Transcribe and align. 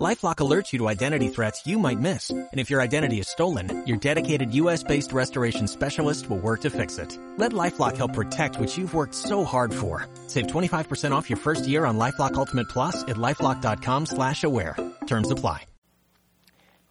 LifeLock 0.00 0.36
alerts 0.36 0.72
you 0.72 0.78
to 0.78 0.88
identity 0.88 1.28
threats 1.28 1.66
you 1.66 1.78
might 1.78 2.00
miss. 2.00 2.30
And 2.30 2.48
if 2.58 2.70
your 2.70 2.80
identity 2.80 3.20
is 3.20 3.28
stolen, 3.28 3.86
your 3.86 3.98
dedicated 3.98 4.54
U.S.-based 4.54 5.12
restoration 5.12 5.68
specialist 5.68 6.30
will 6.30 6.38
work 6.38 6.62
to 6.62 6.70
fix 6.70 6.96
it. 6.96 7.18
Let 7.36 7.52
LifeLock 7.52 7.98
help 7.98 8.14
protect 8.14 8.58
what 8.58 8.78
you've 8.78 8.94
worked 8.94 9.14
so 9.14 9.44
hard 9.44 9.74
for. 9.74 10.08
Save 10.26 10.46
25% 10.46 11.12
off 11.12 11.28
your 11.28 11.36
first 11.36 11.68
year 11.68 11.84
on 11.84 11.98
LifeLock 11.98 12.34
Ultimate 12.34 12.70
Plus 12.70 13.02
at 13.02 13.16
LifeLock.com 13.16 14.06
slash 14.06 14.42
aware. 14.42 14.74
Terms 15.06 15.30
apply. 15.30 15.64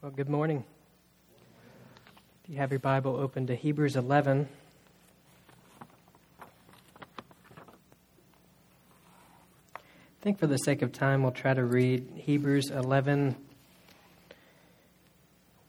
Well, 0.04 0.12
good 0.12 0.30
morning. 0.30 0.64
If 2.44 2.52
you 2.52 2.58
have 2.58 2.70
your 2.72 2.80
Bible 2.80 3.16
open 3.16 3.48
to 3.48 3.56
Hebrews 3.56 3.96
11, 3.96 4.48
I 10.20 10.22
think 10.22 10.38
for 10.38 10.48
the 10.48 10.58
sake 10.58 10.82
of 10.82 10.92
time, 10.92 11.24
we'll 11.24 11.32
try 11.32 11.54
to 11.54 11.64
read 11.64 12.12
Hebrews 12.14 12.72
11, 12.72 13.38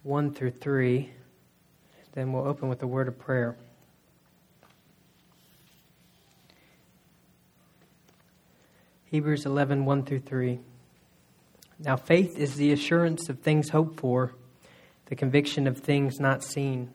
1 0.03 0.35
through 0.35 0.51
3. 0.51 1.09
Then 2.15 2.33
we'll 2.33 2.49
open 2.49 2.69
with 2.69 2.83
a 2.83 2.87
word 2.89 3.07
of 3.07 3.17
prayer. 3.17 3.55
Hebrews 9.05 9.47
11, 9.47 9.85
1 9.85 10.05
through 10.05 10.19
3. 10.19 10.59
Now, 11.79 11.95
faith 11.95 12.37
is 12.37 12.57
the 12.57 12.73
assurance 12.73 13.29
of 13.29 13.39
things 13.39 13.69
hoped 13.69 14.01
for, 14.01 14.35
the 15.07 15.15
conviction 15.15 15.69
of 15.69 15.79
things 15.79 16.19
not 16.19 16.43
seen. 16.43 16.93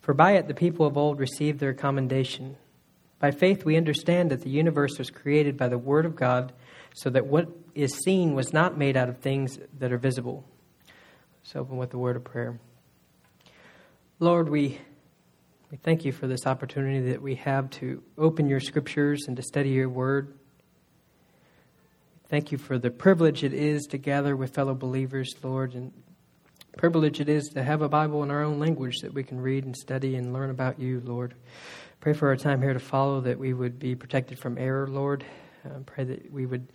For 0.00 0.14
by 0.14 0.34
it 0.34 0.46
the 0.46 0.54
people 0.54 0.86
of 0.86 0.96
old 0.96 1.18
received 1.18 1.58
their 1.58 1.74
commendation. 1.74 2.54
By 3.18 3.32
faith 3.32 3.64
we 3.64 3.76
understand 3.76 4.30
that 4.30 4.42
the 4.42 4.50
universe 4.50 4.98
was 4.98 5.10
created 5.10 5.56
by 5.56 5.66
the 5.66 5.78
Word 5.78 6.06
of 6.06 6.14
God 6.14 6.52
so 6.96 7.10
that 7.10 7.26
what 7.26 7.46
is 7.74 7.92
seen 7.92 8.34
was 8.34 8.54
not 8.54 8.78
made 8.78 8.96
out 8.96 9.10
of 9.10 9.18
things 9.18 9.58
that 9.80 9.92
are 9.92 9.98
visible. 9.98 10.48
Let's 11.42 11.54
open 11.54 11.76
with 11.76 11.90
the 11.90 11.98
word 11.98 12.16
of 12.16 12.24
prayer. 12.24 12.58
Lord, 14.18 14.48
we, 14.48 14.80
we 15.70 15.76
thank 15.76 16.06
you 16.06 16.12
for 16.12 16.26
this 16.26 16.46
opportunity 16.46 17.10
that 17.10 17.20
we 17.20 17.34
have 17.34 17.68
to 17.72 18.02
open 18.16 18.48
your 18.48 18.60
scriptures 18.60 19.26
and 19.28 19.36
to 19.36 19.42
study 19.42 19.68
your 19.68 19.90
word. 19.90 20.38
Thank 22.28 22.50
you 22.50 22.56
for 22.56 22.78
the 22.78 22.90
privilege 22.90 23.44
it 23.44 23.52
is 23.52 23.82
to 23.90 23.98
gather 23.98 24.34
with 24.34 24.54
fellow 24.54 24.74
believers, 24.74 25.34
Lord, 25.42 25.74
and 25.74 25.92
privilege 26.78 27.20
it 27.20 27.28
is 27.28 27.48
to 27.48 27.62
have 27.62 27.82
a 27.82 27.90
Bible 27.90 28.22
in 28.22 28.30
our 28.30 28.42
own 28.42 28.58
language 28.58 29.00
that 29.02 29.12
we 29.12 29.22
can 29.22 29.38
read 29.38 29.66
and 29.66 29.76
study 29.76 30.16
and 30.16 30.32
learn 30.32 30.48
about 30.48 30.80
you, 30.80 31.02
Lord. 31.04 31.34
Pray 32.00 32.14
for 32.14 32.28
our 32.28 32.36
time 32.36 32.62
here 32.62 32.72
to 32.72 32.78
follow 32.78 33.20
that 33.20 33.38
we 33.38 33.52
would 33.52 33.78
be 33.78 33.94
protected 33.94 34.38
from 34.38 34.56
error, 34.56 34.88
Lord, 34.88 35.26
I 35.74 35.78
pray 35.84 36.04
that 36.04 36.32
we 36.32 36.46
would 36.46 36.68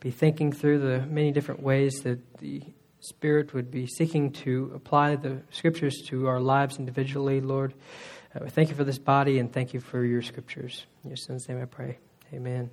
be 0.00 0.10
thinking 0.10 0.52
through 0.52 0.80
the 0.80 1.06
many 1.06 1.32
different 1.32 1.62
ways 1.62 1.94
that 2.02 2.38
the 2.38 2.62
Spirit 3.00 3.52
would 3.52 3.70
be 3.70 3.86
seeking 3.86 4.32
to 4.32 4.72
apply 4.74 5.16
the 5.16 5.42
Scriptures 5.50 6.02
to 6.06 6.26
our 6.26 6.40
lives 6.40 6.78
individually, 6.78 7.40
Lord. 7.40 7.74
Uh, 8.34 8.48
thank 8.48 8.70
you 8.70 8.74
for 8.74 8.84
this 8.84 8.98
body 8.98 9.38
and 9.38 9.52
thank 9.52 9.74
you 9.74 9.80
for 9.80 10.04
your 10.04 10.22
Scriptures. 10.22 10.86
In 11.02 11.10
your 11.10 11.16
Son's 11.16 11.48
name 11.48 11.60
I 11.60 11.66
pray. 11.66 11.98
Amen. 12.32 12.70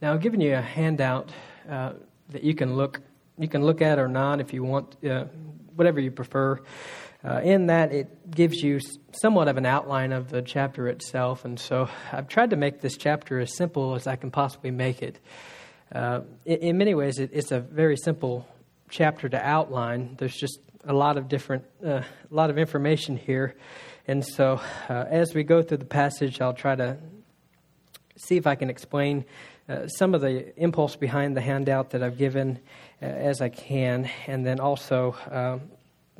Now, 0.00 0.12
I've 0.14 0.20
given 0.20 0.40
you 0.40 0.54
a 0.54 0.60
handout 0.60 1.30
uh, 1.68 1.92
that 2.30 2.42
you 2.42 2.54
can 2.54 2.76
look 2.76 3.00
you 3.38 3.48
can 3.48 3.64
look 3.64 3.82
at 3.82 3.98
or 3.98 4.08
not 4.08 4.40
if 4.40 4.52
you 4.52 4.62
want, 4.62 4.96
uh, 5.04 5.24
whatever 5.74 6.00
you 6.00 6.10
prefer. 6.10 6.60
Uh, 7.24 7.40
in 7.44 7.66
that, 7.66 7.92
it 7.92 8.30
gives 8.32 8.62
you 8.62 8.80
somewhat 9.12 9.46
of 9.46 9.56
an 9.56 9.64
outline 9.64 10.12
of 10.12 10.30
the 10.30 10.42
chapter 10.42 10.88
itself, 10.88 11.44
and 11.44 11.58
so 11.58 11.88
I've 12.10 12.26
tried 12.26 12.50
to 12.50 12.56
make 12.56 12.80
this 12.80 12.96
chapter 12.96 13.38
as 13.38 13.56
simple 13.56 13.94
as 13.94 14.08
I 14.08 14.16
can 14.16 14.32
possibly 14.32 14.72
make 14.72 15.02
it. 15.02 15.20
Uh, 15.94 16.22
in, 16.44 16.58
in, 16.58 16.78
many 16.78 16.94
ways, 16.94 17.20
it, 17.20 17.30
it's 17.32 17.52
a 17.52 17.60
very 17.60 17.96
simple 17.96 18.48
chapter 18.90 19.28
to 19.28 19.40
outline. 19.40 20.16
There's 20.18 20.34
just 20.34 20.58
a 20.84 20.92
lot 20.92 21.16
of 21.16 21.28
different, 21.28 21.64
uh, 21.84 22.00
a 22.00 22.04
lot 22.34 22.50
of 22.50 22.58
information 22.58 23.16
here, 23.16 23.54
and 24.08 24.26
so 24.26 24.60
uh, 24.88 25.04
as 25.08 25.32
we 25.32 25.44
go 25.44 25.62
through 25.62 25.78
the 25.78 25.84
passage, 25.84 26.40
I'll 26.40 26.54
try 26.54 26.74
to 26.74 26.98
see 28.16 28.36
if 28.36 28.48
I 28.48 28.56
can 28.56 28.68
explain 28.68 29.24
uh, 29.68 29.86
some 29.86 30.14
of 30.14 30.22
the 30.22 30.58
impulse 30.60 30.96
behind 30.96 31.36
the 31.36 31.40
handout 31.40 31.90
that 31.90 32.02
I've 32.02 32.18
given 32.18 32.58
uh, 33.00 33.04
as 33.04 33.40
I 33.40 33.48
can, 33.48 34.10
and 34.26 34.44
then 34.44 34.58
also 34.58 35.14
um, 35.30 35.70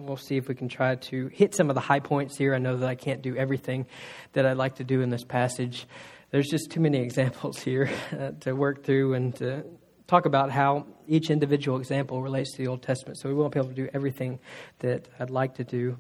we'll 0.07 0.17
see 0.17 0.37
if 0.37 0.49
we 0.49 0.55
can 0.55 0.69
try 0.69 0.97
to 0.97 1.29
hit 1.29 1.55
some 1.55 1.71
of 1.71 1.75
the 1.75 1.81
high 1.81 2.01
points 2.01 2.37
here. 2.37 2.55
I 2.55 2.59
know 2.59 2.77
that 2.77 2.89
I 2.89 2.95
can't 2.95 3.23
do 3.23 3.37
everything 3.37 3.87
that 4.33 4.47
I'd 4.47 4.57
like 4.57 4.77
to 4.77 4.85
do 4.85 5.01
in 5.01 5.11
this 5.11 5.25
passage. 5.25 5.87
There's 6.31 6.49
just 6.49 6.71
too 6.71 6.81
many 6.81 6.99
examples 7.09 7.59
here 7.59 7.91
uh, 8.13 8.33
to 8.41 8.53
work 8.55 8.85
through 8.85 9.15
and 9.15 9.35
to 9.37 9.65
talk 10.07 10.27
about 10.27 10.51
how 10.51 10.87
each 11.07 11.31
individual 11.31 11.79
example 11.79 12.21
relates 12.21 12.53
to 12.53 12.59
the 12.59 12.69
Old 12.69 12.83
Testament. 12.83 13.19
So 13.19 13.29
we 13.29 13.35
won't 13.35 13.55
be 13.55 13.61
able 13.61 13.71
to 13.71 13.75
do 13.75 13.89
everything 13.95 14.41
that 14.81 15.09
I'd 15.19 15.31
like 15.31 15.55
to 15.55 15.65
do. 15.65 15.99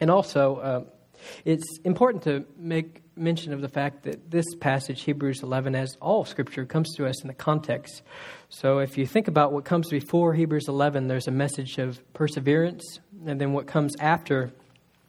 And 0.00 0.10
also, 0.10 0.56
uh, 0.56 0.84
it's 1.44 1.78
important 1.84 2.24
to 2.24 2.44
make 2.56 3.02
mention 3.16 3.52
of 3.52 3.60
the 3.60 3.68
fact 3.68 4.04
that 4.04 4.30
this 4.30 4.44
passage, 4.60 5.02
Hebrews 5.02 5.42
11, 5.42 5.74
as 5.74 5.96
all 6.00 6.24
Scripture, 6.24 6.64
comes 6.64 6.94
to 6.96 7.06
us 7.06 7.20
in 7.22 7.28
the 7.28 7.34
context. 7.34 8.02
So 8.48 8.78
if 8.78 8.96
you 8.96 9.06
think 9.06 9.28
about 9.28 9.52
what 9.52 9.64
comes 9.64 9.88
before 9.88 10.34
Hebrews 10.34 10.68
11, 10.68 11.08
there's 11.08 11.28
a 11.28 11.32
message 11.32 11.78
of 11.78 12.00
perseverance, 12.14 13.00
and 13.26 13.40
then 13.40 13.52
what 13.52 13.66
comes 13.66 13.96
after 14.00 14.52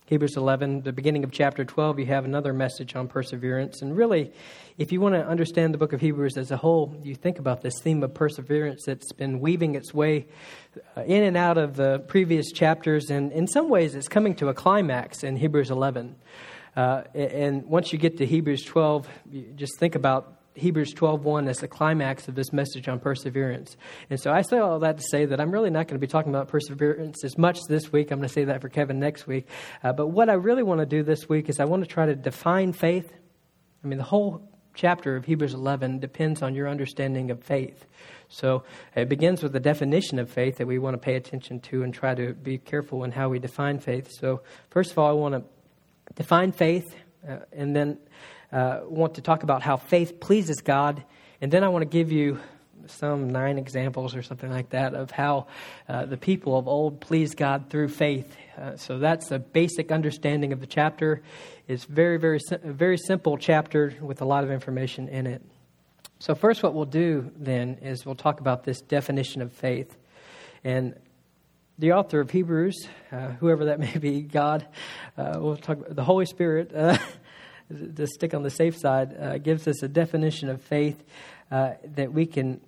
Hebrews 0.10 0.38
11, 0.38 0.82
the 0.82 0.92
beginning 0.92 1.24
of 1.24 1.30
chapter 1.30 1.64
12, 1.64 2.00
you 2.00 2.08
have 2.08 2.26
another 2.26 2.52
message 2.52 2.96
on 2.96 3.08
perseverance. 3.08 3.84
And 3.84 3.96
really, 3.96 4.34
if 4.80 4.92
you 4.92 5.00
want 5.00 5.14
to 5.14 5.24
understand 5.24 5.72
the 5.72 5.78
book 5.78 5.94
of 5.94 6.02
Hebrews 6.02 6.36
as 6.36 6.50
a 6.50 6.58
whole, 6.58 7.00
you 7.04 7.14
think 7.14 7.38
about 7.38 7.62
this 7.62 7.76
theme 7.84 8.02
of 8.02 8.16
perseverance 8.16 8.86
that's 8.88 9.14
been 9.14 9.40
weaving 9.40 9.76
its 9.76 9.94
way 9.94 10.26
uh, 10.98 11.04
in 11.04 11.22
and 11.22 11.38
out 11.38 11.60
of 11.60 11.76
the 11.76 12.00
previous 12.08 12.52
chapters. 12.52 13.12
And 13.12 13.32
in 13.32 13.46
some 13.46 13.70
ways, 13.70 13.94
it's 13.94 14.08
coming 14.08 14.34
to 14.38 14.48
a 14.48 14.54
climax 14.56 15.24
in 15.24 15.36
Hebrews 15.36 15.70
11. 15.70 16.16
Uh, 16.76 17.04
and 17.14 17.66
once 17.66 17.94
you 17.94 18.00
get 18.00 18.18
to 18.18 18.26
Hebrews 18.26 18.64
12, 18.64 19.08
just 19.58 19.78
think 19.78 19.94
about 19.94 20.39
Hebrews 20.56 20.94
12:1 20.94 21.48
as 21.48 21.60
the 21.60 21.68
climax 21.68 22.28
of 22.28 22.36
this 22.36 22.52
message 22.52 22.88
on 22.88 23.00
perseverance. 23.00 23.78
And 24.10 24.20
so 24.20 24.32
I 24.32 24.42
say 24.42 24.58
all 24.58 24.80
that 24.80 24.98
to 24.98 25.04
say 25.04 25.26
that 25.26 25.40
I'm 25.40 25.52
really 25.52 25.70
not 25.70 25.88
going 25.88 26.00
to 26.00 26.06
be 26.06 26.10
talking 26.10 26.32
about 26.32 26.48
perseverance 26.48 27.24
as 27.24 27.38
much 27.38 27.60
this 27.68 27.92
week. 27.92 28.12
I'm 28.12 28.20
going 28.20 28.28
to 28.28 28.34
say 28.34 28.46
that 28.46 28.62
for 28.62 28.70
Kevin 28.70 29.00
next 29.00 29.28
week. 29.28 29.48
Uh, 29.84 29.94
but 29.94 30.08
what 30.08 30.30
I 30.30 30.34
really 30.34 30.64
want 30.64 30.80
to 30.80 30.86
do 30.86 31.04
this 31.04 31.30
week 31.30 31.50
is 31.50 31.60
I 31.60 31.66
want 31.66 31.84
to 31.84 31.90
try 31.90 32.06
to 32.06 32.16
define 32.16 32.74
faith. 32.74 33.12
I 33.84 33.88
mean, 33.88 33.98
the 33.98 34.04
whole 34.04 34.50
chapter 34.74 35.16
of 35.16 35.26
Hebrews 35.26 35.54
11 35.54 36.00
depends 36.00 36.42
on 36.42 36.56
your 36.56 36.68
understanding 36.68 37.32
of 37.32 37.44
faith. 37.44 37.86
So 38.30 38.64
it 38.96 39.10
begins 39.10 39.42
with 39.42 39.54
the 39.54 39.60
definition 39.60 40.20
of 40.20 40.30
faith 40.30 40.58
that 40.58 40.68
we 40.68 40.80
want 40.80 40.94
to 40.94 41.00
pay 41.00 41.16
attention 41.16 41.60
to 41.62 41.84
and 41.84 41.94
try 41.94 42.14
to 42.16 42.34
be 42.34 42.58
careful 42.58 43.04
in 43.04 43.12
how 43.12 43.30
we 43.30 43.40
define 43.40 43.80
faith. 43.80 44.12
So, 44.12 44.42
first 44.70 44.92
of 44.92 45.00
all, 45.00 45.10
I 45.10 45.14
want 45.14 45.36
to 45.36 45.44
define 46.16 46.52
faith, 46.52 46.96
uh, 47.28 47.40
and 47.52 47.76
then 47.76 47.98
uh, 48.52 48.82
want 48.86 49.16
to 49.16 49.22
talk 49.22 49.44
about 49.44 49.62
how 49.62 49.78
faith 49.78 50.20
pleases 50.20 50.62
God, 50.62 51.04
and 51.42 51.52
then 51.52 51.64
I 51.64 51.68
want 51.70 51.84
to 51.84 51.90
give 51.90 52.12
you 52.12 52.40
some 52.88 53.30
nine 53.30 53.58
examples 53.58 54.16
or 54.16 54.24
something 54.24 54.50
like 54.50 54.70
that 54.70 54.94
of 54.94 55.12
how 55.12 55.48
uh, 55.88 56.06
the 56.06 56.18
people 56.18 56.58
of 56.58 56.68
old 56.68 57.00
pleased 57.00 57.38
God 57.38 57.70
through 57.70 57.90
faith. 57.90 58.36
Uh, 58.58 58.76
so 58.78 58.98
that's 58.98 59.30
the 59.30 59.40
basic 59.40 59.92
understanding 59.92 60.54
of 60.54 60.60
the 60.60 60.66
chapter. 60.66 61.22
It's 61.68 61.86
very, 61.86 62.18
very, 62.18 62.40
very 62.64 62.98
simple 62.98 63.38
chapter 63.38 63.94
with 64.02 64.22
a 64.22 64.26
lot 64.26 64.44
of 64.44 64.52
information 64.52 65.08
in 65.08 65.28
it. 65.28 65.42
So 66.20 66.36
first, 66.36 66.64
what 66.64 66.74
we'll 66.74 66.86
do 66.86 67.32
then 67.38 67.78
is 67.82 68.06
we'll 68.06 68.16
talk 68.16 68.40
about 68.40 68.64
this 68.64 68.82
definition 68.82 69.42
of 69.42 69.54
faith, 69.54 69.96
and 70.64 70.96
the 71.78 71.94
author 71.94 72.20
of 72.20 72.30
Hebrews, 72.32 72.88
uh, 73.12 73.28
whoever 73.40 73.66
that 73.66 73.80
may 73.80 73.98
be, 73.98 74.22
God, 74.22 74.68
uh, 75.18 75.38
we'll 75.40 75.56
talk 75.56 75.78
about 75.78 75.96
the 75.96 76.04
Holy 76.04 76.26
Spirit. 76.26 76.72
To 77.70 78.08
stick 78.08 78.34
on 78.34 78.44
the 78.44 78.50
safe 78.50 78.78
side, 78.78 79.16
uh, 79.20 79.38
gives 79.38 79.68
us 79.68 79.84
a 79.84 79.88
definition 79.88 80.50
of 80.50 80.62
faith 80.62 81.04
uh, 81.52 81.74
that 81.96 82.12
we 82.12 82.26
can 82.26 82.62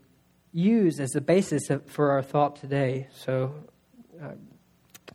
use 0.53 0.99
as 0.99 1.09
the 1.09 1.21
basis 1.21 1.69
of, 1.69 1.85
for 1.87 2.11
our 2.11 2.21
thought 2.21 2.57
today. 2.57 3.07
So, 3.13 3.53
uh, 4.21 4.33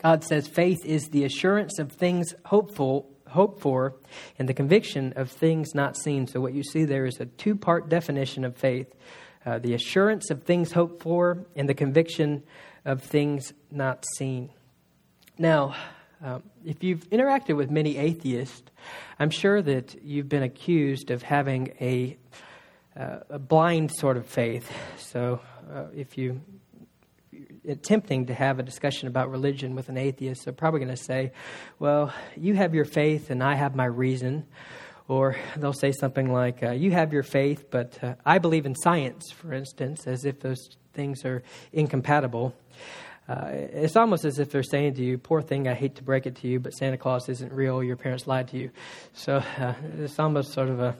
God 0.03 0.25
says 0.25 0.49
faith 0.49 0.85
is 0.85 1.09
the 1.11 1.25
assurance 1.25 1.79
of 1.79 1.93
things 1.93 2.35
hopeful, 2.47 3.09
hoped 3.29 3.61
for, 3.61 3.95
and 4.39 4.49
the 4.49 4.55
conviction 4.55 5.13
of 5.15 5.31
things 5.31 5.75
not 5.75 5.97
seen. 5.97 6.27
So, 6.27 6.41
what 6.41 6.53
you 6.53 6.65
see 6.65 6.85
there 6.85 7.07
is 7.07 7.21
a 7.21 7.27
two 7.27 7.55
part 7.55 7.89
definition 7.89 8.45
of 8.45 8.57
faith 8.57 8.93
uh, 9.47 9.61
the 9.61 9.75
assurance 9.75 10.31
of 10.31 10.43
things 10.43 10.73
hoped 10.73 11.03
for, 11.03 11.47
and 11.55 11.69
the 11.69 11.75
conviction 11.75 12.43
of 12.85 13.01
things 13.01 13.53
not 13.71 14.05
seen. 14.17 14.51
Now, 15.39 15.77
um, 16.23 16.43
if 16.65 16.83
you've 16.83 17.09
interacted 17.11 17.57
with 17.57 17.71
many 17.71 17.99
atheists, 17.99 18.71
I'm 19.19 19.31
sure 19.31 19.61
that 19.63 20.03
you've 20.03 20.29
been 20.29 20.43
accused 20.43 21.11
of 21.11 21.23
having 21.23 21.75
a, 21.81 22.17
uh, 22.99 23.19
a 23.31 23.39
blind 23.39 23.93
sort 23.93 24.17
of 24.17 24.27
faith. 24.27 24.71
So, 24.99 25.41
uh, 25.73 25.85
if 25.95 26.17
you 26.17 26.41
tempting 27.83 28.27
to 28.27 28.35
have 28.35 28.59
a 28.59 28.63
discussion 28.63 29.09
about 29.09 29.31
religion 29.31 29.75
with 29.75 29.89
an 29.89 29.97
atheist. 29.97 30.45
They're 30.45 30.55
probably 30.55 30.81
going 30.81 30.95
to 30.95 31.03
say, 31.03 31.33
Well, 31.79 32.13
you 32.37 32.55
have 32.55 32.75
your 32.75 32.85
faith 32.85 33.31
and 33.31 33.43
I 33.43 33.55
have 33.55 33.75
my 33.75 33.87
reason. 33.87 34.47
Or 35.09 35.37
they'll 35.57 35.73
say 35.73 35.93
something 35.93 36.33
like, 36.33 36.63
uh, 36.63 36.73
You 36.73 36.93
have 36.93 37.13
your 37.13 37.23
faith, 37.23 37.67
but 37.71 38.03
uh, 38.03 38.15
I 38.25 38.39
believe 38.39 38.67
in 38.67 38.75
science, 38.75 39.31
for 39.33 39.53
instance, 39.53 40.07
as 40.07 40.25
if 40.25 40.41
those 40.41 40.69
things 40.95 41.25
are 41.25 41.43
incompatible. 41.73 42.55
Uh, 43.29 43.49
it's 43.53 43.97
almost 43.97 44.25
as 44.25 44.39
if 44.39 44.51
they're 44.51 44.63
saying 44.63 44.95
to 44.95 45.03
you, 45.03 45.19
Poor 45.19 45.43
thing, 45.43 45.67
I 45.67 45.75
hate 45.75 45.97
to 45.97 46.03
break 46.03 46.27
it 46.27 46.37
to 46.37 46.49
you, 46.49 46.61
but 46.61 46.73
Santa 46.73 46.97
Claus 46.97 47.29
isn't 47.29 47.53
real. 47.53 47.83
Your 47.83 47.97
parents 47.97 48.27
lied 48.27 48.49
to 48.49 48.59
you. 48.59 48.71
So 49.15 49.37
uh, 49.37 49.75
it's 49.99 50.19
almost 50.19 50.53
sort 50.53 50.69
of 50.69 50.81
a 50.81 50.97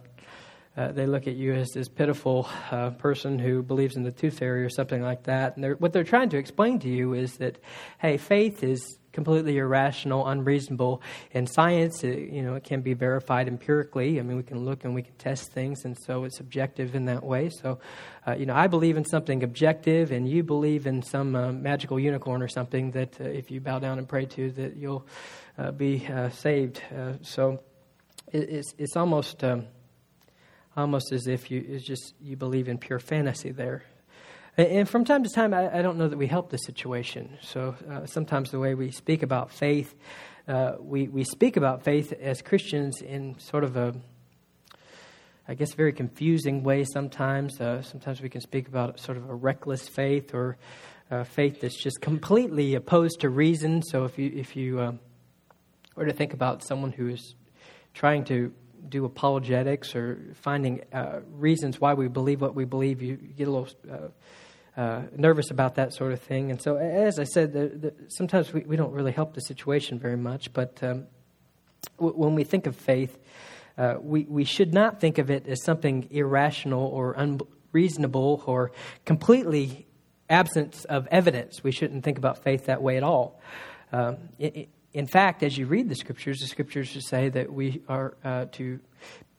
uh, 0.77 0.93
they 0.93 1.07
look 1.07 1.27
at 1.27 1.37
you 1.37 1.55
as 1.55 1.71
this 1.71 1.89
pitiful 1.89 2.49
uh, 2.71 2.91
person 2.91 3.39
who 3.39 3.63
believes 3.63 3.97
in 3.97 4.03
the 4.03 4.11
tooth 4.11 4.39
fairy 4.39 4.65
or 4.65 4.69
something 4.69 5.03
like 5.03 5.25
that. 5.25 5.55
And 5.55 5.65
they're, 5.65 5.75
what 5.77 5.93
they're 5.93 6.05
trying 6.05 6.29
to 6.31 6.39
explain 6.39 6.79
to 6.81 6.89
you 6.89 7.15
is 7.15 7.39
that, 7.39 7.59
hey, 7.99 8.19
faith 8.19 8.63
is 8.63 8.99
completely 9.17 9.57
irrational, 9.57 10.27
unreasonable. 10.29 11.01
And 11.33 11.49
science, 11.49 12.05
it, 12.05 12.31
you 12.31 12.43
know, 12.43 12.55
it 12.55 12.65
can 12.65 12.83
be 12.83 12.93
verified 12.93 13.49
empirically. 13.49 14.21
I 14.21 14.23
mean, 14.23 14.37
we 14.37 14.43
can 14.43 14.67
look 14.67 14.85
and 14.85 14.95
we 14.95 15.01
can 15.01 15.15
test 15.15 15.51
things, 15.53 15.87
and 15.87 15.97
so 15.97 16.25
it's 16.25 16.39
objective 16.39 16.95
in 16.95 17.07
that 17.07 17.25
way. 17.25 17.49
So, 17.49 17.79
uh, 18.27 18.35
you 18.35 18.45
know, 18.45 18.55
I 18.55 18.67
believe 18.67 18.99
in 18.99 19.07
something 19.07 19.43
objective, 19.43 20.13
and 20.13 20.29
you 20.29 20.43
believe 20.43 20.87
in 20.87 21.01
some 21.01 21.35
uh, 21.35 21.51
magical 21.53 21.99
unicorn 21.99 22.43
or 22.43 22.49
something 22.49 22.91
that 22.91 23.19
uh, 23.19 23.25
if 23.25 23.51
you 23.51 23.59
bow 23.63 23.79
down 23.79 23.97
and 23.97 24.07
pray 24.07 24.27
to, 24.27 24.51
that 24.51 24.77
you'll 24.77 25.07
uh, 25.57 25.71
be 25.71 26.07
saved. 26.33 26.83
so, 27.23 27.63
it, 28.31 28.51
it's 28.51 28.75
it's 28.77 28.97
almost. 28.97 29.43
Um, 29.43 29.65
almost 30.77 31.13
as 31.13 31.27
if 31.27 31.51
you 31.51 31.65
it's 31.67 31.85
just 31.85 32.15
you 32.21 32.37
believe 32.37 32.69
in 32.69 32.79
pure 32.79 32.99
fantasy 32.99 33.51
there. 33.51 33.85
And 34.59 34.89
from 34.89 35.05
time 35.05 35.23
to 35.23 35.29
time, 35.29 35.53
I, 35.53 35.81
I 35.81 35.83
don't 35.83 35.99
know 35.99 36.09
that 36.09 36.17
we 36.17 36.27
help 36.27 36.49
the 36.49 36.57
situation. 36.57 37.37
So 37.43 37.75
uh, 37.91 38.07
sometimes 38.07 38.51
the 38.51 38.59
way 38.59 38.75
we 38.75 38.91
speak 38.91 39.23
about 39.23 39.51
faith, 39.51 39.95
uh, 40.49 40.77
we, 40.81 41.09
we 41.09 41.25
speak 41.25 41.59
about 41.59 41.83
faith 41.83 42.11
as 42.15 42.41
Christians 42.41 43.03
in 43.03 43.39
sort 43.39 43.65
of 43.65 43.77
a, 43.77 43.95
I 45.47 45.53
guess, 45.53 45.75
very 45.75 45.93
confusing 45.93 46.63
way 46.63 46.85
sometimes. 46.85 47.61
Uh, 47.61 47.83
sometimes 47.83 48.23
we 48.23 48.31
can 48.31 48.41
speak 48.41 48.67
about 48.67 48.99
sort 48.99 49.19
of 49.19 49.29
a 49.29 49.35
reckless 49.35 49.89
faith 49.89 50.33
or 50.33 50.57
faith 51.25 51.61
that's 51.61 51.81
just 51.83 52.01
completely 52.01 52.77
opposed 52.77 53.21
to 53.21 53.29
reason. 53.29 53.83
So 53.83 54.05
if 54.05 54.19
you, 54.19 54.33
if 54.35 54.57
you 54.57 54.81
um, 54.81 55.01
were 55.97 56.07
to 56.07 56.15
think 56.15 56.33
about 56.33 56.65
someone 56.65 56.93
who 56.93 57.09
is 57.09 57.35
trying 57.93 58.25
to 58.25 58.55
do 58.89 59.05
apologetics 59.05 59.95
or 59.95 60.35
finding 60.35 60.83
uh, 60.93 61.21
reasons 61.33 61.81
why 61.81 61.95
we 61.95 62.09
believe 62.09 62.41
what 62.41 62.55
we 62.55 62.65
believe, 62.65 63.03
you 63.03 63.17
get 63.17 63.49
a 63.49 63.51
little 63.51 63.69
uh, 63.91 64.81
uh, 64.81 65.03
nervous 65.17 65.51
about 65.51 65.77
that 65.77 65.93
sort 65.93 66.13
of 66.13 66.21
thing. 66.21 66.51
And 66.51 66.61
so, 66.61 66.77
as 66.77 67.19
I 67.19 67.25
said, 67.25 67.53
the, 67.53 67.69
the, 67.69 67.95
sometimes 68.09 68.53
we, 68.53 68.61
we 68.61 68.77
don't 68.77 68.93
really 68.93 69.13
help 69.13 69.35
the 69.35 69.41
situation 69.41 69.99
very 69.99 70.17
much. 70.17 70.53
But 70.53 70.83
um, 70.83 71.07
w- 71.99 72.15
when 72.15 72.35
we 72.35 72.45
think 72.45 72.67
of 72.67 72.77
faith, 72.77 73.19
uh, 73.79 73.97
we, 74.01 74.25
we 74.29 74.45
should 74.45 74.75
not 74.75 75.01
think 75.01 75.19
of 75.19 75.31
it 75.31 75.47
as 75.47 75.63
something 75.63 76.09
irrational 76.11 76.85
or 76.85 77.13
unreasonable 77.13 78.43
or 78.47 78.73
completely 79.05 79.87
absence 80.29 80.85
of 80.85 81.07
evidence. 81.11 81.63
We 81.63 81.73
shouldn't 81.73 82.05
think 82.05 82.19
about 82.19 82.43
faith 82.43 82.67
that 82.67 82.83
way 82.83 82.97
at 82.97 83.03
all. 83.03 83.41
Um, 83.93 84.17
it, 84.39 84.69
in 84.97 85.07
fact, 85.07 85.43
as 85.43 85.59
you 85.59 85.67
read 85.67 85.91
the 85.91 85.95
scriptures, 85.95 86.41
the 86.41 86.47
scriptures 86.47 87.07
say 87.07 87.29
that 87.29 87.53
we 87.53 87.83
are 87.87 88.17
uh, 88.25 88.47
to 88.53 88.81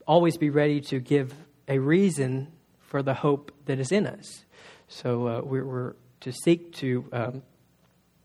always 0.06 0.38
be 0.38 0.52
ready 0.52 0.82
to 0.82 1.00
give 1.00 1.34
a 1.68 1.80
reason 1.80 2.52
for 2.80 3.02
the 3.02 3.16
hope 3.16 3.52
that 3.66 3.80
is 3.80 3.92
in 3.92 4.06
us. 4.06 4.46
So 4.88 5.28
uh, 5.28 5.42
we're, 5.44 5.66
we're, 5.66 5.96
to 6.20 6.32
seek 6.32 6.74
to. 6.74 7.06
Um, 7.12 7.42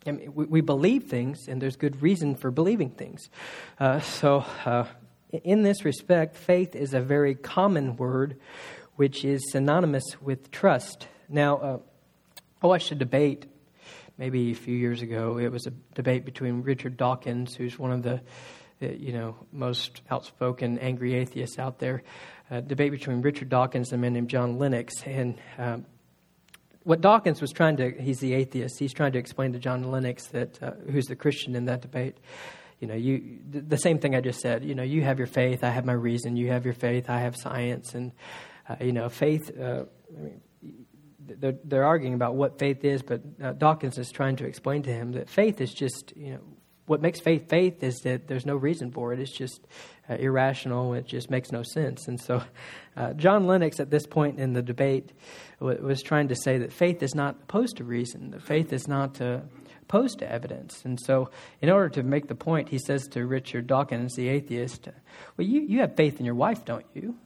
I 0.06 0.10
mean, 0.10 0.32
we, 0.34 0.60
believe 0.60 1.04
things, 1.04 1.48
and 1.48 1.60
there's 1.60 1.76
good 1.76 2.02
reason 2.02 2.34
for 2.34 2.50
believing 2.50 2.90
things. 2.90 3.30
Uh, 3.80 4.00
so, 4.00 4.44
uh, 4.66 4.84
in 5.30 5.62
this 5.62 5.86
respect, 5.86 6.36
faith 6.36 6.76
is 6.76 6.92
a 6.92 7.00
very 7.00 7.34
common 7.34 7.96
word 7.96 8.38
which 8.96 9.24
is 9.24 9.40
synonymous 9.52 10.20
with 10.20 10.50
trust. 10.50 11.06
Now, 11.30 11.56
uh, 11.56 11.78
I 12.62 12.66
watched 12.66 12.92
a 12.92 12.94
debate 12.94 13.46
maybe 14.22 14.52
a 14.52 14.54
few 14.54 14.76
years 14.76 15.02
ago. 15.02 15.36
It 15.36 15.50
was 15.50 15.66
a 15.66 15.72
debate 15.94 16.24
between 16.24 16.62
Richard 16.62 16.96
Dawkins, 16.96 17.56
who's 17.56 17.76
one 17.76 17.90
of 17.90 18.04
the 18.04 18.20
uh, 18.80 18.92
you 18.92 19.12
know 19.12 19.34
most 19.50 20.00
outspoken 20.12 20.78
angry 20.78 21.14
atheists 21.14 21.58
out 21.58 21.80
there. 21.80 22.04
A 22.48 22.62
debate 22.62 22.92
between 22.92 23.20
Richard 23.20 23.48
Dawkins 23.48 23.90
and 23.90 24.00
a 24.00 24.00
man 24.00 24.12
named 24.12 24.30
John 24.30 24.58
Lennox, 24.58 24.94
and 25.04 25.40
um, 25.58 25.86
what 26.84 27.00
Dawkins 27.00 27.40
was 27.40 27.50
trying 27.50 27.76
to, 27.78 27.90
he's 28.00 28.20
the 28.20 28.34
atheist, 28.34 28.78
he's 28.78 28.92
trying 28.92 29.12
to 29.12 29.18
explain 29.18 29.54
to 29.54 29.58
John 29.58 29.90
Lennox, 29.90 30.28
that, 30.28 30.62
uh, 30.62 30.72
who's 30.90 31.06
the 31.06 31.16
Christian 31.16 31.56
in 31.56 31.64
that 31.64 31.80
debate, 31.80 32.18
you 32.78 32.86
know, 32.86 32.94
you, 32.94 33.38
the 33.48 33.76
same 33.76 33.98
thing 33.98 34.14
I 34.14 34.20
just 34.20 34.40
said, 34.40 34.64
you 34.64 34.74
know, 34.74 34.82
you 34.82 35.02
have 35.02 35.18
your 35.18 35.28
faith, 35.28 35.64
I 35.64 35.70
have 35.70 35.84
my 35.84 35.92
reason, 35.92 36.36
you 36.36 36.48
have 36.48 36.64
your 36.64 36.74
faith, 36.74 37.08
I 37.08 37.20
have 37.20 37.36
science, 37.36 37.94
and, 37.94 38.12
uh, 38.68 38.76
you 38.80 38.92
know, 38.92 39.08
faith, 39.08 39.50
uh, 39.58 39.84
I 40.16 40.20
mean, 40.20 40.40
they're, 41.26 41.54
they're 41.64 41.84
arguing 41.84 42.14
about 42.14 42.34
what 42.34 42.58
faith 42.58 42.84
is, 42.84 43.02
but 43.02 43.22
uh, 43.42 43.52
Dawkins 43.52 43.98
is 43.98 44.10
trying 44.10 44.36
to 44.36 44.46
explain 44.46 44.82
to 44.82 44.90
him 44.90 45.12
that 45.12 45.28
faith 45.28 45.60
is 45.60 45.72
just, 45.72 46.12
you 46.16 46.34
know, 46.34 46.40
what 46.86 47.00
makes 47.00 47.20
faith 47.20 47.48
faith 47.48 47.82
is 47.82 48.00
that 48.00 48.26
there's 48.26 48.44
no 48.44 48.56
reason 48.56 48.90
for 48.90 49.12
it. 49.12 49.20
It's 49.20 49.30
just 49.30 49.66
uh, 50.10 50.14
irrational. 50.14 50.94
It 50.94 51.06
just 51.06 51.30
makes 51.30 51.52
no 51.52 51.62
sense. 51.62 52.08
And 52.08 52.20
so, 52.20 52.42
uh, 52.96 53.12
John 53.14 53.46
Lennox, 53.46 53.78
at 53.80 53.90
this 53.90 54.06
point 54.06 54.38
in 54.38 54.52
the 54.52 54.62
debate, 54.62 55.12
w- 55.60 55.80
was 55.82 56.02
trying 56.02 56.28
to 56.28 56.34
say 56.34 56.58
that 56.58 56.72
faith 56.72 57.02
is 57.02 57.14
not 57.14 57.36
opposed 57.44 57.76
to 57.76 57.84
reason. 57.84 58.30
That 58.32 58.42
faith 58.42 58.72
is 58.72 58.88
not 58.88 59.20
uh, 59.20 59.40
opposed 59.82 60.18
to 60.18 60.30
evidence. 60.30 60.82
And 60.84 60.98
so, 61.00 61.30
in 61.60 61.70
order 61.70 61.88
to 61.90 62.02
make 62.02 62.26
the 62.26 62.34
point, 62.34 62.68
he 62.68 62.78
says 62.78 63.06
to 63.08 63.26
Richard 63.26 63.68
Dawkins, 63.68 64.14
the 64.14 64.28
atheist, 64.28 64.88
"Well, 65.36 65.46
you 65.46 65.60
you 65.60 65.80
have 65.80 65.94
faith 65.96 66.18
in 66.18 66.26
your 66.26 66.34
wife, 66.34 66.64
don't 66.64 66.86
you?" 66.94 67.16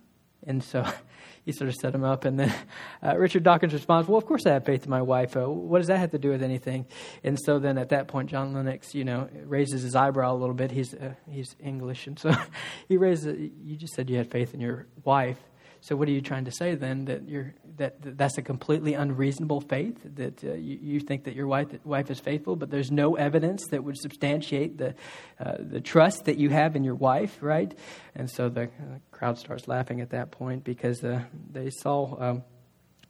And 0.47 0.63
so 0.63 0.87
he 1.45 1.53
sort 1.53 1.69
of 1.69 1.75
set 1.75 1.95
him 1.95 2.05
up. 2.05 2.25
And 2.25 2.39
then 2.39 2.55
uh, 3.03 3.17
Richard 3.17 3.43
Dawkins 3.43 3.73
responds, 3.73 4.09
Well, 4.09 4.19
of 4.19 4.27
course 4.27 4.47
I 4.47 4.53
have 4.53 4.65
faith 4.65 4.85
in 4.85 4.91
my 4.91 5.03
wife. 5.03 5.37
Uh, 5.37 5.49
what 5.51 5.79
does 5.79 5.89
that 5.89 5.99
have 5.99 6.13
to 6.13 6.19
do 6.19 6.31
with 6.31 6.43
anything? 6.43 6.87
And 7.25 7.39
so 7.39 7.59
then 7.59 7.79
at 7.79 7.91
that 7.91 8.09
point, 8.09 8.31
John 8.31 8.53
Lennox, 8.53 8.95
you 8.95 9.05
know, 9.05 9.29
raises 9.45 9.83
his 9.83 9.95
eyebrow 9.95 10.35
a 10.35 10.39
little 10.39 10.55
bit. 10.55 10.71
He's, 10.71 10.95
uh, 10.95 11.15
he's 11.31 11.57
English. 11.61 12.07
And 12.07 12.19
so 12.19 12.35
he 12.89 12.97
raises, 12.97 13.51
You 13.63 13.77
just 13.77 13.95
said 13.95 14.09
you 14.09 14.17
had 14.17 14.31
faith 14.31 14.55
in 14.55 14.61
your 14.61 14.87
wife. 15.05 15.39
So 15.81 15.97
what 15.97 16.09
are 16.09 16.13
you 16.13 16.21
trying 16.21 16.45
to 16.47 16.51
say 16.51 16.75
then 16.75 17.05
that 17.07 17.29
you're 17.29 17.55
that, 17.77 18.01
that 18.03 18.19
that's 18.19 18.39
a 18.39 18.43
completely 18.43 18.95
unreasonable 18.95 19.61
faith 19.61 19.99
that 20.17 20.43
uh, 20.43 20.55
you, 20.55 20.79
you, 20.81 21.01
think 21.01 21.25
that 21.25 21.35
your 21.35 21.47
wife 21.47 21.69
wife 21.85 22.11
is 22.11 22.19
faithful, 22.21 22.57
but 22.57 22.71
there's 22.71 22.91
no 22.91 23.17
evidence 23.17 23.67
that 23.71 23.85
would 23.85 23.99
substantiate 23.99 24.79
the 24.79 24.95
uh, 25.39 25.57
the 25.59 25.81
trust 25.81 26.25
that 26.25 26.39
you 26.39 26.51
have 26.51 26.77
in 26.77 26.85
your 26.85 26.95
wife, 26.95 27.39
right? 27.41 27.73
And 28.15 28.31
so 28.31 28.49
the 28.49 28.65
uh, 28.65 28.69
crowd 29.11 29.39
starts 29.39 29.69
laughing 29.69 30.01
at 30.01 30.11
that 30.11 30.31
point 30.31 30.65
because 30.65 31.03
uh, 31.05 31.23
they 31.53 31.71
saw. 31.71 32.31
Um, 32.31 32.45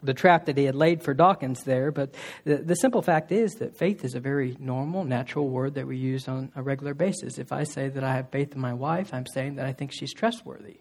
the 0.02 0.14
trap 0.14 0.44
that 0.44 0.56
he 0.56 0.64
had 0.64 0.74
laid 0.74 1.02
for 1.02 1.14
Dawkins 1.14 1.64
there, 1.64 1.90
but 1.90 2.14
the, 2.44 2.58
the 2.58 2.76
simple 2.76 3.02
fact 3.02 3.32
is 3.32 3.54
that 3.54 3.76
faith 3.76 4.04
is 4.04 4.14
a 4.14 4.20
very 4.20 4.56
normal, 4.60 5.04
natural 5.04 5.48
word 5.48 5.74
that 5.74 5.86
we 5.86 5.96
use 5.96 6.28
on 6.28 6.52
a 6.54 6.62
regular 6.62 6.94
basis. 6.94 7.38
If 7.38 7.50
I 7.50 7.64
say 7.64 7.88
that 7.88 8.04
I 8.04 8.14
have 8.14 8.30
faith 8.30 8.54
in 8.54 8.60
my 8.60 8.74
wife, 8.74 9.12
I'm 9.12 9.26
saying 9.26 9.56
that 9.56 9.66
I 9.66 9.72
think 9.72 9.92
she's 9.92 10.12
trustworthy. 10.12 10.80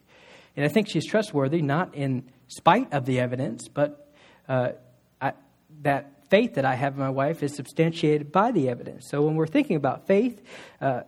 And 0.55 0.65
I 0.65 0.69
think 0.69 0.88
she's 0.89 1.05
trustworthy 1.05 1.62
not 1.62 1.95
in 1.95 2.24
spite 2.47 2.93
of 2.93 3.05
the 3.05 3.19
evidence, 3.19 3.67
but 3.67 4.13
uh, 4.47 4.69
I, 5.21 5.33
that 5.81 6.12
faith 6.29 6.55
that 6.55 6.65
I 6.65 6.75
have 6.75 6.93
in 6.93 7.00
my 7.00 7.09
wife 7.09 7.43
is 7.43 7.55
substantiated 7.55 8.31
by 8.31 8.51
the 8.51 8.69
evidence. 8.69 9.07
So 9.09 9.24
when 9.24 9.35
we're 9.35 9.47
thinking 9.47 9.75
about 9.75 10.07
faith, 10.07 10.41
uh, 10.81 11.01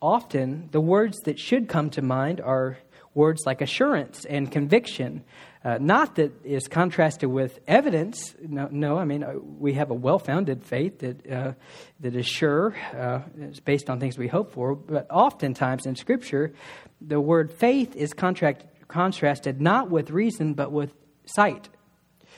often 0.00 0.68
the 0.72 0.80
words 0.80 1.20
that 1.20 1.38
should 1.38 1.68
come 1.68 1.90
to 1.90 2.02
mind 2.02 2.40
are 2.40 2.78
words 3.14 3.42
like 3.46 3.60
assurance 3.60 4.24
and 4.24 4.50
conviction. 4.50 5.24
Uh, 5.64 5.78
not 5.80 6.16
that 6.16 6.32
is 6.44 6.66
contrasted 6.66 7.28
with 7.28 7.60
evidence. 7.68 8.34
No, 8.42 8.68
no 8.72 8.98
I 8.98 9.04
mean, 9.04 9.22
uh, 9.22 9.34
we 9.58 9.74
have 9.74 9.90
a 9.90 9.94
well 9.94 10.18
founded 10.18 10.64
faith 10.64 10.98
that, 10.98 11.30
uh, 11.30 11.52
that 12.00 12.16
is 12.16 12.26
sure, 12.26 12.74
uh, 12.92 13.20
it's 13.40 13.60
based 13.60 13.88
on 13.88 14.00
things 14.00 14.18
we 14.18 14.26
hope 14.26 14.52
for. 14.52 14.74
But 14.74 15.06
oftentimes 15.08 15.86
in 15.86 15.94
Scripture, 15.94 16.52
the 17.00 17.20
word 17.20 17.52
faith 17.52 17.94
is 17.94 18.12
contract, 18.12 18.64
contrasted 18.88 19.60
not 19.60 19.88
with 19.88 20.10
reason, 20.10 20.54
but 20.54 20.72
with 20.72 20.92
sight. 21.26 21.68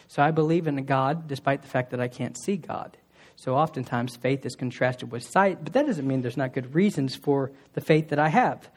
So 0.06 0.22
I 0.22 0.30
believe 0.30 0.66
in 0.66 0.76
a 0.78 0.82
God 0.82 1.26
despite 1.26 1.62
the 1.62 1.68
fact 1.68 1.90
that 1.92 2.00
I 2.00 2.08
can't 2.08 2.36
see 2.36 2.58
God. 2.58 2.98
So 3.36 3.56
oftentimes 3.56 4.16
faith 4.16 4.44
is 4.44 4.54
contrasted 4.54 5.10
with 5.10 5.24
sight, 5.24 5.64
but 5.64 5.72
that 5.72 5.86
doesn't 5.86 6.06
mean 6.06 6.20
there's 6.20 6.36
not 6.36 6.52
good 6.52 6.74
reasons 6.74 7.16
for 7.16 7.52
the 7.72 7.80
faith 7.80 8.10
that 8.10 8.18
I 8.18 8.28
have. 8.28 8.70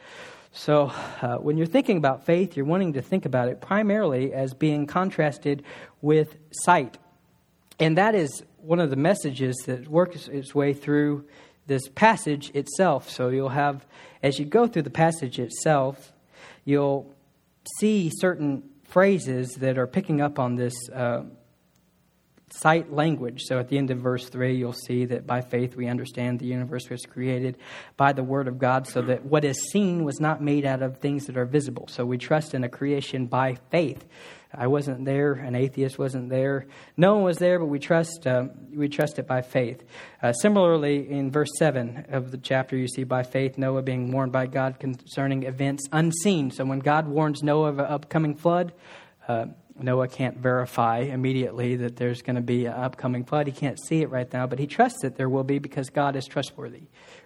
So, 0.57 0.91
uh, 1.21 1.35
when 1.35 1.55
you're 1.55 1.67
thinking 1.67 1.97
about 1.97 2.25
faith, 2.25 2.57
you're 2.57 2.65
wanting 2.65 2.93
to 2.93 3.01
think 3.03 3.25
about 3.25 3.47
it 3.47 3.61
primarily 3.61 4.33
as 4.33 4.55
being 4.55 4.87
contrasted 4.87 5.63
with 6.01 6.35
sight. 6.49 6.97
And 7.79 7.95
that 7.99 8.15
is 8.15 8.41
one 8.57 8.79
of 8.79 8.89
the 8.89 8.95
messages 8.95 9.55
that 9.67 9.87
works 9.87 10.27
its 10.27 10.55
way 10.55 10.73
through 10.73 11.25
this 11.67 11.87
passage 11.89 12.49
itself. 12.55 13.07
So, 13.07 13.29
you'll 13.29 13.49
have, 13.49 13.85
as 14.23 14.39
you 14.39 14.45
go 14.45 14.65
through 14.65 14.81
the 14.81 14.89
passage 14.89 15.37
itself, 15.37 16.11
you'll 16.65 17.13
see 17.77 18.11
certain 18.17 18.63
phrases 18.83 19.57
that 19.59 19.77
are 19.77 19.87
picking 19.87 20.21
up 20.21 20.39
on 20.39 20.55
this 20.55 20.73
uh, 20.89 21.21
sight 22.49 22.91
language. 22.93 23.43
So 23.43 23.59
at 23.59 23.67
the 23.67 23.77
end 23.77 23.91
of 23.91 23.99
verse 23.99 24.29
3, 24.29 24.55
you'll 24.55 24.73
see 24.73 25.05
that 25.05 25.27
by 25.27 25.41
faith 25.41 25.75
we 25.75 25.87
understand 25.87 26.39
the 26.39 26.45
universe 26.45 26.89
was 26.89 27.05
created 27.05 27.57
by 27.97 28.13
the 28.13 28.23
Word 28.23 28.47
of 28.47 28.57
God, 28.57 28.87
so 28.87 29.01
that 29.03 29.25
what 29.25 29.43
is 29.43 29.69
seen 29.71 30.03
was 30.03 30.19
not 30.19 30.41
made 30.41 30.65
out 30.65 30.81
of 30.81 30.97
things 30.97 31.25
that 31.25 31.37
are 31.37 31.45
visible. 31.45 31.87
So 31.89 32.05
we 32.05 32.17
trust 32.17 32.53
in 32.53 32.63
a 32.63 32.69
creation 32.69 33.25
by 33.25 33.57
faith. 33.69 34.05
I 34.53 34.67
wasn't 34.67 35.03
there, 35.03 35.33
an 35.33 35.55
atheist 35.55 35.99
wasn't 35.99 36.29
there. 36.29 36.67
No 36.95 37.15
one 37.15 37.23
was 37.23 37.37
there, 37.37 37.59
but 37.59 37.65
we 37.65 37.79
trust, 37.79 38.25
um, 38.25 38.51
we 38.73 38.87
trust 38.87 39.19
it 39.19 39.27
by 39.27 39.41
faith. 39.41 39.83
Uh, 40.23 40.31
similarly, 40.31 41.09
in 41.09 41.31
verse 41.31 41.49
7 41.57 42.05
of 42.09 42.31
the 42.31 42.37
chapter, 42.37 42.77
you 42.77 42.87
see 42.87 43.03
by 43.03 43.23
faith 43.23 43.57
Noah 43.57 43.81
being 43.81 44.11
warned 44.11 44.31
by 44.31 44.47
God 44.47 44.79
concerning 44.79 45.43
events 45.43 45.83
unseen. 45.91 46.49
So 46.51 46.63
when 46.63 46.79
God 46.79 47.07
warns 47.07 47.43
Noah 47.43 47.69
of 47.69 47.79
an 47.79 47.85
upcoming 47.85 48.35
flood, 48.35 48.71
uh, 49.27 49.47
Noah 49.81 50.07
can't 50.07 50.37
verify 50.37 50.99
immediately 50.99 51.75
that 51.77 51.95
there's 51.95 52.21
going 52.21 52.35
to 52.35 52.41
be 52.41 52.65
an 52.65 52.73
upcoming 52.73 53.23
flood. 53.23 53.47
He 53.47 53.53
can't 53.53 53.79
see 53.79 54.01
it 54.01 54.09
right 54.09 54.31
now, 54.31 54.47
but 54.47 54.59
he 54.59 54.67
trusts 54.67 55.01
that 55.01 55.15
there 55.15 55.29
will 55.29 55.43
be 55.43 55.59
because 55.59 55.89
God 55.89 56.15
is 56.15 56.25
trustworthy, 56.25 56.83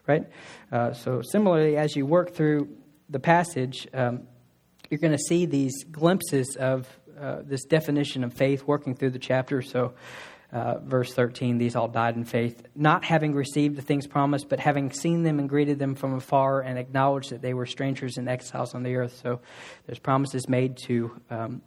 right? 0.07 0.25
Uh, 0.71 0.93
so, 0.93 1.21
similarly, 1.21 1.77
as 1.77 1.95
you 1.95 2.05
work 2.05 2.33
through 2.33 2.69
the 3.09 3.19
passage, 3.19 3.87
um, 3.93 4.27
you're 4.89 4.99
going 4.99 5.13
to 5.13 5.23
see 5.23 5.45
these 5.45 5.83
glimpses 5.85 6.55
of 6.57 6.87
uh, 7.19 7.41
this 7.43 7.63
definition 7.65 8.23
of 8.23 8.33
faith 8.33 8.63
working 8.63 8.95
through 8.95 9.11
the 9.11 9.19
chapter. 9.19 9.61
So, 9.61 9.93
uh, 10.51 10.79
verse 10.79 11.13
13, 11.13 11.57
these 11.57 11.77
all 11.77 11.87
died 11.87 12.17
in 12.17 12.25
faith, 12.25 12.65
not 12.75 13.05
having 13.05 13.33
received 13.33 13.77
the 13.77 13.81
things 13.81 14.05
promised, 14.05 14.49
but 14.49 14.59
having 14.59 14.91
seen 14.91 15.23
them 15.23 15.39
and 15.39 15.47
greeted 15.47 15.79
them 15.79 15.95
from 15.95 16.13
afar 16.15 16.59
and 16.59 16.77
acknowledged 16.77 17.29
that 17.29 17.41
they 17.41 17.53
were 17.53 17.65
strangers 17.65 18.17
and 18.17 18.27
exiles 18.27 18.75
on 18.75 18.83
the 18.83 18.95
earth. 18.95 19.19
So, 19.23 19.39
there's 19.85 19.99
promises 19.99 20.49
made 20.49 20.77
to. 20.87 21.21
Um, 21.29 21.61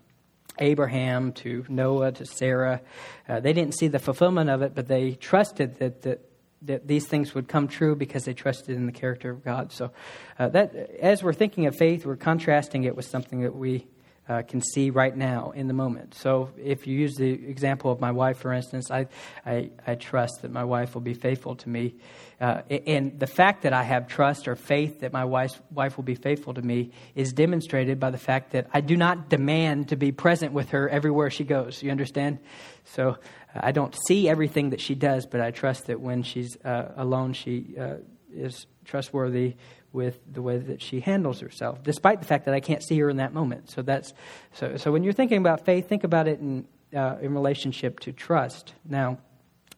Abraham 0.58 1.32
to 1.32 1.64
Noah 1.68 2.12
to 2.12 2.26
Sarah. 2.26 2.80
Uh, 3.28 3.40
they 3.40 3.52
didn't 3.52 3.74
see 3.74 3.88
the 3.88 3.98
fulfillment 3.98 4.50
of 4.50 4.62
it, 4.62 4.74
but 4.74 4.88
they 4.88 5.12
trusted 5.12 5.78
that, 5.78 6.02
that, 6.02 6.20
that 6.62 6.86
these 6.86 7.06
things 7.06 7.34
would 7.34 7.48
come 7.48 7.68
true 7.68 7.94
because 7.96 8.24
they 8.24 8.34
trusted 8.34 8.76
in 8.76 8.86
the 8.86 8.92
character 8.92 9.30
of 9.30 9.44
God. 9.44 9.72
So, 9.72 9.90
uh, 10.38 10.48
that 10.48 10.74
as 11.00 11.22
we're 11.22 11.32
thinking 11.32 11.66
of 11.66 11.76
faith, 11.76 12.06
we're 12.06 12.16
contrasting 12.16 12.84
it 12.84 12.96
with 12.96 13.06
something 13.06 13.42
that 13.42 13.54
we 13.54 13.86
uh, 14.28 14.42
can 14.42 14.60
see 14.60 14.90
right 14.90 15.14
now 15.14 15.52
in 15.54 15.66
the 15.66 15.74
moment. 15.74 16.14
So, 16.14 16.50
if 16.56 16.86
you 16.86 16.98
use 16.98 17.14
the 17.16 17.30
example 17.30 17.92
of 17.92 18.00
my 18.00 18.10
wife, 18.10 18.38
for 18.38 18.52
instance, 18.52 18.90
I, 18.90 19.06
I, 19.44 19.70
I 19.86 19.94
trust 19.96 20.42
that 20.42 20.50
my 20.50 20.64
wife 20.64 20.94
will 20.94 21.02
be 21.02 21.14
faithful 21.14 21.56
to 21.56 21.68
me. 21.68 21.96
Uh, 22.40 22.62
and 22.86 23.18
the 23.18 23.26
fact 23.26 23.62
that 23.62 23.72
I 23.72 23.82
have 23.82 24.08
trust 24.08 24.48
or 24.48 24.56
faith 24.56 25.00
that 25.00 25.12
my 25.12 25.24
wife, 25.24 25.60
wife 25.70 25.96
will 25.96 26.04
be 26.04 26.14
faithful 26.14 26.54
to 26.54 26.62
me 26.62 26.92
is 27.14 27.32
demonstrated 27.32 28.00
by 28.00 28.10
the 28.10 28.18
fact 28.18 28.52
that 28.52 28.68
I 28.72 28.80
do 28.80 28.96
not 28.96 29.28
demand 29.28 29.90
to 29.90 29.96
be 29.96 30.10
present 30.10 30.52
with 30.52 30.70
her 30.70 30.88
everywhere 30.88 31.30
she 31.30 31.44
goes. 31.44 31.82
You 31.82 31.90
understand? 31.90 32.38
So, 32.84 33.10
uh, 33.10 33.60
I 33.62 33.72
don't 33.72 33.94
see 34.08 34.28
everything 34.28 34.70
that 34.70 34.80
she 34.80 34.94
does, 34.94 35.26
but 35.26 35.42
I 35.42 35.50
trust 35.50 35.86
that 35.86 36.00
when 36.00 36.22
she's 36.22 36.56
uh, 36.64 36.92
alone, 36.96 37.34
she 37.34 37.76
uh, 37.78 37.96
is 38.32 38.66
trustworthy 38.84 39.56
with 39.94 40.18
the 40.30 40.42
way 40.42 40.58
that 40.58 40.82
she 40.82 41.00
handles 41.00 41.40
herself, 41.40 41.82
despite 41.82 42.20
the 42.20 42.26
fact 42.26 42.44
that 42.46 42.54
I 42.54 42.60
can't 42.60 42.82
see 42.82 42.98
her 42.98 43.08
in 43.08 43.18
that 43.18 43.32
moment. 43.32 43.70
So 43.70 43.80
that's 43.80 44.12
so. 44.52 44.76
So 44.76 44.92
when 44.92 45.04
you're 45.04 45.14
thinking 45.14 45.38
about 45.38 45.64
faith, 45.64 45.88
think 45.88 46.04
about 46.04 46.28
it 46.28 46.40
in 46.40 46.66
uh, 46.94 47.16
in 47.22 47.32
relationship 47.32 48.00
to 48.00 48.12
trust. 48.12 48.74
Now, 48.84 49.18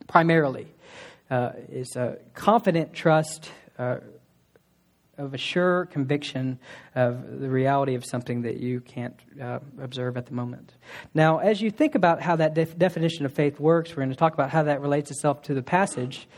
primarily, 0.08 0.66
uh, 1.30 1.52
is 1.68 1.94
a 1.94 2.18
confident 2.34 2.94
trust. 2.94 3.50
Uh, 3.78 3.98
of 5.18 5.32
a 5.32 5.38
sure 5.38 5.86
conviction 5.86 6.58
of 6.94 7.40
the 7.40 7.48
reality 7.48 7.94
of 7.94 8.04
something 8.04 8.42
that 8.42 8.58
you 8.58 8.80
can't 8.80 9.18
uh, 9.40 9.60
observe 9.80 10.18
at 10.18 10.26
the 10.26 10.34
moment. 10.34 10.74
Now, 11.14 11.38
as 11.38 11.62
you 11.62 11.70
think 11.70 11.94
about 11.94 12.20
how 12.20 12.36
that 12.36 12.52
def- 12.52 12.76
definition 12.76 13.24
of 13.24 13.32
faith 13.32 13.58
works, 13.58 13.90
we're 13.92 14.02
going 14.02 14.10
to 14.10 14.16
talk 14.16 14.34
about 14.34 14.50
how 14.50 14.64
that 14.64 14.82
relates 14.82 15.10
itself 15.10 15.40
to 15.44 15.54
the 15.54 15.62
passage. 15.62 16.28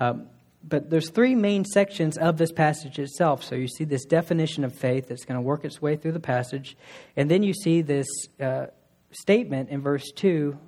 Um, 0.00 0.26
but 0.66 0.90
there's 0.90 1.10
three 1.10 1.34
main 1.34 1.64
sections 1.64 2.16
of 2.16 2.38
this 2.38 2.50
passage 2.50 2.98
itself. 2.98 3.44
So 3.44 3.54
you 3.54 3.68
see 3.68 3.84
this 3.84 4.04
definition 4.04 4.64
of 4.64 4.74
faith 4.74 5.08
that's 5.08 5.24
going 5.24 5.36
to 5.36 5.42
work 5.42 5.64
its 5.64 5.82
way 5.82 5.96
through 5.96 6.12
the 6.12 6.20
passage, 6.20 6.76
and 7.16 7.30
then 7.30 7.42
you 7.42 7.52
see 7.52 7.82
this 7.82 8.06
uh, 8.40 8.66
statement 9.10 9.68
in 9.70 9.82
verse 9.82 10.10
two 10.12 10.58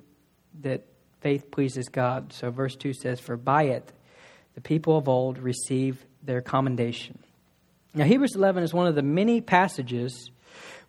that 0.61 0.85
faith 1.21 1.51
pleases 1.51 1.89
God. 1.89 2.33
So 2.33 2.51
verse 2.51 2.77
two 2.77 2.93
says, 2.93 3.21
"For 3.21 3.37
by 3.37 3.65
it 3.65 3.93
the 4.55 4.61
people 4.61 4.97
of 4.97 5.09
old 5.09 5.39
receive 5.39 6.05
their 6.23 6.43
commendation." 6.43 7.19
Now 7.95 8.05
Hebrews 8.05 8.37
11 8.37 8.63
is 8.63 8.75
one 8.75 8.87
of 8.87 8.95
the 8.95 9.03
many 9.03 9.41
passages 9.41 10.31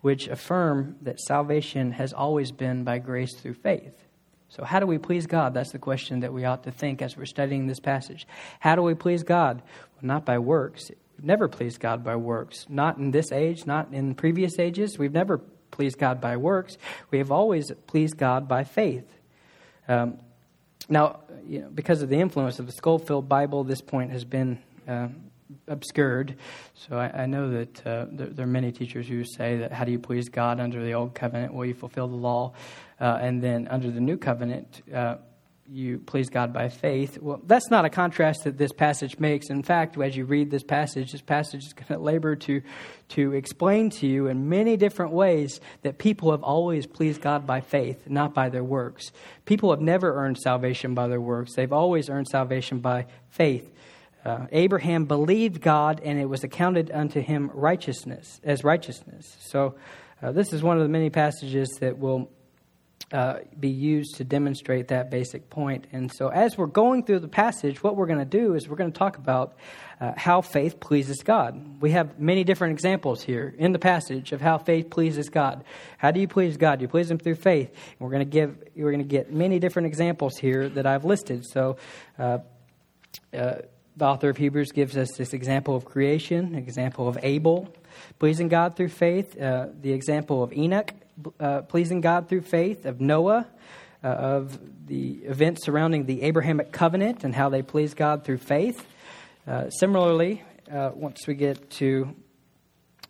which 0.01 0.27
affirm 0.27 0.97
that 1.01 1.19
salvation 1.19 1.91
has 1.93 2.13
always 2.13 2.51
been 2.51 2.83
by 2.83 2.99
grace 2.99 3.35
through 3.35 3.53
faith. 3.53 4.06
So, 4.49 4.63
how 4.63 4.79
do 4.79 4.85
we 4.85 4.97
please 4.97 5.27
God? 5.27 5.53
That's 5.53 5.71
the 5.71 5.79
question 5.79 6.21
that 6.21 6.33
we 6.33 6.45
ought 6.45 6.63
to 6.63 6.71
think 6.71 7.01
as 7.01 7.17
we're 7.17 7.25
studying 7.25 7.67
this 7.67 7.79
passage. 7.79 8.27
How 8.59 8.75
do 8.75 8.81
we 8.81 8.93
please 8.93 9.23
God? 9.23 9.61
Well, 9.95 10.07
not 10.07 10.25
by 10.25 10.39
works. 10.39 10.89
We've 11.17 11.25
never 11.25 11.47
pleased 11.47 11.79
God 11.79 12.03
by 12.03 12.15
works. 12.15 12.65
Not 12.69 12.97
in 12.97 13.11
this 13.11 13.31
age, 13.31 13.65
not 13.65 13.93
in 13.93 14.15
previous 14.15 14.57
ages. 14.59 14.97
We've 14.97 15.11
never 15.11 15.39
pleased 15.71 15.97
God 15.97 16.21
by 16.21 16.37
works. 16.37 16.77
We 17.11 17.17
have 17.17 17.31
always 17.31 17.71
pleased 17.87 18.17
God 18.17 18.47
by 18.47 18.63
faith. 18.63 19.05
Um, 19.87 20.19
now, 20.89 21.21
you 21.45 21.61
know, 21.61 21.69
because 21.69 22.01
of 22.01 22.09
the 22.09 22.17
influence 22.17 22.59
of 22.59 22.65
the 22.65 22.71
Scofield 22.71 23.27
Bible, 23.27 23.63
this 23.63 23.81
point 23.81 24.11
has 24.11 24.23
been 24.23 24.59
uh, 24.87 25.09
obscured. 25.67 26.35
So 26.73 26.97
I, 26.97 27.23
I 27.23 27.25
know 27.25 27.49
that 27.51 27.87
uh, 27.87 28.05
there, 28.11 28.27
there, 28.27 28.45
are 28.45 28.49
many 28.49 28.71
teachers 28.71 29.07
who 29.07 29.23
say 29.23 29.57
that 29.57 29.71
how 29.71 29.85
do 29.85 29.91
you 29.91 29.99
please 29.99 30.29
God 30.29 30.59
under 30.59 30.83
the 30.83 30.93
old 30.93 31.13
covenant? 31.13 31.53
Well, 31.53 31.65
you 31.65 31.73
fulfill 31.73 32.07
the 32.07 32.15
law, 32.15 32.53
uh, 32.99 33.19
and 33.21 33.41
then 33.41 33.67
under 33.69 33.91
the 33.91 34.01
new 34.01 34.17
covenant, 34.17 34.81
uh, 34.93 35.17
you 35.69 35.99
please 35.99 36.29
God 36.29 36.53
by 36.53 36.69
faith. 36.69 37.17
Well, 37.21 37.41
that's 37.45 37.69
not 37.69 37.83
a 37.83 37.89
contrast 37.89 38.45
that 38.45 38.57
this 38.57 38.71
passage 38.71 39.19
makes. 39.19 39.49
In 39.49 39.63
fact, 39.63 39.97
as 39.97 40.15
you 40.15 40.23
read 40.25 40.49
this 40.49 40.63
passage, 40.63 41.11
this 41.11 41.21
passage 41.21 41.65
is 41.65 41.73
going 41.73 41.87
to 41.87 41.97
labor 41.97 42.35
to, 42.37 42.61
to 43.09 43.33
explain 43.33 43.89
to 43.91 44.07
you 44.07 44.27
in 44.27 44.47
many 44.47 44.77
different 44.77 45.11
ways 45.11 45.59
that 45.81 45.97
people 45.97 46.31
have 46.31 46.41
always 46.41 46.87
pleased 46.87 47.21
God 47.21 47.45
by 47.45 47.59
faith, 47.59 48.09
not 48.09 48.33
by 48.33 48.49
their 48.49 48.63
works. 48.63 49.11
People 49.45 49.71
have 49.71 49.81
never 49.81 50.15
earned 50.15 50.37
salvation 50.37 50.93
by 50.93 51.07
their 51.07 51.21
works, 51.21 51.53
they've 51.55 51.73
always 51.73 52.09
earned 52.09 52.27
salvation 52.29 52.79
by 52.79 53.05
faith. 53.29 53.69
Uh, 54.27 54.45
Abraham 54.51 55.05
believed 55.05 55.61
God, 55.61 56.01
and 56.03 56.19
it 56.19 56.25
was 56.25 56.43
accounted 56.43 56.91
unto 56.93 57.21
him 57.21 57.49
righteousness 57.53 58.41
as 58.43 58.61
righteousness. 58.61 59.37
So, 59.39 59.75
uh, 60.21 60.33
this 60.33 60.51
is 60.51 60.61
one 60.61 60.75
of 60.75 60.83
the 60.83 60.89
many 60.89 61.09
passages 61.09 61.69
that 61.79 61.97
will 61.97 62.29
uh, 63.13 63.35
be 63.57 63.69
used 63.69 64.15
to 64.15 64.25
demonstrate 64.25 64.89
that 64.89 65.09
basic 65.09 65.49
point. 65.49 65.87
And 65.93 66.11
so, 66.11 66.27
as 66.27 66.57
we're 66.57 66.65
going 66.65 67.05
through 67.05 67.19
the 67.19 67.29
passage, 67.29 67.81
what 67.81 67.95
we're 67.95 68.05
going 68.05 68.19
to 68.19 68.25
do 68.25 68.53
is 68.53 68.67
we're 68.67 68.75
going 68.75 68.91
to 68.91 68.99
talk 68.99 69.17
about 69.17 69.55
uh, 70.01 70.11
how 70.17 70.41
faith 70.41 70.81
pleases 70.81 71.23
God. 71.23 71.81
We 71.81 71.91
have 71.91 72.19
many 72.19 72.43
different 72.43 72.73
examples 72.73 73.23
here 73.23 73.55
in 73.57 73.71
the 73.71 73.79
passage 73.79 74.33
of 74.33 74.41
how 74.41 74.57
faith 74.57 74.89
pleases 74.89 75.29
God. 75.29 75.63
How 75.97 76.11
do 76.11 76.19
you 76.19 76.27
please 76.27 76.57
God? 76.57 76.81
You 76.81 76.89
please 76.89 77.09
Him 77.09 77.17
through 77.17 77.35
faith. 77.35 77.69
And 77.69 77.99
we're 77.99 78.11
going 78.11 78.25
to 78.25 78.29
give. 78.29 78.57
We're 78.75 78.91
going 78.91 79.03
to 79.03 79.09
get 79.09 79.31
many 79.31 79.59
different 79.59 79.85
examples 79.85 80.35
here 80.35 80.67
that 80.67 80.85
I've 80.85 81.05
listed. 81.05 81.45
So. 81.45 81.77
Uh, 82.19 82.39
uh 83.33 83.55
the 83.97 84.05
author 84.05 84.29
of 84.29 84.37
Hebrews 84.37 84.71
gives 84.71 84.95
us 84.95 85.09
this 85.17 85.33
example 85.33 85.75
of 85.75 85.83
creation, 85.83 86.55
example 86.55 87.07
of 87.07 87.17
Abel 87.23 87.67
pleasing 88.19 88.47
God 88.47 88.75
through 88.75 88.89
faith, 88.89 89.39
uh, 89.39 89.67
the 89.81 89.91
example 89.91 90.43
of 90.43 90.53
Enoch 90.53 90.91
uh, 91.39 91.61
pleasing 91.61 92.01
God 92.01 92.29
through 92.29 92.41
faith, 92.41 92.85
of 92.85 93.01
Noah, 93.01 93.47
uh, 94.03 94.07
of 94.07 94.59
the 94.87 95.13
events 95.25 95.65
surrounding 95.65 96.05
the 96.05 96.21
Abrahamic 96.21 96.71
covenant 96.71 97.23
and 97.23 97.33
how 97.33 97.49
they 97.49 97.61
please 97.61 97.93
God 97.93 98.23
through 98.23 98.37
faith. 98.37 98.85
Uh, 99.47 99.69
similarly, 99.69 100.43
uh, 100.71 100.91
once 100.93 101.25
we 101.27 101.33
get 101.33 101.69
to 101.71 102.13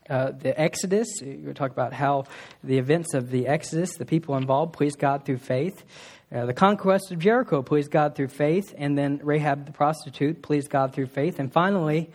uh, 0.10 0.32
the 0.32 0.60
Exodus, 0.60 1.08
we 1.22 1.54
talk 1.54 1.72
about 1.72 1.92
how 1.92 2.26
the 2.64 2.78
events 2.78 3.14
of 3.14 3.30
the 3.30 3.48
Exodus, 3.48 3.98
the 3.98 4.06
people 4.06 4.38
involved, 4.38 4.72
please 4.72 4.96
God 4.96 5.26
through 5.26 5.40
faith. 5.40 5.84
Uh, 6.30 6.46
the 6.46 6.54
conquest 6.54 7.12
of 7.12 7.20
Jericho 7.20 7.62
pleased 7.62 7.90
God 7.90 8.16
through 8.16 8.28
faith, 8.28 8.74
and 8.78 8.98
then 8.98 9.22
Rahab 9.24 9.66
the 9.66 9.72
prostitute 9.72 10.42
pleased 10.42 10.70
God 10.70 10.94
through 10.94 11.08
faith, 11.08 11.40
and 11.40 11.52
finally, 11.52 12.10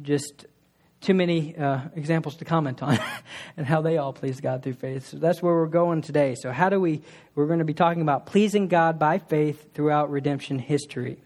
just 0.00 0.46
too 1.00 1.14
many 1.14 1.56
uh, 1.56 1.80
examples 1.94 2.36
to 2.36 2.44
comment 2.44 2.82
on 2.82 2.98
and 3.56 3.66
how 3.66 3.82
they 3.82 3.98
all 3.98 4.12
please 4.12 4.40
God 4.40 4.62
through 4.62 4.74
faith. 4.74 5.08
So 5.08 5.18
that's 5.18 5.42
where 5.42 5.54
we're 5.54 5.66
going 5.66 6.02
today. 6.02 6.36
So, 6.40 6.52
how 6.52 6.68
do 6.68 6.80
we, 6.80 7.02
we're 7.34 7.46
going 7.46 7.58
to 7.58 7.64
be 7.64 7.74
talking 7.74 8.02
about 8.02 8.26
pleasing 8.26 8.68
God 8.68 8.98
by 8.98 9.18
faith 9.18 9.74
throughout 9.74 10.10
redemption 10.10 10.58
history. 10.58 11.18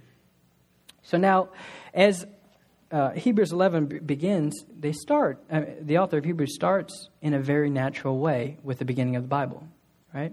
So, 1.02 1.18
now, 1.18 1.50
as 1.92 2.26
uh, 2.90 3.10
Hebrews 3.10 3.52
11 3.52 3.86
b- 3.86 3.98
begins, 3.98 4.64
they 4.76 4.92
start, 4.92 5.42
uh, 5.50 5.62
the 5.80 5.98
author 5.98 6.18
of 6.18 6.24
Hebrews 6.24 6.54
starts 6.54 7.08
in 7.20 7.34
a 7.34 7.40
very 7.40 7.70
natural 7.70 8.18
way 8.18 8.58
with 8.62 8.78
the 8.78 8.84
beginning 8.84 9.16
of 9.16 9.22
the 9.22 9.28
Bible, 9.28 9.66
right? 10.12 10.32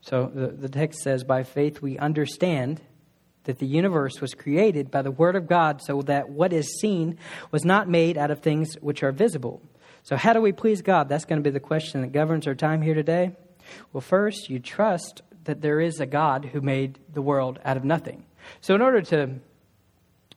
So 0.00 0.30
the, 0.32 0.48
the 0.48 0.68
text 0.68 1.00
says, 1.00 1.24
By 1.24 1.42
faith 1.42 1.82
we 1.82 1.98
understand 1.98 2.80
that 3.44 3.58
the 3.58 3.66
universe 3.66 4.20
was 4.20 4.34
created 4.34 4.90
by 4.90 5.02
the 5.02 5.10
Word 5.10 5.36
of 5.36 5.46
God, 5.46 5.80
so 5.82 6.02
that 6.02 6.28
what 6.28 6.52
is 6.52 6.78
seen 6.80 7.18
was 7.50 7.64
not 7.64 7.88
made 7.88 8.18
out 8.18 8.30
of 8.30 8.40
things 8.40 8.74
which 8.80 9.02
are 9.02 9.12
visible. 9.12 9.62
So, 10.02 10.16
how 10.16 10.32
do 10.32 10.40
we 10.40 10.52
please 10.52 10.82
God? 10.82 11.08
That's 11.08 11.24
going 11.24 11.42
to 11.42 11.48
be 11.48 11.52
the 11.52 11.60
question 11.60 12.02
that 12.02 12.12
governs 12.12 12.46
our 12.46 12.54
time 12.54 12.82
here 12.82 12.94
today. 12.94 13.32
Well, 13.92 14.00
first, 14.00 14.50
you 14.50 14.58
trust 14.58 15.22
that 15.44 15.60
there 15.60 15.80
is 15.80 16.00
a 16.00 16.06
God 16.06 16.44
who 16.52 16.60
made 16.60 16.98
the 17.12 17.22
world 17.22 17.58
out 17.64 17.76
of 17.76 17.84
nothing. 17.84 18.24
So, 18.60 18.74
in 18.74 18.82
order 18.82 19.02
to 19.02 19.30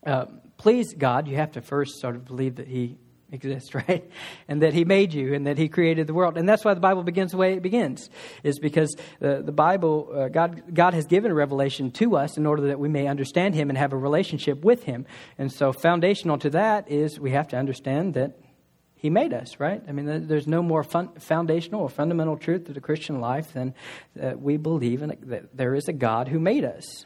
uh, 0.06 0.25
please 0.58 0.94
God, 0.94 1.27
you 1.27 1.36
have 1.36 1.51
to 1.53 1.62
first 1.62 2.00
sort 2.00 2.15
of 2.15 2.25
believe 2.25 2.56
that 2.56 2.68
He 2.68 2.98
exists, 3.31 3.74
right? 3.75 4.09
And 4.48 4.62
that 4.62 4.74
He 4.74 4.86
made 4.86 5.13
you 5.13 5.33
and 5.33 5.48
that 5.48 5.57
He 5.57 5.67
created 5.67 6.07
the 6.07 6.13
world. 6.13 6.38
And 6.38 6.48
that's 6.48 6.65
why 6.65 6.74
the 6.74 6.79
Bible 6.79 7.03
begins 7.03 7.31
the 7.31 7.38
way 7.38 7.53
it 7.53 7.62
begins, 7.62 8.09
is 8.43 8.59
because 8.59 8.95
the, 9.19 9.41
the 9.43 9.51
Bible, 9.51 10.09
uh, 10.13 10.27
God, 10.29 10.74
God 10.74 10.93
has 10.93 11.05
given 11.05 11.33
revelation 11.33 11.91
to 11.91 12.17
us 12.17 12.38
in 12.38 12.45
order 12.45 12.67
that 12.67 12.79
we 12.79 12.89
may 12.89 13.07
understand 13.07 13.55
Him 13.55 13.69
and 13.69 13.77
have 13.77 13.93
a 13.93 13.98
relationship 13.98 14.63
with 14.63 14.83
Him. 14.83 15.05
And 15.38 15.51
so, 15.51 15.71
foundational 15.71 16.38
to 16.39 16.50
that 16.51 16.89
is 16.91 17.19
we 17.19 17.31
have 17.31 17.48
to 17.50 17.57
understand 17.57 18.13
that 18.15 18.38
He 18.95 19.09
made 19.09 19.33
us, 19.33 19.59
right? 19.59 19.81
I 19.88 19.91
mean, 19.91 20.27
there's 20.27 20.48
no 20.48 20.62
more 20.62 20.83
fun, 20.83 21.09
foundational 21.19 21.81
or 21.81 21.89
fundamental 21.89 22.38
truth 22.38 22.65
to 22.65 22.74
the 22.74 22.81
Christian 22.81 23.19
life 23.19 23.53
than 23.53 23.74
that 24.15 24.41
we 24.41 24.57
believe 24.57 25.01
in, 25.01 25.17
that 25.24 25.55
there 25.55 25.75
is 25.75 25.88
a 25.88 25.93
God 25.93 26.27
who 26.27 26.39
made 26.39 26.63
us. 26.63 27.05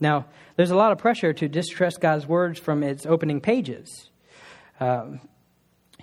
Now, 0.00 0.26
there's 0.56 0.70
a 0.70 0.76
lot 0.76 0.92
of 0.92 0.98
pressure 0.98 1.32
to 1.32 1.48
distrust 1.48 2.00
God's 2.00 2.26
words 2.26 2.58
from 2.58 2.82
its 2.82 3.06
opening 3.06 3.40
pages. 3.40 4.10
Um, 4.80 5.20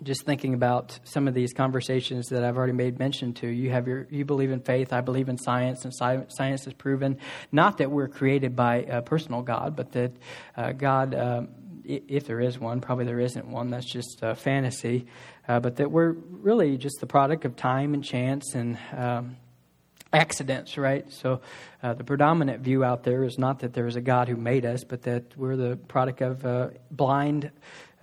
just 0.04 0.26
thinking 0.26 0.54
about 0.54 1.00
some 1.04 1.28
of 1.28 1.34
these 1.34 1.54
conversations 1.54 2.30
that 2.30 2.44
I've 2.44 2.58
already 2.58 2.74
made 2.74 2.98
mention 2.98 3.34
to. 3.36 3.48
You 3.48 3.70
have 3.72 3.88
your, 3.88 4.08
you 4.10 4.26
believe 4.26 4.52
in 4.52 4.62
faith. 4.62 4.94
I 4.94 5.02
believe 5.02 5.30
in 5.30 5.38
science, 5.38 5.86
and 5.86 5.94
science 5.94 6.66
has 6.66 6.74
proven 6.74 7.18
not 7.52 7.78
that 7.78 7.92
we're 7.92 8.08
created 8.08 8.56
by 8.56 8.78
a 8.78 9.02
personal 9.02 9.42
God, 9.42 9.76
but 9.76 9.92
that 9.92 10.12
uh, 10.58 10.72
God, 10.72 11.14
um, 11.14 11.50
if 11.86 12.26
there 12.26 12.40
is 12.40 12.60
one, 12.60 12.82
probably 12.82 13.06
there 13.06 13.20
isn't 13.20 13.48
one. 13.48 13.70
That's 13.70 13.92
just 13.92 14.20
a 14.22 14.36
fantasy. 14.36 15.06
Uh, 15.48 15.60
but 15.60 15.78
that 15.78 15.92
we're 15.92 16.12
really 16.12 16.78
just 16.78 17.00
the 17.00 17.08
product 17.08 17.46
of 17.46 17.56
time 17.56 17.94
and 17.94 18.04
chance 18.04 18.54
and 18.56 18.78
um, 18.96 19.38
accidents, 20.14 20.78
right? 20.78 21.12
So 21.12 21.42
uh, 21.82 21.94
the 21.94 22.04
predominant 22.04 22.62
view 22.62 22.84
out 22.84 23.04
there 23.04 23.24
is 23.24 23.38
not 23.38 23.60
that 23.60 23.74
there 23.74 23.88
is 23.88 23.96
a 23.96 24.02
God 24.02 24.28
who 24.28 24.36
made 24.36 24.66
us, 24.66 24.84
but 24.84 25.04
that 25.04 25.38
we're 25.38 25.56
the 25.56 25.76
product 25.76 26.22
of 26.22 26.46
uh, 26.46 26.70
blind 26.90 27.52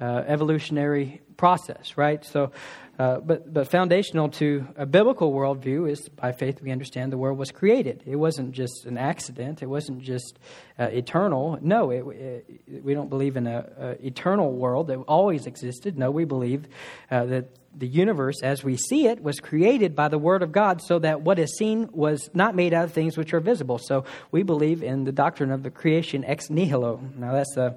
uh, 0.00 0.22
evolutionary 0.26 1.22
process, 1.38 1.96
right? 1.96 2.22
So, 2.22 2.52
uh, 2.98 3.20
but 3.20 3.50
but 3.54 3.70
foundational 3.70 4.28
to 4.28 4.66
a 4.76 4.84
biblical 4.84 5.32
worldview 5.32 5.90
is 5.90 6.08
by 6.10 6.32
faith 6.32 6.60
we 6.60 6.70
understand 6.70 7.10
the 7.10 7.16
world 7.16 7.38
was 7.38 7.50
created. 7.50 8.02
It 8.04 8.16
wasn't 8.16 8.52
just 8.52 8.84
an 8.84 8.98
accident. 8.98 9.62
It 9.62 9.66
wasn't 9.66 10.02
just 10.02 10.38
uh, 10.78 10.84
eternal. 10.84 11.58
No, 11.62 11.90
it, 11.90 12.04
it, 12.06 12.84
we 12.84 12.92
don't 12.92 13.08
believe 13.08 13.36
in 13.36 13.46
a, 13.46 13.70
a, 13.78 14.06
eternal 14.06 14.52
world 14.52 14.88
that 14.88 14.98
always 15.08 15.46
existed. 15.46 15.96
No, 15.96 16.10
we 16.10 16.26
believe 16.26 16.66
uh, 17.10 17.24
that 17.26 17.46
the 17.74 17.86
universe 17.86 18.42
as 18.42 18.64
we 18.64 18.76
see 18.76 19.06
it 19.06 19.22
was 19.22 19.38
created 19.38 19.94
by 19.94 20.08
the 20.08 20.18
Word 20.18 20.42
of 20.42 20.50
God 20.50 20.82
so 20.82 20.98
that 20.98 21.20
what 21.20 21.38
is 21.38 21.56
seen 21.56 21.88
was 21.92 22.28
not 22.34 22.56
made 22.56 22.74
out 22.74 22.84
of 22.84 22.92
things 22.92 23.16
which 23.16 23.32
are 23.32 23.40
visible. 23.40 23.78
So 23.78 24.04
we 24.32 24.42
believe 24.42 24.82
in 24.82 25.04
the 25.04 25.12
doctrine 25.12 25.52
of 25.52 25.62
the 25.62 25.70
creation 25.70 26.24
ex 26.24 26.50
nihilo. 26.50 27.00
Now, 27.16 27.32
that's 27.32 27.56
a, 27.56 27.76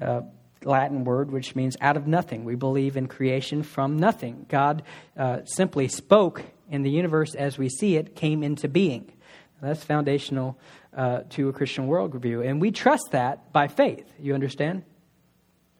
a 0.00 0.24
Latin 0.64 1.04
word 1.04 1.30
which 1.30 1.54
means 1.54 1.76
out 1.80 1.96
of 1.96 2.06
nothing. 2.06 2.44
We 2.44 2.54
believe 2.54 2.96
in 2.96 3.06
creation 3.06 3.62
from 3.62 3.96
nothing. 3.96 4.46
God 4.48 4.82
uh, 5.16 5.44
simply 5.44 5.88
spoke, 5.88 6.42
and 6.70 6.84
the 6.84 6.90
universe 6.90 7.34
as 7.34 7.58
we 7.58 7.68
see 7.68 7.96
it 7.96 8.16
came 8.16 8.42
into 8.42 8.68
being. 8.68 9.12
That's 9.60 9.82
foundational 9.82 10.58
uh, 10.96 11.20
to 11.30 11.48
a 11.48 11.52
Christian 11.52 11.88
worldview. 11.88 12.48
And 12.48 12.60
we 12.60 12.70
trust 12.70 13.08
that 13.10 13.52
by 13.52 13.68
faith. 13.68 14.06
You 14.18 14.34
understand? 14.34 14.84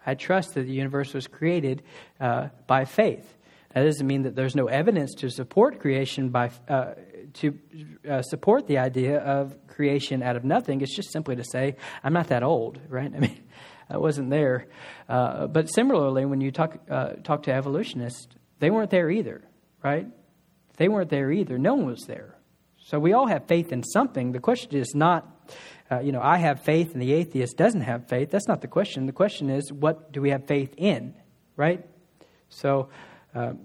I 0.05 0.15
trust 0.15 0.55
that 0.55 0.63
the 0.63 0.73
universe 0.73 1.13
was 1.15 1.27
created 1.27 1.83
uh, 2.21 2.49
by 2.67 2.85
faith. 2.85 3.37
That 3.75 3.85
doesn't 3.85 4.07
mean 4.07 4.23
that 4.23 4.35
there's 4.35 4.57
no 4.57 4.67
evidence 4.67 5.15
to 5.17 5.31
support 5.31 5.81
creation 5.81 6.31
by 6.31 6.51
uh, 6.69 6.95
to 7.35 7.59
uh, 8.09 8.23
support 8.23 8.67
the 8.67 8.79
idea 8.79 9.19
of 9.19 9.55
creation 9.69 10.23
out 10.23 10.37
of 10.37 10.45
nothing. 10.45 10.81
It's 10.81 10.97
just 10.97 11.13
simply 11.13 11.37
to 11.37 11.45
say 11.45 11.77
I'm 12.03 12.15
not 12.15 12.29
that 12.29 12.43
old, 12.43 12.81
right? 12.89 13.13
I 13.17 13.19
mean, 13.19 13.39
I 13.91 13.99
wasn't 13.99 14.31
there. 14.31 14.67
Uh, 15.09 15.47
but 15.47 15.69
similarly, 15.73 16.27
when 16.27 16.41
you 16.41 16.51
talk 16.51 16.79
uh, 16.91 17.15
talk 17.25 17.45
to 17.45 17.53
evolutionists, 17.53 18.29
they 18.59 18.71
weren't 18.71 18.91
there 18.91 19.11
either, 19.11 19.43
right? 19.83 20.07
They 20.77 20.89
weren't 20.89 21.11
there 21.11 21.31
either. 21.33 21.59
No 21.59 21.75
one 21.75 21.87
was 21.87 22.05
there. 22.07 22.37
So 22.79 22.99
we 22.99 23.13
all 23.13 23.27
have 23.27 23.47
faith 23.47 23.73
in 23.73 23.83
something. 23.83 24.33
The 24.33 24.41
question 24.41 24.77
is 24.77 24.95
not. 24.95 25.35
Uh, 25.91 26.01
you 26.01 26.13
know, 26.13 26.21
I 26.21 26.37
have 26.37 26.61
faith 26.61 26.93
and 26.93 27.01
the 27.01 27.15
atheist 27.15 27.57
doesn't 27.57 27.81
have 27.81 28.09
faith. 28.09 28.31
That's 28.31 28.47
not 28.47 28.61
the 28.61 28.69
question. 28.69 29.07
The 29.07 29.13
question 29.13 29.49
is, 29.49 29.73
what 29.73 30.13
do 30.13 30.21
we 30.21 30.31
have 30.31 30.47
faith 30.47 30.75
in, 30.77 31.15
right? 31.57 31.85
So, 32.51 32.91
um, 33.35 33.61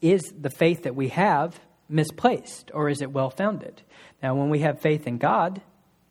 is 0.00 0.32
the 0.38 0.50
faith 0.50 0.84
that 0.84 0.94
we 0.94 1.08
have 1.08 1.58
misplaced 1.88 2.70
or 2.72 2.88
is 2.88 3.02
it 3.02 3.12
well 3.12 3.30
founded? 3.30 3.82
Now, 4.22 4.36
when 4.36 4.50
we 4.50 4.60
have 4.60 4.80
faith 4.80 5.06
in 5.06 5.18
God, 5.18 5.60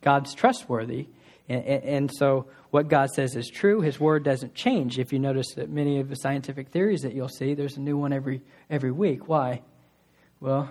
God's 0.02 0.34
trustworthy. 0.34 1.08
And, 1.48 1.64
and, 1.64 2.10
so, 2.12 2.46
what 2.72 2.88
God 2.88 3.10
says 3.10 3.36
is 3.36 3.50
true. 3.50 3.82
His 3.82 4.00
word 4.00 4.24
doesn't 4.24 4.54
change. 4.54 4.98
If 4.98 5.12
you 5.12 5.18
notice 5.18 5.52
that 5.56 5.68
many 5.68 6.00
of 6.00 6.08
the 6.08 6.16
scientific 6.16 6.70
theories 6.70 7.02
that 7.02 7.12
you'll 7.12 7.28
see, 7.28 7.52
there's 7.52 7.76
a 7.76 7.80
new 7.80 7.98
one 7.98 8.14
every, 8.14 8.40
every 8.70 8.90
week. 8.90 9.28
Why? 9.28 9.60
Well, 10.40 10.70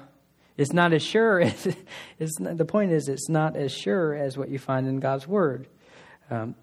it's 0.57 0.73
not 0.73 0.93
as 0.93 1.03
sure 1.03 1.39
as, 1.41 1.75
it's, 2.17 2.35
the 2.39 2.65
point 2.65 2.91
is, 2.91 3.07
it's 3.07 3.29
not 3.29 3.55
as 3.55 3.71
sure 3.71 4.15
as 4.15 4.35
what 4.35 4.49
you 4.49 4.57
find 4.57 4.87
in 4.87 4.99
God's 4.99 5.27
word. 5.27 5.67
Um, 6.31 6.55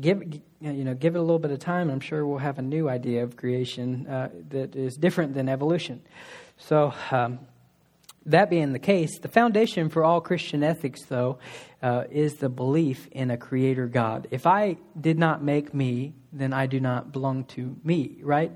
give 0.00 0.22
you 0.62 0.84
know 0.84 0.94
give 0.94 1.14
it 1.14 1.18
a 1.18 1.20
little 1.20 1.38
bit 1.38 1.50
of 1.50 1.58
time 1.58 1.90
i'm 1.90 2.00
sure 2.00 2.26
we'll 2.26 2.38
have 2.38 2.58
a 2.58 2.62
new 2.62 2.88
idea 2.88 3.22
of 3.22 3.36
creation 3.36 4.06
uh, 4.06 4.30
that 4.48 4.74
is 4.74 4.96
different 4.96 5.34
than 5.34 5.46
evolution 5.46 6.00
so 6.56 6.94
um, 7.10 7.38
that 8.26 8.50
being 8.50 8.72
the 8.72 8.78
case 8.78 9.18
the 9.18 9.28
foundation 9.28 9.88
for 9.88 10.04
all 10.04 10.20
christian 10.20 10.62
ethics 10.62 11.02
though 11.04 11.38
uh, 11.82 12.04
is 12.10 12.34
the 12.36 12.48
belief 12.48 13.06
in 13.12 13.30
a 13.30 13.36
creator 13.36 13.86
god 13.86 14.28
if 14.30 14.46
i 14.46 14.76
did 15.00 15.18
not 15.18 15.42
make 15.42 15.74
me 15.74 16.14
then 16.32 16.52
i 16.52 16.66
do 16.66 16.80
not 16.80 17.12
belong 17.12 17.44
to 17.44 17.76
me 17.84 18.18
right 18.22 18.52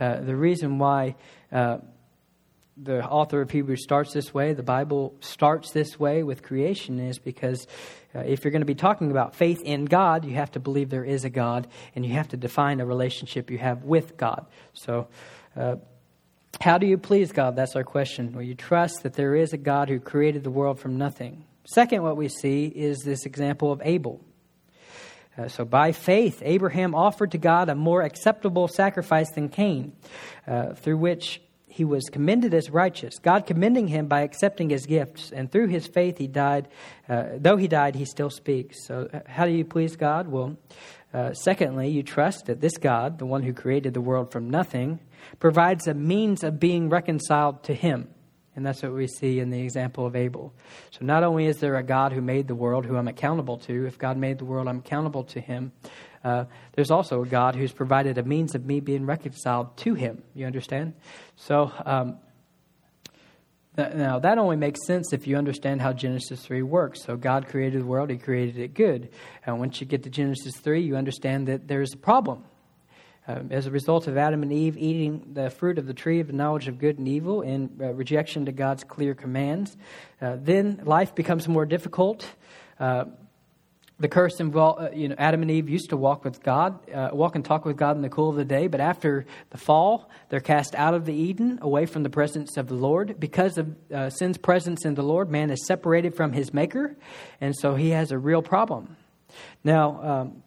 uh, 0.00 0.20
the 0.20 0.34
reason 0.34 0.78
why 0.78 1.14
uh, 1.52 1.78
the 2.76 3.04
author 3.04 3.40
of 3.40 3.50
Hebrews 3.50 3.82
starts 3.82 4.12
this 4.12 4.34
way, 4.34 4.52
the 4.52 4.62
Bible 4.62 5.14
starts 5.20 5.70
this 5.70 5.98
way 5.98 6.22
with 6.22 6.42
creation, 6.42 6.98
is 6.98 7.18
because 7.18 7.66
uh, 8.14 8.20
if 8.20 8.44
you're 8.44 8.50
going 8.50 8.62
to 8.62 8.66
be 8.66 8.74
talking 8.74 9.10
about 9.10 9.34
faith 9.34 9.62
in 9.62 9.84
God, 9.84 10.24
you 10.24 10.34
have 10.34 10.50
to 10.52 10.60
believe 10.60 10.90
there 10.90 11.04
is 11.04 11.24
a 11.24 11.30
God, 11.30 11.68
and 11.94 12.04
you 12.04 12.14
have 12.14 12.28
to 12.28 12.36
define 12.36 12.80
a 12.80 12.86
relationship 12.86 13.50
you 13.50 13.58
have 13.58 13.84
with 13.84 14.16
God. 14.16 14.46
So, 14.72 15.08
uh, 15.56 15.76
how 16.60 16.78
do 16.78 16.86
you 16.86 16.98
please 16.98 17.32
God? 17.32 17.56
That's 17.56 17.76
our 17.76 17.84
question. 17.84 18.32
Will 18.32 18.42
you 18.42 18.54
trust 18.54 19.02
that 19.02 19.14
there 19.14 19.34
is 19.34 19.52
a 19.52 19.58
God 19.58 19.88
who 19.88 20.00
created 20.00 20.44
the 20.44 20.50
world 20.50 20.78
from 20.78 20.98
nothing. 20.98 21.44
Second, 21.64 22.02
what 22.02 22.16
we 22.16 22.28
see 22.28 22.66
is 22.66 23.02
this 23.02 23.24
example 23.24 23.72
of 23.72 23.80
Abel. 23.84 24.20
Uh, 25.36 25.48
so, 25.48 25.64
by 25.64 25.92
faith, 25.92 26.42
Abraham 26.44 26.94
offered 26.94 27.32
to 27.32 27.38
God 27.38 27.68
a 27.68 27.74
more 27.74 28.02
acceptable 28.02 28.68
sacrifice 28.68 29.30
than 29.30 29.48
Cain, 29.48 29.92
uh, 30.46 30.74
through 30.74 30.98
which 30.98 31.40
he 31.66 31.84
was 31.84 32.04
commended 32.04 32.54
as 32.54 32.70
righteous, 32.70 33.18
God 33.18 33.46
commending 33.46 33.88
him 33.88 34.06
by 34.06 34.20
accepting 34.20 34.70
his 34.70 34.86
gifts, 34.86 35.32
and 35.32 35.50
through 35.50 35.66
his 35.66 35.88
faith 35.88 36.18
he 36.18 36.28
died. 36.28 36.68
Uh, 37.08 37.24
though 37.36 37.56
he 37.56 37.66
died, 37.66 37.96
he 37.96 38.04
still 38.04 38.30
speaks. 38.30 38.86
So, 38.86 39.08
uh, 39.12 39.20
how 39.26 39.44
do 39.44 39.50
you 39.50 39.64
please 39.64 39.96
God? 39.96 40.28
Well, 40.28 40.56
uh, 41.12 41.32
secondly, 41.32 41.88
you 41.88 42.04
trust 42.04 42.46
that 42.46 42.60
this 42.60 42.76
God, 42.76 43.18
the 43.18 43.26
one 43.26 43.42
who 43.42 43.52
created 43.52 43.92
the 43.92 44.00
world 44.00 44.30
from 44.30 44.50
nothing, 44.50 45.00
provides 45.38 45.86
a 45.86 45.94
means 45.94 46.44
of 46.44 46.60
being 46.60 46.88
reconciled 46.88 47.62
to 47.64 47.74
him. 47.74 48.08
And 48.56 48.64
that's 48.64 48.82
what 48.82 48.92
we 48.92 49.08
see 49.08 49.40
in 49.40 49.50
the 49.50 49.60
example 49.60 50.06
of 50.06 50.14
Abel. 50.14 50.54
So, 50.92 51.04
not 51.04 51.24
only 51.24 51.46
is 51.46 51.58
there 51.58 51.74
a 51.74 51.82
God 51.82 52.12
who 52.12 52.20
made 52.20 52.46
the 52.46 52.54
world 52.54 52.86
who 52.86 52.96
I'm 52.96 53.08
accountable 53.08 53.58
to, 53.58 53.86
if 53.86 53.98
God 53.98 54.16
made 54.16 54.38
the 54.38 54.44
world, 54.44 54.68
I'm 54.68 54.78
accountable 54.78 55.24
to 55.24 55.40
him. 55.40 55.72
Uh, 56.24 56.46
there's 56.72 56.90
also 56.90 57.22
a 57.22 57.26
God 57.26 57.54
who's 57.54 57.72
provided 57.72 58.16
a 58.16 58.22
means 58.22 58.54
of 58.54 58.64
me 58.64 58.80
being 58.80 59.04
reconciled 59.04 59.76
to 59.78 59.94
Him. 59.94 60.22
You 60.34 60.46
understand? 60.46 60.94
So, 61.36 61.70
um, 61.84 62.16
now 63.76 64.20
that 64.20 64.38
only 64.38 64.56
makes 64.56 64.86
sense 64.86 65.12
if 65.12 65.26
you 65.26 65.36
understand 65.36 65.82
how 65.82 65.92
Genesis 65.92 66.40
3 66.46 66.62
works. 66.62 67.02
So, 67.02 67.16
God 67.16 67.48
created 67.48 67.82
the 67.82 67.86
world, 67.86 68.08
He 68.08 68.16
created 68.16 68.58
it 68.58 68.72
good. 68.72 69.10
And 69.44 69.58
once 69.58 69.80
you 69.80 69.86
get 69.86 70.04
to 70.04 70.10
Genesis 70.10 70.56
3, 70.56 70.80
you 70.80 70.96
understand 70.96 71.48
that 71.48 71.68
there's 71.68 71.92
a 71.92 71.98
problem. 71.98 72.44
Uh, 73.26 73.40
as 73.50 73.66
a 73.66 73.70
result 73.70 74.06
of 74.06 74.18
Adam 74.18 74.42
and 74.42 74.52
Eve 74.52 74.76
eating 74.76 75.30
the 75.32 75.48
fruit 75.48 75.78
of 75.78 75.86
the 75.86 75.94
tree 75.94 76.20
of 76.20 76.26
the 76.26 76.34
knowledge 76.34 76.68
of 76.68 76.78
good 76.78 76.98
and 76.98 77.08
evil 77.08 77.40
in 77.40 77.70
uh, 77.80 77.86
rejection 77.94 78.44
to 78.44 78.52
God's 78.52 78.84
clear 78.84 79.14
commands, 79.14 79.76
uh, 80.20 80.36
then 80.38 80.82
life 80.84 81.14
becomes 81.14 81.48
more 81.48 81.64
difficult. 81.64 82.26
Uh, 82.78 83.06
the 83.98 84.08
curse 84.08 84.40
involved, 84.40 84.82
uh, 84.82 84.90
you 84.90 85.08
know, 85.08 85.14
Adam 85.16 85.40
and 85.40 85.50
Eve 85.50 85.68
used 85.68 85.90
to 85.90 85.96
walk 85.96 86.24
with 86.24 86.42
God, 86.42 86.90
uh, 86.90 87.10
walk 87.12 87.36
and 87.36 87.44
talk 87.44 87.64
with 87.64 87.76
God 87.76 87.96
in 87.96 88.02
the 88.02 88.08
cool 88.08 88.28
of 88.28 88.36
the 88.36 88.44
day, 88.44 88.66
but 88.66 88.80
after 88.80 89.24
the 89.50 89.58
fall, 89.58 90.10
they're 90.28 90.40
cast 90.40 90.74
out 90.74 90.94
of 90.94 91.06
the 91.06 91.14
Eden, 91.14 91.60
away 91.62 91.86
from 91.86 92.02
the 92.02 92.10
presence 92.10 92.56
of 92.56 92.66
the 92.66 92.74
Lord. 92.74 93.18
Because 93.20 93.56
of 93.56 93.74
uh, 93.92 94.10
sin's 94.10 94.36
presence 94.36 94.84
in 94.84 94.94
the 94.94 95.02
Lord, 95.02 95.30
man 95.30 95.50
is 95.50 95.64
separated 95.66 96.14
from 96.16 96.32
his 96.32 96.52
Maker, 96.52 96.96
and 97.40 97.54
so 97.56 97.76
he 97.76 97.90
has 97.90 98.10
a 98.10 98.18
real 98.18 98.42
problem. 98.42 98.96
Now, 99.62 100.02
um, 100.02 100.42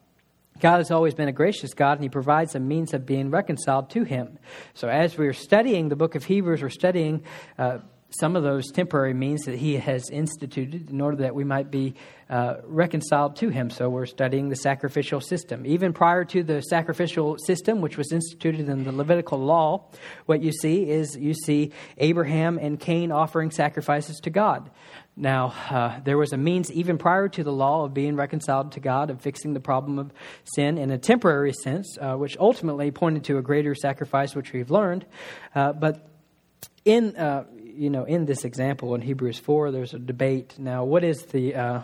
God 0.59 0.77
has 0.77 0.91
always 0.91 1.13
been 1.13 1.27
a 1.27 1.33
gracious 1.33 1.73
God, 1.73 1.93
and 1.93 2.03
He 2.03 2.09
provides 2.09 2.55
a 2.55 2.59
means 2.59 2.93
of 2.93 3.05
being 3.05 3.29
reconciled 3.29 3.89
to 3.91 4.03
Him. 4.03 4.39
So, 4.73 4.87
as 4.87 5.17
we're 5.17 5.33
studying 5.33 5.89
the 5.89 5.95
book 5.95 6.15
of 6.15 6.25
Hebrews, 6.25 6.61
we're 6.61 6.69
studying 6.69 7.23
uh, 7.57 7.79
some 8.09 8.35
of 8.35 8.43
those 8.43 8.71
temporary 8.71 9.13
means 9.13 9.43
that 9.45 9.55
he 9.55 9.75
has 9.75 10.09
instituted 10.09 10.89
in 10.89 11.01
order 11.01 11.17
that 11.17 11.35
we 11.35 11.43
might 11.43 11.69
be 11.69 11.93
uh, 12.29 12.55
reconciled 12.63 13.35
to 13.37 13.49
him. 13.49 13.69
So 13.69 13.89
we're 13.89 14.05
studying 14.05 14.49
the 14.49 14.55
sacrificial 14.55 15.19
system. 15.19 15.65
Even 15.65 15.91
prior 15.91 16.23
to 16.25 16.41
the 16.41 16.61
sacrificial 16.61 17.37
system, 17.37 17.81
which 17.81 17.97
was 17.97 18.11
instituted 18.11 18.69
in 18.69 18.85
the 18.85 18.91
Levitical 18.91 19.39
law, 19.39 19.85
what 20.25 20.41
you 20.41 20.51
see 20.51 20.89
is 20.89 21.17
you 21.17 21.33
see 21.33 21.71
Abraham 21.97 22.57
and 22.57 22.79
Cain 22.79 23.11
offering 23.11 23.51
sacrifices 23.51 24.17
to 24.21 24.29
God. 24.29 24.69
Now, 25.17 25.53
uh, 25.69 25.99
there 26.03 26.17
was 26.17 26.31
a 26.31 26.37
means 26.37 26.71
even 26.71 26.97
prior 26.97 27.27
to 27.27 27.43
the 27.43 27.51
law 27.51 27.85
of 27.85 27.93
being 27.93 28.15
reconciled 28.15 28.73
to 28.73 28.79
God, 28.79 29.09
of 29.09 29.19
fixing 29.19 29.53
the 29.53 29.59
problem 29.59 29.99
of 29.99 30.13
sin 30.43 30.77
in 30.77 30.91
a 30.91 30.97
temporary 30.97 31.53
sense, 31.53 31.97
uh, 31.99 32.15
which 32.15 32.37
ultimately 32.37 32.91
pointed 32.91 33.23
to 33.25 33.37
a 33.37 33.41
greater 33.41 33.73
sacrifice, 33.73 34.35
which 34.35 34.53
we've 34.53 34.69
learned. 34.69 35.05
Uh, 35.55 35.73
but 35.73 36.07
in 36.85 37.17
uh, 37.17 37.45
you 37.77 37.89
know, 37.89 38.03
in 38.03 38.25
this 38.25 38.43
example 38.43 38.95
in 38.95 39.01
Hebrews 39.01 39.39
4, 39.39 39.71
there's 39.71 39.93
a 39.93 39.99
debate. 39.99 40.55
Now, 40.57 40.83
what 40.83 41.03
is 41.03 41.21
the. 41.23 41.55
Uh, 41.55 41.81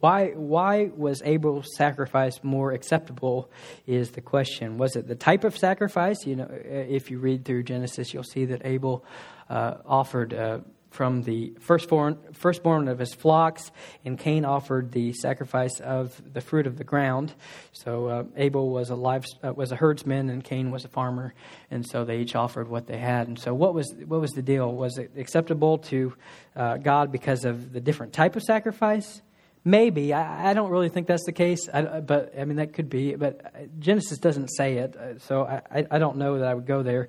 why, 0.00 0.28
why 0.30 0.90
was 0.96 1.22
Abel's 1.24 1.74
sacrifice 1.76 2.44
more 2.44 2.70
acceptable? 2.70 3.50
Is 3.86 4.12
the 4.12 4.20
question. 4.20 4.78
Was 4.78 4.94
it 4.94 5.08
the 5.08 5.16
type 5.16 5.42
of 5.42 5.56
sacrifice? 5.58 6.24
You 6.24 6.36
know, 6.36 6.48
if 6.50 7.10
you 7.10 7.18
read 7.18 7.44
through 7.44 7.64
Genesis, 7.64 8.14
you'll 8.14 8.22
see 8.22 8.44
that 8.46 8.62
Abel 8.64 9.04
uh, 9.50 9.78
offered 9.84 10.34
uh, 10.34 10.60
from 10.90 11.22
the 11.22 11.52
firstborn, 11.60 12.18
firstborn 12.32 12.88
of 12.88 12.98
his 12.98 13.12
flocks, 13.14 13.70
and 14.04 14.18
Cain 14.18 14.44
offered 14.44 14.92
the 14.92 15.12
sacrifice 15.12 15.80
of 15.80 16.20
the 16.32 16.40
fruit 16.40 16.66
of 16.66 16.78
the 16.78 16.84
ground. 16.84 17.34
So 17.72 18.06
uh, 18.06 18.24
Abel 18.36 18.70
was 18.70 18.90
a 18.90 18.94
live, 18.94 19.24
uh, 19.44 19.52
was 19.52 19.72
a 19.72 19.76
herdsman, 19.76 20.30
and 20.30 20.42
Cain 20.42 20.70
was 20.70 20.84
a 20.84 20.88
farmer, 20.88 21.34
and 21.70 21.86
so 21.86 22.04
they 22.04 22.18
each 22.18 22.34
offered 22.34 22.68
what 22.68 22.86
they 22.86 22.98
had. 22.98 23.28
And 23.28 23.38
so, 23.38 23.54
what 23.54 23.74
was 23.74 23.94
what 24.06 24.20
was 24.20 24.32
the 24.32 24.42
deal? 24.42 24.72
Was 24.72 24.98
it 24.98 25.12
acceptable 25.16 25.78
to 25.78 26.14
uh, 26.56 26.76
God 26.78 27.12
because 27.12 27.44
of 27.44 27.72
the 27.72 27.80
different 27.80 28.12
type 28.12 28.36
of 28.36 28.42
sacrifice? 28.42 29.22
Maybe 29.64 30.14
I, 30.14 30.50
I 30.50 30.54
don't 30.54 30.70
really 30.70 30.88
think 30.88 31.06
that's 31.06 31.26
the 31.26 31.32
case, 31.32 31.68
I, 31.72 32.00
but 32.00 32.32
I 32.38 32.44
mean 32.44 32.56
that 32.56 32.72
could 32.72 32.88
be. 32.88 33.14
But 33.16 33.78
Genesis 33.78 34.18
doesn't 34.18 34.48
say 34.48 34.78
it, 34.78 34.96
uh, 34.96 35.18
so 35.18 35.44
I, 35.44 35.86
I 35.90 35.98
don't 35.98 36.16
know 36.16 36.38
that 36.38 36.48
I 36.48 36.54
would 36.54 36.66
go 36.66 36.82
there. 36.82 37.08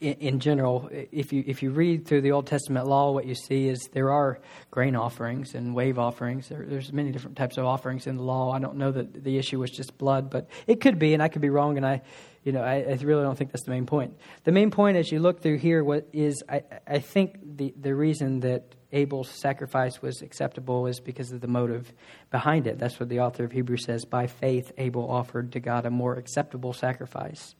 In, 0.00 0.12
in, 0.14 0.40
general, 0.40 0.88
if 0.92 1.32
you 1.32 1.42
if 1.46 1.62
you 1.62 1.70
read 1.70 2.06
through 2.06 2.20
the 2.20 2.30
Old 2.30 2.46
Testament 2.46 2.86
law, 2.86 3.10
what 3.10 3.26
you 3.26 3.34
see 3.34 3.68
is 3.68 3.88
there 3.92 4.12
are 4.12 4.38
grain 4.70 4.94
offerings 4.94 5.54
and 5.54 5.74
wave 5.74 5.98
offerings. 5.98 6.48
There, 6.48 6.64
there's 6.64 6.92
many 6.92 7.10
different 7.10 7.36
types 7.36 7.58
of 7.58 7.64
offerings 7.64 8.06
in 8.06 8.16
the 8.16 8.22
law. 8.22 8.52
I 8.52 8.60
don't 8.60 8.76
know 8.76 8.92
that 8.92 9.24
the 9.24 9.38
issue 9.38 9.58
was 9.58 9.70
just 9.72 9.98
blood, 9.98 10.30
but 10.30 10.48
it 10.68 10.80
could 10.80 11.00
be, 11.00 11.14
and 11.14 11.22
I 11.22 11.26
could 11.26 11.42
be 11.42 11.50
wrong. 11.50 11.76
And 11.76 11.84
I, 11.84 12.02
you 12.44 12.52
know, 12.52 12.62
I, 12.62 12.76
I 12.76 12.98
really 13.02 13.22
don't 13.24 13.36
think 13.36 13.50
that's 13.50 13.64
the 13.64 13.72
main 13.72 13.86
point. 13.86 14.16
The 14.44 14.52
main 14.52 14.70
point, 14.70 14.96
as 14.96 15.10
you 15.10 15.18
look 15.18 15.42
through 15.42 15.58
here, 15.58 15.82
what 15.82 16.08
is 16.12 16.44
I, 16.48 16.62
I 16.86 17.00
think 17.00 17.56
the 17.56 17.74
the 17.80 17.94
reason 17.94 18.40
that 18.40 18.76
Abel's 18.92 19.28
sacrifice 19.28 20.00
was 20.00 20.22
acceptable 20.22 20.86
is 20.86 21.00
because 21.00 21.32
of 21.32 21.40
the 21.40 21.48
motive 21.48 21.92
behind 22.30 22.66
it. 22.66 22.78
That's 22.78 22.98
what 22.98 23.08
the 23.08 23.20
author 23.20 23.44
of 23.44 23.52
Hebrews 23.52 23.84
says. 23.84 24.04
By 24.04 24.26
faith, 24.28 24.72
Abel 24.78 25.10
offered 25.10 25.52
to 25.52 25.60
God 25.60 25.84
a 25.84 25.90
more 25.90 26.14
acceptable 26.14 26.72
sacrifice. 26.72 27.54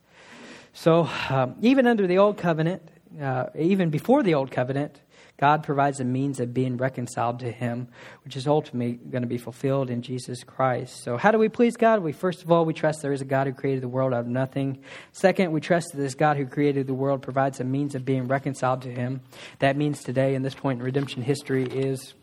So, 0.81 1.11
um, 1.29 1.57
even 1.61 1.89
under 1.89 2.07
the 2.07 2.19
Old 2.19 2.39
Covenant, 2.39 2.89
uh, 3.21 3.47
even 3.59 3.91
before 3.91 4.23
the 4.23 4.35
Old 4.35 4.53
Covenant, 4.53 5.01
God 5.37 5.65
provides 5.65 5.99
a 5.99 6.05
means 6.05 6.39
of 6.39 6.55
being 6.55 6.77
reconciled 6.77 7.41
to 7.41 7.51
Him, 7.51 7.89
which 8.23 8.37
is 8.37 8.47
ultimately 8.47 8.93
going 8.93 9.23
to 9.23 9.29
be 9.29 9.39
fulfilled 9.39 9.91
in 9.91 10.03
Jesus 10.03 10.45
Christ. 10.45 11.03
So, 11.03 11.17
how 11.17 11.33
do 11.33 11.39
we 11.39 11.49
please 11.49 11.77
God? 11.77 12.01
We 12.01 12.13
first 12.13 12.45
of 12.45 12.53
all 12.53 12.65
we 12.65 12.75
trust 12.75 13.03
there 13.03 13.13
is 13.13 13.21
a 13.21 13.25
God 13.25 13.49
who 13.49 13.55
created 13.55 13.83
the 13.83 13.89
world 13.89 14.15
out 14.15 14.21
of 14.21 14.29
nothing. 14.29 14.79
Second, 15.11 15.51
we 15.51 15.61
trust 15.61 15.89
that 15.91 15.99
this 15.99 16.15
God 16.15 16.37
who 16.37 16.47
created 16.47 16.87
the 16.87 16.95
world 16.95 17.23
provides 17.23 17.59
a 17.59 17.65
means 17.65 17.97
of 17.97 18.05
being 18.05 18.29
reconciled 18.29 18.83
to 18.83 18.95
Him. 18.95 19.23
That 19.59 19.77
means 19.77 20.05
today, 20.05 20.37
in 20.37 20.43
this 20.43 20.55
point 20.55 20.79
in 20.79 20.85
redemption 20.85 21.23
history, 21.23 21.65
is 21.65 22.15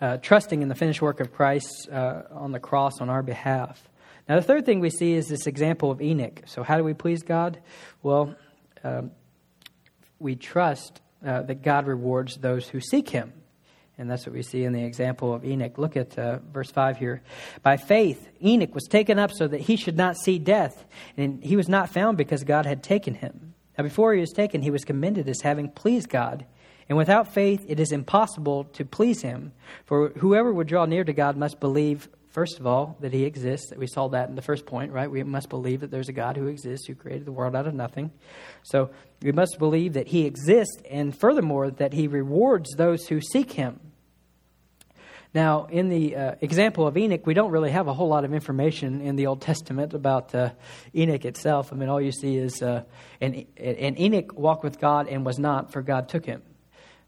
uh, 0.00 0.16
trusting 0.16 0.62
in 0.62 0.68
the 0.68 0.74
finished 0.74 1.00
work 1.00 1.20
of 1.20 1.32
Christ 1.32 1.88
uh, 1.92 2.22
on 2.32 2.50
the 2.50 2.58
cross 2.58 3.00
on 3.00 3.08
our 3.08 3.22
behalf. 3.22 3.88
Now, 4.28 4.36
the 4.36 4.42
third 4.42 4.66
thing 4.66 4.80
we 4.80 4.90
see 4.90 5.14
is 5.14 5.28
this 5.28 5.46
example 5.46 5.90
of 5.90 6.02
Enoch. 6.02 6.42
So, 6.46 6.62
how 6.62 6.76
do 6.76 6.84
we 6.84 6.94
please 6.94 7.22
God? 7.22 7.60
Well, 8.02 8.34
um, 8.82 9.12
we 10.18 10.34
trust 10.34 11.00
uh, 11.24 11.42
that 11.42 11.62
God 11.62 11.86
rewards 11.86 12.36
those 12.36 12.68
who 12.68 12.80
seek 12.80 13.08
him. 13.08 13.32
And 13.98 14.10
that's 14.10 14.26
what 14.26 14.34
we 14.34 14.42
see 14.42 14.64
in 14.64 14.72
the 14.72 14.84
example 14.84 15.32
of 15.32 15.44
Enoch. 15.44 15.78
Look 15.78 15.96
at 15.96 16.18
uh, 16.18 16.40
verse 16.52 16.70
5 16.70 16.98
here. 16.98 17.22
By 17.62 17.78
faith, 17.78 18.28
Enoch 18.44 18.74
was 18.74 18.84
taken 18.84 19.18
up 19.18 19.30
so 19.32 19.48
that 19.48 19.62
he 19.62 19.76
should 19.76 19.96
not 19.96 20.16
see 20.16 20.38
death, 20.38 20.84
and 21.16 21.42
he 21.42 21.56
was 21.56 21.68
not 21.68 21.88
found 21.88 22.18
because 22.18 22.44
God 22.44 22.66
had 22.66 22.82
taken 22.82 23.14
him. 23.14 23.54
Now, 23.78 23.84
before 23.84 24.12
he 24.12 24.20
was 24.20 24.32
taken, 24.32 24.60
he 24.60 24.70
was 24.70 24.84
commended 24.84 25.28
as 25.28 25.40
having 25.40 25.70
pleased 25.70 26.08
God. 26.10 26.44
And 26.88 26.98
without 26.98 27.32
faith, 27.32 27.64
it 27.68 27.80
is 27.80 27.90
impossible 27.90 28.64
to 28.64 28.84
please 28.84 29.22
him. 29.22 29.52
For 29.86 30.10
whoever 30.10 30.52
would 30.52 30.68
draw 30.68 30.84
near 30.84 31.04
to 31.04 31.12
God 31.12 31.36
must 31.36 31.58
believe 31.58 32.08
First 32.36 32.60
of 32.60 32.66
all, 32.66 32.98
that 33.00 33.14
he 33.14 33.24
exists. 33.24 33.70
That 33.70 33.78
we 33.78 33.86
saw 33.86 34.08
that 34.08 34.28
in 34.28 34.34
the 34.34 34.42
first 34.42 34.66
point, 34.66 34.92
right? 34.92 35.10
We 35.10 35.22
must 35.22 35.48
believe 35.48 35.80
that 35.80 35.90
there's 35.90 36.10
a 36.10 36.12
God 36.12 36.36
who 36.36 36.48
exists, 36.48 36.86
who 36.86 36.94
created 36.94 37.24
the 37.24 37.32
world 37.32 37.56
out 37.56 37.66
of 37.66 37.72
nothing. 37.72 38.10
So 38.62 38.90
we 39.22 39.32
must 39.32 39.58
believe 39.58 39.94
that 39.94 40.08
he 40.08 40.26
exists, 40.26 40.82
and 40.90 41.18
furthermore, 41.18 41.70
that 41.70 41.94
he 41.94 42.08
rewards 42.08 42.74
those 42.76 43.06
who 43.06 43.22
seek 43.22 43.52
him. 43.52 43.80
Now, 45.32 45.64
in 45.70 45.88
the 45.88 46.14
uh, 46.14 46.34
example 46.42 46.86
of 46.86 46.98
Enoch, 46.98 47.24
we 47.24 47.32
don't 47.32 47.52
really 47.52 47.70
have 47.70 47.88
a 47.88 47.94
whole 47.94 48.08
lot 48.08 48.26
of 48.26 48.34
information 48.34 49.00
in 49.00 49.16
the 49.16 49.28
Old 49.28 49.40
Testament 49.40 49.94
about 49.94 50.34
uh, 50.34 50.50
Enoch 50.94 51.24
itself. 51.24 51.72
I 51.72 51.76
mean, 51.76 51.88
all 51.88 52.02
you 52.02 52.12
see 52.12 52.36
is, 52.36 52.60
uh, 52.60 52.82
and 53.18 53.46
Enoch 53.98 54.38
walked 54.38 54.62
with 54.62 54.78
God 54.78 55.08
and 55.08 55.24
was 55.24 55.38
not, 55.38 55.72
for 55.72 55.80
God 55.80 56.10
took 56.10 56.26
him. 56.26 56.42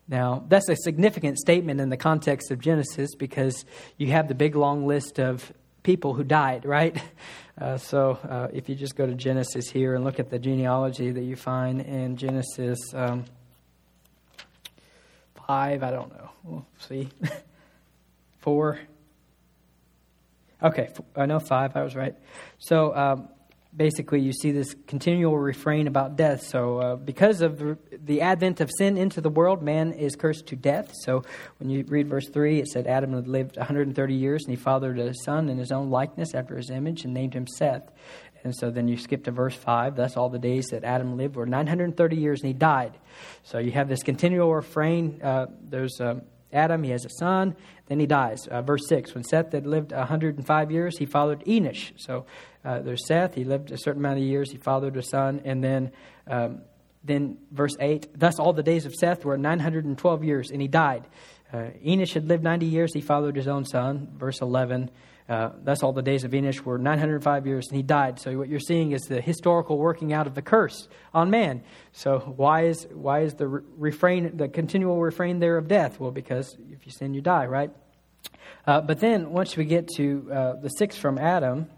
Now, 0.08 0.44
that's 0.48 0.68
a 0.70 0.76
significant 0.76 1.38
statement 1.38 1.80
in 1.80 1.90
the 1.90 1.96
context 1.96 2.50
of 2.50 2.60
Genesis 2.60 3.14
because 3.14 3.64
you 3.98 4.08
have 4.08 4.28
the 4.28 4.34
big 4.34 4.56
long 4.56 4.86
list 4.86 5.20
of 5.20 5.52
people 5.82 6.14
who 6.14 6.24
died, 6.24 6.64
right? 6.64 7.00
Uh, 7.60 7.76
so 7.76 8.12
uh, 8.28 8.46
if 8.52 8.68
you 8.68 8.76
just 8.76 8.94
go 8.94 9.04
to 9.04 9.14
Genesis 9.14 9.68
here 9.68 9.96
and 9.96 10.04
look 10.04 10.20
at 10.20 10.30
the 10.30 10.38
genealogy 10.38 11.10
that 11.10 11.24
you 11.24 11.34
find 11.34 11.80
in 11.80 12.16
Genesis 12.16 12.78
um, 12.94 13.24
5, 15.48 15.82
I 15.82 15.90
don't 15.90 16.08
know. 16.12 16.30
We'll 16.44 16.66
see. 16.78 17.08
4. 18.42 18.78
Okay, 20.62 20.90
I 21.16 21.26
know 21.26 21.40
5, 21.40 21.76
I 21.76 21.82
was 21.82 21.96
right. 21.96 22.14
So 22.60 22.94
um, 22.94 23.28
basically 23.78 24.20
you 24.20 24.32
see 24.32 24.50
this 24.50 24.74
continual 24.86 25.38
refrain 25.38 25.86
about 25.86 26.16
death. 26.16 26.42
So, 26.42 26.78
uh, 26.78 26.96
because 26.96 27.40
of 27.40 27.58
the, 27.58 27.78
the, 28.04 28.20
advent 28.20 28.60
of 28.60 28.70
sin 28.76 28.98
into 28.98 29.20
the 29.20 29.30
world, 29.30 29.62
man 29.62 29.92
is 29.92 30.16
cursed 30.16 30.48
to 30.48 30.56
death. 30.56 30.92
So, 31.04 31.22
when 31.58 31.70
you 31.70 31.84
read 31.88 32.08
verse 32.08 32.28
3, 32.28 32.58
it 32.58 32.68
said 32.68 32.86
Adam 32.86 33.14
had 33.14 33.28
lived 33.28 33.56
130 33.56 34.14
years 34.14 34.42
and 34.44 34.50
he 34.50 34.56
fathered 34.56 34.98
a 34.98 35.14
son 35.24 35.48
in 35.48 35.56
his 35.56 35.72
own 35.72 35.88
likeness 35.88 36.34
after 36.34 36.56
his 36.56 36.68
image 36.68 37.04
and 37.04 37.14
named 37.14 37.34
him 37.34 37.46
Seth. 37.46 37.90
And 38.44 38.54
so 38.54 38.70
then 38.70 38.86
you 38.86 38.96
skip 38.96 39.24
to 39.24 39.30
verse 39.30 39.54
5. 39.54 39.96
Thus, 39.96 40.16
all 40.16 40.28
the 40.28 40.38
days 40.38 40.66
that 40.66 40.84
Adam 40.84 41.16
lived 41.16 41.36
were 41.36 41.46
930 41.46 42.16
years 42.16 42.40
and 42.40 42.48
he 42.48 42.52
died. 42.52 42.98
So, 43.44 43.58
you 43.58 43.70
have 43.70 43.88
this 43.88 44.02
continual 44.02 44.52
refrain. 44.54 45.22
Uh, 45.22 45.46
there's. 45.62 46.00
Um, 46.00 46.22
Adam, 46.52 46.82
he 46.82 46.90
has 46.90 47.04
a 47.04 47.10
son, 47.10 47.54
then 47.86 48.00
he 48.00 48.06
dies. 48.06 48.46
Uh, 48.46 48.62
verse 48.62 48.86
6 48.88 49.14
When 49.14 49.24
Seth 49.24 49.52
had 49.52 49.66
lived 49.66 49.92
105 49.92 50.70
years, 50.70 50.98
he 50.98 51.06
fathered 51.06 51.44
Enosh. 51.44 51.92
So 51.96 52.26
uh, 52.64 52.80
there's 52.80 53.06
Seth, 53.06 53.34
he 53.34 53.44
lived 53.44 53.70
a 53.70 53.78
certain 53.78 54.00
amount 54.00 54.18
of 54.18 54.24
years, 54.24 54.50
he 54.50 54.58
fathered 54.58 54.96
a 54.96 55.02
son, 55.02 55.42
and 55.44 55.62
then. 55.62 55.92
Um, 56.26 56.62
then 57.04 57.38
verse 57.52 57.76
8 57.78 58.18
thus 58.18 58.40
all 58.40 58.52
the 58.52 58.62
days 58.62 58.84
of 58.84 58.92
seth 58.92 59.24
were 59.24 59.38
912 59.38 60.24
years 60.24 60.50
and 60.50 60.60
he 60.60 60.66
died 60.66 61.06
uh, 61.52 61.68
enosh 61.86 62.12
had 62.12 62.26
lived 62.26 62.42
90 62.42 62.66
years 62.66 62.92
he 62.92 63.00
fathered 63.00 63.36
his 63.36 63.46
own 63.46 63.64
son 63.64 64.08
verse 64.16 64.40
11 64.40 64.90
uh, 65.28 65.50
thus 65.62 65.82
all 65.82 65.92
the 65.92 66.02
days 66.02 66.24
of 66.24 66.30
enosh 66.30 66.60
were 66.60 66.78
905 66.78 67.46
years 67.46 67.68
and 67.68 67.76
he 67.76 67.82
died. 67.82 68.18
So 68.18 68.36
what 68.38 68.48
you're 68.48 68.60
seeing 68.60 68.92
is 68.92 69.02
the 69.02 69.20
historical 69.20 69.78
working 69.78 70.12
out 70.12 70.26
of 70.26 70.34
the 70.34 70.42
curse 70.42 70.88
on 71.12 71.30
man. 71.30 71.62
So 71.92 72.18
why 72.36 72.66
is 72.66 72.86
why 72.92 73.20
is 73.20 73.34
the 73.34 73.46
refrain 73.46 74.36
the 74.36 74.48
continual 74.48 75.00
refrain 75.00 75.38
there 75.38 75.58
of 75.58 75.68
death? 75.68 76.00
Well 76.00 76.10
because 76.10 76.56
if 76.72 76.86
you 76.86 76.92
sin 76.92 77.14
you 77.14 77.20
die 77.20 77.46
right? 77.46 77.70
Uh, 78.66 78.80
but 78.80 79.00
then 79.00 79.30
once 79.30 79.56
we 79.56 79.64
get 79.64 79.88
to 79.96 80.28
uh, 80.32 80.52
the 80.60 80.68
sixth 80.68 80.98
from 80.98 81.18
adam 81.18 81.68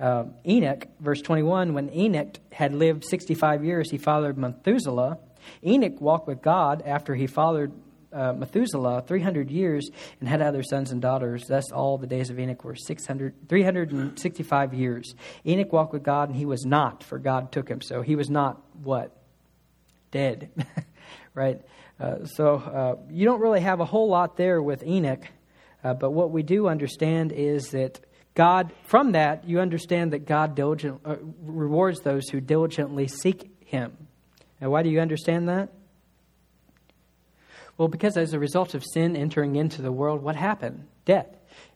uh, 0.00 0.24
Enoch, 0.46 0.86
verse 1.00 1.20
21, 1.22 1.74
when 1.74 1.92
Enoch 1.92 2.38
had 2.52 2.72
lived 2.72 3.04
65 3.04 3.64
years, 3.64 3.90
he 3.90 3.98
fathered 3.98 4.38
Methuselah. 4.38 5.18
Enoch 5.64 6.00
walked 6.00 6.28
with 6.28 6.40
God 6.40 6.82
after 6.86 7.14
he 7.14 7.26
fathered 7.26 7.72
uh, 8.12 8.32
Methuselah 8.32 9.04
300 9.06 9.50
years 9.50 9.88
and 10.20 10.28
had 10.28 10.40
other 10.40 10.62
sons 10.62 10.90
and 10.90 11.00
daughters. 11.02 11.44
Thus, 11.46 11.70
all 11.72 11.98
the 11.98 12.06
days 12.06 12.30
of 12.30 12.38
Enoch 12.38 12.64
were 12.64 12.74
600, 12.74 13.48
365 13.48 14.74
years. 14.74 15.14
Enoch 15.46 15.72
walked 15.72 15.92
with 15.92 16.02
God, 16.02 16.28
and 16.28 16.38
he 16.38 16.46
was 16.46 16.64
not, 16.64 17.04
for 17.04 17.18
God 17.18 17.52
took 17.52 17.68
him. 17.68 17.80
So 17.80 18.02
he 18.02 18.16
was 18.16 18.30
not 18.30 18.62
what? 18.82 19.14
Dead, 20.10 20.50
right? 21.34 21.60
Uh, 22.00 22.24
so 22.24 22.54
uh, 22.56 22.96
you 23.10 23.24
don't 23.24 23.40
really 23.40 23.60
have 23.60 23.80
a 23.80 23.84
whole 23.84 24.08
lot 24.08 24.36
there 24.36 24.62
with 24.62 24.82
Enoch, 24.84 25.24
uh, 25.84 25.94
but 25.94 26.12
what 26.12 26.30
we 26.30 26.42
do 26.42 26.68
understand 26.68 27.32
is 27.32 27.70
that 27.70 28.00
God, 28.34 28.72
from 28.84 29.12
that, 29.12 29.48
you 29.48 29.60
understand 29.60 30.12
that 30.12 30.20
God 30.24 30.54
diligent, 30.54 31.00
uh, 31.04 31.16
rewards 31.42 32.00
those 32.00 32.28
who 32.28 32.40
diligently 32.40 33.08
seek 33.08 33.50
Him. 33.64 33.96
And 34.60 34.70
why 34.70 34.82
do 34.82 34.90
you 34.90 35.00
understand 35.00 35.48
that? 35.48 35.70
Well, 37.78 37.88
because 37.88 38.16
as 38.16 38.32
a 38.32 38.38
result 38.38 38.74
of 38.74 38.84
sin 38.84 39.16
entering 39.16 39.56
into 39.56 39.80
the 39.80 39.92
world, 39.92 40.22
what 40.22 40.36
happened? 40.36 40.86
Death 41.04 41.28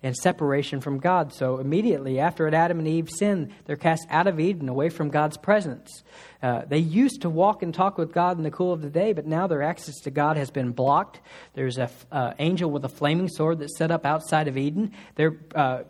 and 0.03 0.17
separation 0.17 0.81
from 0.81 0.99
God. 0.99 1.33
So 1.33 1.59
immediately 1.59 2.19
after 2.19 2.53
Adam 2.53 2.81
and 2.81 2.88
Eve 2.88 3.09
sinned, 3.09 3.53
they're 3.65 3.77
cast 3.77 4.07
out 4.11 4.27
of 4.27 4.41
Eden, 4.41 4.69
away 4.69 4.88
from 4.88 5.11
God's 5.11 5.37
presence. 5.37 6.03
Uh, 6.43 6.62
they 6.67 6.79
used 6.79 7.23
to 7.23 7.31
walk 7.31 7.62
and 7.62 7.73
talk 7.73 7.99
with 7.99 8.12
God 8.12 8.37
in 8.37 8.43
the 8.43 8.51
cool 8.51 8.73
of 8.73 8.83
the 8.83 8.91
day, 8.91 9.12
but 9.12 9.27
now 9.27 9.47
their 9.47 9.62
access 9.62 10.01
to 10.01 10.11
God 10.11 10.37
has 10.37 10.51
been 10.51 10.73
blocked. 10.73 11.21
There's 11.55 11.79
an 11.79 11.88
uh, 12.11 12.35
angel 12.41 12.71
with 12.71 12.85
a 12.85 12.88
flaming 12.88 13.29
sword 13.29 13.61
that's 13.61 13.79
set 13.79 13.91
up 13.91 14.05
outside 14.05 14.49
of 14.49 14.57
Eden. 14.57 14.93
They're 15.15 15.37
uh, 15.55 15.85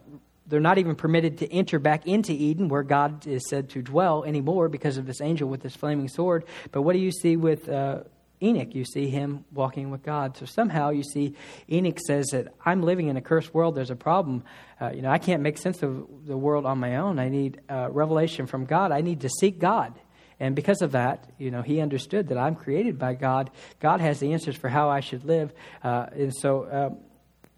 they're 0.45 0.61
not 0.61 0.77
even 0.77 0.97
permitted 0.97 1.39
to 1.39 1.51
enter 1.51 1.79
back 1.79 2.07
into 2.07 2.33
Eden, 2.33 2.69
where 2.69 2.83
God 2.83 3.27
is 3.27 3.49
said 3.49 3.71
to 3.71 3.81
dwell 3.81 4.25
anymore, 4.25 4.69
because 4.69 4.99
of 4.99 5.07
this 5.07 5.21
angel 5.23 5.49
with 5.49 5.63
this 5.63 5.75
flaming 5.75 6.09
sword. 6.09 6.45
But 6.73 6.83
what 6.83 6.93
do 6.93 6.99
you 6.99 7.13
see 7.13 7.37
with 7.37 7.69
uh, 7.69 8.01
Enoch, 8.43 8.75
you 8.75 8.85
see 8.85 9.09
him 9.09 9.45
walking 9.53 9.91
with 9.91 10.03
God. 10.03 10.37
So 10.37 10.47
somehow 10.47 10.91
you 10.91 11.03
see 11.03 11.35
Enoch 11.71 11.99
says 12.07 12.29
that 12.33 12.55
I'm 12.65 12.83
living 12.83 13.09
in 13.09 13.17
a 13.17 13.21
cursed 13.21 13.55
world. 13.55 13.75
There's 13.75 13.91
a 13.91 13.97
problem. 13.97 14.45
Uh, 14.81 14.91
you 14.95 15.03
know, 15.03 15.11
I 15.11 15.19
can't 15.19 15.43
make 15.43 15.59
sense 15.59 15.83
of 15.83 16.27
the 16.27 16.37
world 16.37 16.67
on 16.67 16.79
my 16.79 16.97
own. 16.97 17.19
I 17.19 17.29
need 17.29 17.61
uh, 17.69 17.89
revelation 17.91 18.47
from 18.47 18.65
God. 18.65 18.91
I 18.93 19.01
need 19.01 19.21
to 19.21 19.29
seek 19.29 19.59
God. 19.59 19.99
And 20.41 20.57
because 20.57 20.83
of 20.83 20.93
that, 20.93 21.31
you 21.39 21.53
know, 21.53 21.63
he 21.63 21.81
understood 21.81 22.29
that 22.29 22.39
I'm 22.39 22.57
created 22.57 22.99
by 22.99 23.15
God. 23.15 23.51
God 23.79 24.01
has 24.01 24.19
the 24.19 24.33
answers 24.33 24.57
for 24.57 24.69
how 24.69 24.89
I 24.89 24.99
should 24.99 25.25
live. 25.25 25.53
Uh, 25.85 26.07
and 26.13 26.35
so 26.35 26.69
um, 26.71 26.99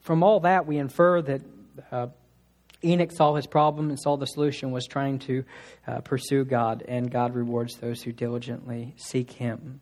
from 0.00 0.22
all 0.22 0.40
that, 0.40 0.66
we 0.66 0.76
infer 0.76 1.22
that 1.22 1.40
uh, 1.90 2.08
Enoch 2.84 3.10
saw 3.12 3.34
his 3.34 3.46
problem 3.46 3.88
and 3.88 3.98
saw 3.98 4.16
the 4.16 4.26
solution 4.26 4.70
was 4.70 4.86
trying 4.86 5.18
to 5.20 5.44
uh, 5.86 6.00
pursue 6.00 6.44
God, 6.44 6.84
and 6.86 7.10
God 7.10 7.34
rewards 7.34 7.76
those 7.76 8.02
who 8.02 8.12
diligently 8.12 8.94
seek 8.98 9.30
him. 9.30 9.80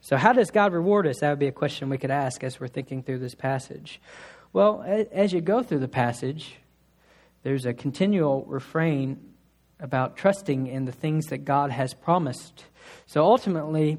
So, 0.00 0.16
how 0.16 0.32
does 0.32 0.50
God 0.50 0.72
reward 0.72 1.06
us? 1.06 1.20
That 1.20 1.30
would 1.30 1.38
be 1.38 1.48
a 1.48 1.52
question 1.52 1.88
we 1.88 1.98
could 1.98 2.10
ask 2.10 2.42
as 2.44 2.60
we're 2.60 2.68
thinking 2.68 3.02
through 3.02 3.18
this 3.18 3.34
passage. 3.34 4.00
Well, 4.52 4.82
as 5.12 5.32
you 5.32 5.40
go 5.40 5.62
through 5.62 5.80
the 5.80 5.88
passage, 5.88 6.56
there's 7.42 7.66
a 7.66 7.74
continual 7.74 8.44
refrain 8.46 9.20
about 9.80 10.16
trusting 10.16 10.66
in 10.66 10.84
the 10.84 10.92
things 10.92 11.26
that 11.26 11.44
God 11.44 11.70
has 11.70 11.94
promised. 11.94 12.64
So, 13.06 13.22
ultimately, 13.22 13.98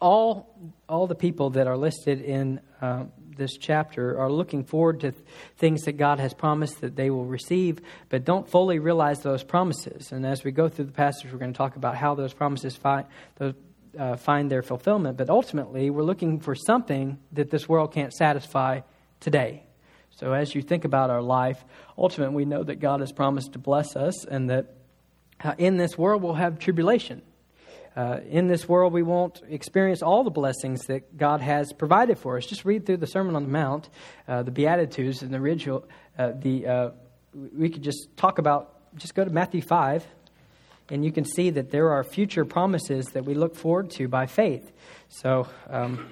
all, 0.00 0.54
all 0.88 1.06
the 1.06 1.14
people 1.14 1.50
that 1.50 1.66
are 1.66 1.76
listed 1.76 2.20
in 2.20 2.60
uh, 2.80 3.04
this 3.36 3.56
chapter 3.56 4.18
are 4.18 4.30
looking 4.30 4.64
forward 4.64 5.00
to 5.00 5.12
th- 5.12 5.24
things 5.56 5.82
that 5.82 5.92
God 5.92 6.20
has 6.20 6.34
promised 6.34 6.80
that 6.80 6.96
they 6.96 7.10
will 7.10 7.24
receive, 7.24 7.80
but 8.08 8.24
don't 8.24 8.48
fully 8.48 8.78
realize 8.78 9.20
those 9.20 9.42
promises. 9.42 10.12
And 10.12 10.26
as 10.26 10.44
we 10.44 10.52
go 10.52 10.68
through 10.68 10.86
the 10.86 10.92
passage, 10.92 11.32
we're 11.32 11.38
going 11.38 11.52
to 11.52 11.56
talk 11.56 11.76
about 11.76 11.96
how 11.96 12.14
those 12.14 12.32
promises 12.32 12.76
find, 12.76 13.06
those 13.36 13.54
uh, 13.98 14.16
find 14.16 14.50
their 14.50 14.62
fulfillment. 14.62 15.16
But 15.16 15.30
ultimately, 15.30 15.90
we're 15.90 16.02
looking 16.02 16.40
for 16.40 16.54
something 16.54 17.18
that 17.32 17.50
this 17.50 17.68
world 17.68 17.92
can't 17.92 18.12
satisfy 18.12 18.80
today. 19.20 19.62
So 20.10 20.32
as 20.32 20.54
you 20.54 20.62
think 20.62 20.84
about 20.84 21.10
our 21.10 21.22
life, 21.22 21.62
ultimately, 21.98 22.34
we 22.34 22.44
know 22.44 22.62
that 22.62 22.76
God 22.76 23.00
has 23.00 23.12
promised 23.12 23.52
to 23.52 23.58
bless 23.58 23.96
us 23.96 24.24
and 24.24 24.48
that 24.50 24.74
uh, 25.44 25.54
in 25.58 25.76
this 25.76 25.98
world 25.98 26.22
we'll 26.22 26.34
have 26.34 26.58
tribulation. 26.58 27.22
Uh, 27.94 28.20
in 28.28 28.46
this 28.46 28.68
world, 28.68 28.92
we 28.92 29.02
won't 29.02 29.42
experience 29.48 30.02
all 30.02 30.22
the 30.22 30.30
blessings 30.30 30.84
that 30.86 31.16
God 31.16 31.40
has 31.40 31.72
provided 31.72 32.18
for 32.18 32.36
us. 32.36 32.44
Just 32.44 32.66
read 32.66 32.84
through 32.84 32.98
the 32.98 33.06
Sermon 33.06 33.34
on 33.34 33.44
the 33.44 33.48
Mount, 33.48 33.88
uh, 34.28 34.42
the 34.42 34.50
Beatitudes, 34.50 35.22
and 35.22 35.32
the 35.32 35.40
ritual. 35.40 35.88
Uh, 36.18 36.32
the 36.36 36.66
uh, 36.66 36.90
we 37.56 37.70
could 37.70 37.82
just 37.82 38.14
talk 38.16 38.38
about. 38.38 38.72
Just 38.96 39.14
go 39.14 39.24
to 39.24 39.30
Matthew 39.30 39.62
five, 39.62 40.06
and 40.88 41.04
you 41.04 41.12
can 41.12 41.24
see 41.24 41.50
that 41.50 41.70
there 41.70 41.90
are 41.90 42.04
future 42.04 42.44
promises 42.44 43.06
that 43.06 43.24
we 43.24 43.34
look 43.34 43.56
forward 43.56 43.90
to 43.92 44.08
by 44.08 44.26
faith. 44.26 44.72
So, 45.08 45.48
um, 45.68 46.08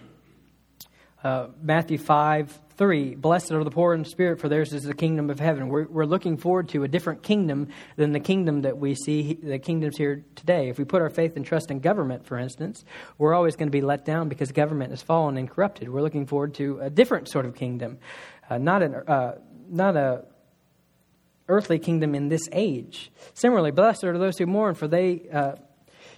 uh, 1.23 1.49
Matthew 1.63 1.99
5 1.99 2.61
3, 2.77 3.15
blessed 3.15 3.53
are 3.53 3.63
the 3.63 3.71
poor 3.71 3.95
in 3.95 4.05
spirit, 4.05 4.41
for 4.41 4.49
theirs 4.49 4.73
is 4.73 4.83
the 4.83 4.95
kingdom 4.95 5.31
of 5.31 5.39
heaven. 5.39 5.69
We're, 5.69 5.87
we're 5.87 6.07
looking 6.07 6.37
forward 6.37 6.69
to 6.71 6.83
a 6.83 6.89
different 6.89 7.23
kingdom 7.23 7.69
than 7.95 8.11
the 8.11 8.21
kingdom 8.21 8.63
that 8.63 8.79
we 8.79 8.97
see, 8.97 9.35
the 9.35 9.61
kingdoms 9.61 9.97
here 9.97 10.25
today. 10.35 10.69
If 10.69 10.79
we 10.79 10.85
put 10.85 11.01
our 11.01 11.09
faith 11.09 11.37
and 11.37 11.47
trust 11.47 11.71
in 11.71 11.79
government, 11.79 12.27
for 12.27 12.37
instance, 12.37 12.85
we're 13.17 13.33
always 13.33 13.55
going 13.55 13.69
to 13.69 13.73
be 13.73 13.81
let 13.81 14.05
down 14.05 14.29
because 14.29 14.51
government 14.51 14.91
has 14.91 15.03
fallen 15.03 15.37
and 15.37 15.49
corrupted. 15.49 15.89
We're 15.89 16.03
looking 16.03 16.27
forward 16.27 16.55
to 16.55 16.81
a 16.81 16.91
different 16.91 17.29
sort 17.29 17.47
of 17.47 17.55
kingdom, 17.55 17.99
uh, 18.51 18.59
not, 18.59 18.83
an, 18.83 18.95
uh, 18.95 19.39
not 19.71 19.97
a 19.97 20.25
earthly 21.49 21.79
kingdom 21.79 22.15
in 22.15 22.29
this 22.29 22.49
age. 22.53 23.11
Similarly, 23.35 23.71
blessed 23.71 24.05
are 24.05 24.17
those 24.19 24.39
who 24.39 24.47
mourn, 24.47 24.75
for 24.75 24.89
they 24.89 25.29
uh, 25.33 25.53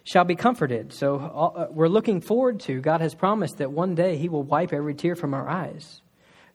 shall 0.04 0.24
be 0.24 0.36
comforted. 0.36 0.92
So 0.92 1.16
uh, 1.16 1.66
we're 1.70 1.88
looking 1.88 2.20
forward 2.20 2.60
to, 2.60 2.80
God 2.80 3.00
has 3.00 3.14
promised 3.14 3.58
that 3.58 3.72
one 3.72 3.94
day 3.94 4.16
He 4.16 4.28
will 4.28 4.44
wipe 4.44 4.72
every 4.72 4.94
tear 4.94 5.16
from 5.16 5.34
our 5.34 5.48
eyes. 5.48 6.00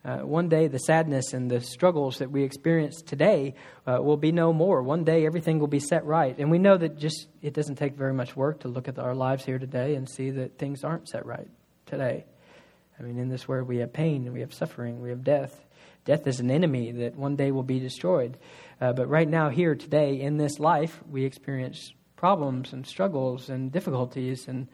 Uh, 0.04 0.18
one 0.18 0.48
day, 0.48 0.66
the 0.66 0.78
sadness 0.78 1.32
and 1.32 1.48
the 1.48 1.60
struggles 1.60 2.18
that 2.18 2.28
we 2.28 2.42
experience 2.42 3.02
today 3.02 3.54
uh, 3.86 3.98
will 4.02 4.16
be 4.16 4.32
no 4.32 4.52
more. 4.52 4.82
One 4.82 5.04
day, 5.04 5.26
everything 5.26 5.60
will 5.60 5.68
be 5.68 5.78
set 5.78 6.04
right. 6.04 6.36
And 6.38 6.50
we 6.50 6.58
know 6.58 6.76
that 6.76 6.98
just 6.98 7.28
it 7.40 7.54
doesn't 7.54 7.76
take 7.76 7.94
very 7.94 8.12
much 8.12 8.34
work 8.34 8.60
to 8.60 8.68
look 8.68 8.88
at 8.88 8.98
our 8.98 9.14
lives 9.14 9.44
here 9.44 9.60
today 9.60 9.94
and 9.94 10.08
see 10.08 10.30
that 10.30 10.58
things 10.58 10.82
aren't 10.82 11.08
set 11.08 11.24
right 11.24 11.46
today. 11.86 12.24
I 12.98 13.02
mean, 13.04 13.16
in 13.16 13.28
this 13.28 13.46
world, 13.46 13.68
we 13.68 13.76
have 13.76 13.92
pain, 13.92 14.32
we 14.32 14.40
have 14.40 14.52
suffering, 14.52 15.02
we 15.02 15.10
have 15.10 15.22
death. 15.22 15.64
Death 16.04 16.26
is 16.26 16.40
an 16.40 16.50
enemy 16.50 16.90
that 16.92 17.16
one 17.16 17.36
day 17.36 17.52
will 17.52 17.62
be 17.62 17.78
destroyed. 17.78 18.36
Uh, 18.80 18.92
but 18.92 19.08
right 19.08 19.28
now, 19.28 19.48
here 19.48 19.74
today, 19.74 20.20
in 20.20 20.36
this 20.36 20.58
life, 20.58 21.00
we 21.08 21.24
experience 21.24 21.92
problems 22.16 22.72
and 22.72 22.86
struggles 22.86 23.48
and 23.48 23.70
difficulties 23.70 24.48
and 24.48 24.68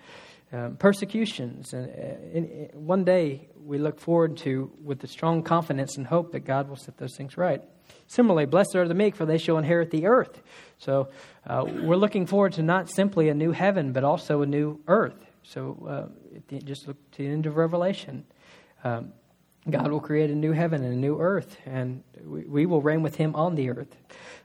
um, 0.51 0.77
persecutions. 0.77 1.75
And, 1.75 1.88
uh, 1.91 2.79
one 2.79 3.05
day, 3.05 3.49
we 3.62 3.77
look 3.77 4.01
forward 4.01 4.38
to 4.38 4.71
with 4.83 5.01
the 5.01 5.07
strong 5.07 5.43
confidence 5.43 5.99
and 5.99 6.07
hope 6.07 6.33
that 6.33 6.41
God 6.41 6.71
will 6.71 6.77
set 6.77 6.97
those 6.97 7.14
things 7.17 7.37
right. 7.37 7.62
Similarly, 8.07 8.47
blessed 8.47 8.75
are 8.77 8.88
the 8.88 8.95
meek, 8.95 9.14
for 9.14 9.27
they 9.27 9.37
shall 9.37 9.59
inherit 9.59 9.91
the 9.91 10.07
earth. 10.07 10.41
So 10.79 11.09
uh, 11.47 11.64
we're 11.67 11.97
looking 11.97 12.27
forward 12.27 12.55
to 12.55 12.62
not 12.62 12.88
simply 12.88 13.29
a 13.29 13.35
new 13.35 13.53
heaven, 13.53 13.93
but 13.93 14.05
also 14.05 14.41
a 14.41 14.47
new 14.47 14.81
earth. 14.88 15.27
So 15.43 16.11
uh, 16.51 16.57
just 16.64 16.88
look 16.88 16.97
to 17.12 17.19
the 17.19 17.29
end 17.29 17.45
of 17.45 17.57
Revelation. 17.57 18.25
Um, 18.85 19.12
God 19.71 19.90
will 19.90 20.01
create 20.01 20.31
a 20.31 20.35
new 20.35 20.53
heaven 20.53 20.83
and 20.83 20.92
a 20.92 20.97
new 20.97 21.18
earth, 21.21 21.57
and 21.66 22.03
we, 22.25 22.44
we 22.44 22.66
will 22.66 22.81
reign 22.81 23.03
with 23.03 23.16
him 23.16 23.35
on 23.35 23.55
the 23.55 23.71
earth. 23.71 23.94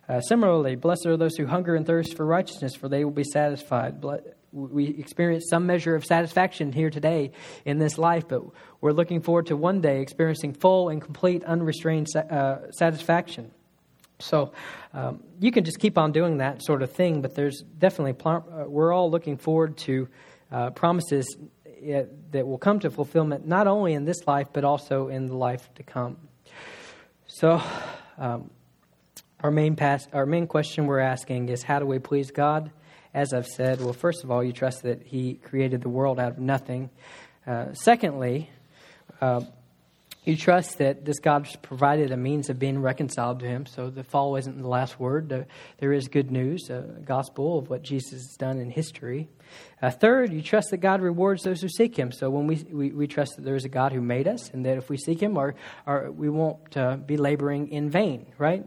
Uh, 0.09 0.19
similarly, 0.21 0.75
blessed 0.75 1.05
are 1.05 1.15
those 1.15 1.35
who 1.37 1.45
hunger 1.45 1.75
and 1.75 1.85
thirst 1.85 2.15
for 2.17 2.25
righteousness, 2.25 2.75
for 2.75 2.89
they 2.89 3.05
will 3.05 3.11
be 3.11 3.23
satisfied. 3.23 4.03
We 4.51 4.87
experience 4.87 5.45
some 5.49 5.65
measure 5.65 5.95
of 5.95 6.03
satisfaction 6.03 6.73
here 6.73 6.89
today 6.89 7.31
in 7.63 7.79
this 7.79 7.97
life, 7.97 8.27
but 8.27 8.43
we're 8.81 8.91
looking 8.91 9.21
forward 9.21 9.47
to 9.47 9.55
one 9.55 9.79
day 9.79 10.01
experiencing 10.01 10.53
full 10.53 10.89
and 10.89 11.01
complete, 11.01 11.43
unrestrained 11.45 12.07
uh, 12.15 12.69
satisfaction. 12.71 13.51
So 14.19 14.51
um, 14.93 15.23
you 15.39 15.51
can 15.51 15.63
just 15.63 15.79
keep 15.79 15.97
on 15.97 16.11
doing 16.11 16.37
that 16.37 16.63
sort 16.63 16.81
of 16.81 16.91
thing, 16.91 17.21
but 17.21 17.33
there's 17.33 17.63
definitely, 17.77 18.13
pl- 18.13 18.45
uh, 18.51 18.69
we're 18.69 18.93
all 18.93 19.09
looking 19.09 19.37
forward 19.37 19.77
to 19.77 20.07
uh, 20.51 20.69
promises 21.83 22.09
that 22.31 22.47
will 22.47 22.57
come 22.57 22.79
to 22.79 22.89
fulfillment 22.89 23.47
not 23.47 23.67
only 23.67 23.93
in 23.93 24.05
this 24.05 24.25
life, 24.27 24.47
but 24.53 24.63
also 24.63 25.07
in 25.07 25.27
the 25.27 25.35
life 25.35 25.69
to 25.75 25.83
come. 25.83 26.17
So, 27.27 27.61
um, 28.17 28.49
our 29.41 29.51
main 29.51 29.75
past, 29.75 30.09
our 30.13 30.25
main 30.25 30.47
question 30.47 30.87
we're 30.87 30.99
asking 30.99 31.49
is 31.49 31.63
how 31.63 31.79
do 31.79 31.85
we 31.85 31.99
please 31.99 32.31
God? 32.31 32.71
As 33.13 33.33
I've 33.33 33.47
said, 33.47 33.81
well, 33.81 33.93
first 33.93 34.23
of 34.23 34.31
all, 34.31 34.43
you 34.43 34.53
trust 34.53 34.83
that 34.83 35.03
He 35.03 35.35
created 35.35 35.81
the 35.81 35.89
world 35.89 36.19
out 36.19 36.31
of 36.31 36.39
nothing. 36.39 36.89
Uh, 37.45 37.73
secondly, 37.73 38.49
uh, 39.21 39.41
you 40.25 40.37
trust 40.37 40.77
that 40.77 41.03
this 41.03 41.19
God's 41.19 41.55
provided 41.57 42.11
a 42.11 42.17
means 42.17 42.49
of 42.49 42.57
being 42.57 42.79
reconciled 42.79 43.41
to 43.41 43.45
Him. 43.45 43.65
So 43.65 43.89
the 43.89 44.03
fall 44.03 44.35
isn't 44.37 44.61
the 44.61 44.67
last 44.67 44.99
word. 44.99 45.47
there 45.79 45.93
is 45.93 46.07
good 46.07 46.31
news, 46.31 46.69
a 46.69 46.81
gospel 47.03 47.59
of 47.59 47.69
what 47.69 47.81
Jesus 47.81 48.11
has 48.11 48.35
done 48.37 48.59
in 48.59 48.69
history. 48.69 49.27
Uh, 49.81 49.89
third, 49.89 50.31
you 50.31 50.41
trust 50.41 50.69
that 50.71 50.77
God 50.77 51.01
rewards 51.01 51.43
those 51.43 51.61
who 51.61 51.67
seek 51.67 51.97
Him. 51.97 52.11
So 52.11 52.29
when 52.29 52.47
we, 52.47 52.65
we, 52.71 52.91
we 52.91 53.07
trust 53.07 53.35
that 53.35 53.43
there 53.43 53.55
is 53.55 53.65
a 53.65 53.69
God 53.69 53.91
who 53.91 54.01
made 54.01 54.27
us, 54.27 54.49
and 54.49 54.65
that 54.65 54.77
if 54.77 54.89
we 54.89 54.97
seek 54.97 55.21
Him, 55.21 55.37
our, 55.37 55.55
our, 55.85 56.09
we 56.09 56.29
won't 56.29 56.75
uh, 56.77 56.95
be 56.95 57.17
laboring 57.17 57.69
in 57.69 57.89
vain, 57.89 58.27
right? 58.37 58.65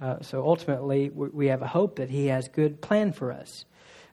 Uh, 0.00 0.20
so 0.22 0.44
ultimately, 0.44 1.10
we, 1.10 1.48
have 1.48 1.62
a 1.62 1.66
hope 1.66 1.96
that 1.96 2.10
He 2.10 2.26
has 2.26 2.48
good 2.48 2.80
plan 2.80 3.12
for 3.12 3.32
us, 3.32 3.64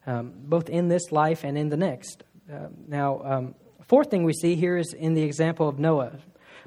um, 0.06 0.34
both 0.36 0.69
in 0.69 0.88
this 0.88 1.12
life 1.12 1.43
and 1.43 1.58
in 1.58 1.69
the 1.69 1.78
next. 1.78 2.23
Uh, 2.52 2.67
now, 2.88 3.21
um, 3.23 3.56
fourth 3.88 4.10
thing 4.10 4.23
we 4.23 4.34
see 4.34 4.56
here 4.56 4.78
is 4.78 4.93
in 4.93 5.13
the 5.13 5.23
example 5.23 5.67
of 5.67 5.80
Noah. 5.80 6.19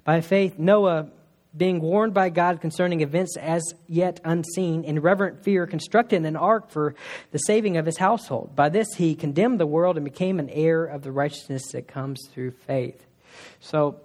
By 0.04 0.20
faith, 0.20 0.58
Noah, 0.58 1.08
being 1.56 1.80
warned 1.80 2.14
by 2.14 2.28
God 2.30 2.60
concerning 2.60 3.00
events 3.00 3.36
as 3.36 3.62
yet 3.88 4.20
unseen, 4.24 4.84
in 4.84 5.00
reverent 5.00 5.42
fear, 5.42 5.66
constructed 5.66 6.24
an 6.24 6.36
ark 6.36 6.70
for 6.70 6.94
the 7.32 7.38
saving 7.38 7.76
of 7.76 7.86
his 7.86 7.98
household. 7.98 8.54
By 8.54 8.68
this, 8.68 8.94
he 8.94 9.14
condemned 9.14 9.58
the 9.58 9.66
world 9.66 9.96
and 9.96 10.04
became 10.04 10.38
an 10.38 10.48
heir 10.50 10.84
of 10.84 11.02
the 11.02 11.12
righteousness 11.12 11.72
that 11.72 11.88
comes 11.88 12.20
through 12.32 12.52
faith. 12.52 13.04
So, 13.60 14.00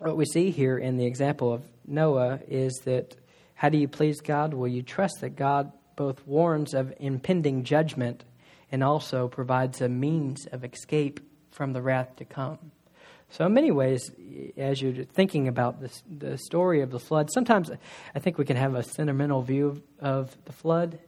what 0.00 0.16
we 0.16 0.24
see 0.24 0.50
here 0.50 0.78
in 0.78 0.96
the 0.96 1.06
example 1.06 1.52
of 1.52 1.62
Noah 1.86 2.40
is 2.48 2.72
that 2.84 3.14
how 3.54 3.68
do 3.68 3.78
you 3.78 3.86
please 3.86 4.20
God? 4.20 4.54
Well, 4.54 4.68
you 4.68 4.82
trust 4.82 5.20
that 5.20 5.36
God 5.36 5.70
both 5.94 6.26
warns 6.26 6.74
of 6.74 6.92
impending 6.98 7.62
judgment 7.62 8.24
and 8.72 8.82
also 8.82 9.28
provides 9.28 9.80
a 9.80 9.88
means 9.88 10.46
of 10.46 10.64
escape 10.64 11.20
from 11.50 11.72
the 11.72 11.82
wrath 11.82 12.16
to 12.16 12.24
come. 12.24 12.72
So, 13.32 13.46
in 13.46 13.54
many 13.54 13.70
ways, 13.70 14.12
as 14.58 14.82
you're 14.82 15.04
thinking 15.04 15.48
about 15.48 15.80
this, 15.80 16.02
the 16.06 16.36
story 16.36 16.82
of 16.82 16.90
the 16.90 16.98
flood, 16.98 17.30
sometimes 17.32 17.70
I 18.14 18.18
think 18.18 18.36
we 18.36 18.44
can 18.44 18.58
have 18.58 18.74
a 18.74 18.82
sentimental 18.82 19.40
view 19.40 19.82
of, 20.00 20.36
the 20.44 20.52
flood. 20.52 20.98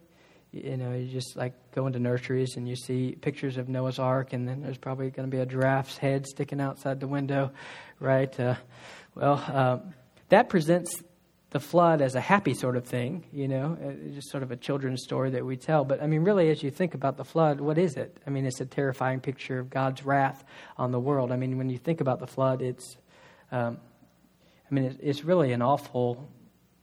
You 0.51 0.79
know, 0.79 0.95
you 0.95 1.07
just 1.07 1.37
like 1.37 1.53
go 1.73 1.87
into 1.87 1.99
nurseries 1.99 2.57
and 2.57 2.67
you 2.67 2.77
see 2.77 3.15
pictures 3.21 3.59
of 3.59 3.69
Noah's 3.69 3.99
Ark, 3.99 4.33
and 4.33 4.49
then 4.49 4.63
there's 4.63 4.79
probably 4.79 5.11
going 5.11 5.31
to 5.31 5.37
be 5.37 5.43
a 5.43 5.45
giraffe's 5.45 5.99
head 5.99 6.27
sticking 6.27 6.63
outside 6.63 6.99
the 6.99 7.07
window, 7.07 7.51
right? 8.01 8.41
Uh, 8.41 8.55
well, 9.15 9.45
uh, 9.47 9.79
that 10.31 10.49
presents 10.49 11.03
the 11.55 11.61
flood 11.61 12.03
as 12.03 12.17
a 12.17 12.21
happy 12.21 12.53
sort 12.53 12.77
of 12.77 12.85
thing, 12.85 13.25
you 13.33 13.47
know, 13.47 13.79
uh, 13.81 14.13
just 14.13 14.29
sort 14.29 14.43
of 14.43 14.51
a 14.51 14.57
children's 14.57 15.05
story 15.05 15.31
that 15.31 15.47
we 15.47 15.57
tell. 15.57 15.85
But 15.85 16.03
I 16.03 16.09
mean, 16.09 16.25
really, 16.25 16.51
as 16.51 16.65
you 16.65 16.71
think 16.73 16.95
about 16.95 17.17
the 17.17 17.25
flood, 17.25 17.61
what 17.61 17.79
is 17.79 17.95
it? 17.95 18.19
I 18.27 18.31
mean, 18.31 18.45
it's 18.45 18.61
a 18.61 18.67
terrifying 18.67 19.21
picture 19.21 19.61
of 19.61 19.71
God's 19.71 20.05
wrath 20.05 20.43
on 20.77 20.91
the 20.91 20.99
world. 20.99 21.31
I 21.31 21.37
mean, 21.37 21.57
when 21.57 21.71
you 21.71 21.79
think 21.79 22.01
about 22.01 22.19
the 22.19 22.27
flood, 22.27 22.61
it's, 22.61 22.97
um, 23.53 23.79
I 24.69 24.75
mean, 24.75 24.99
it's 25.01 25.23
really 25.25 25.53
an 25.53 25.63
awful 25.63 26.29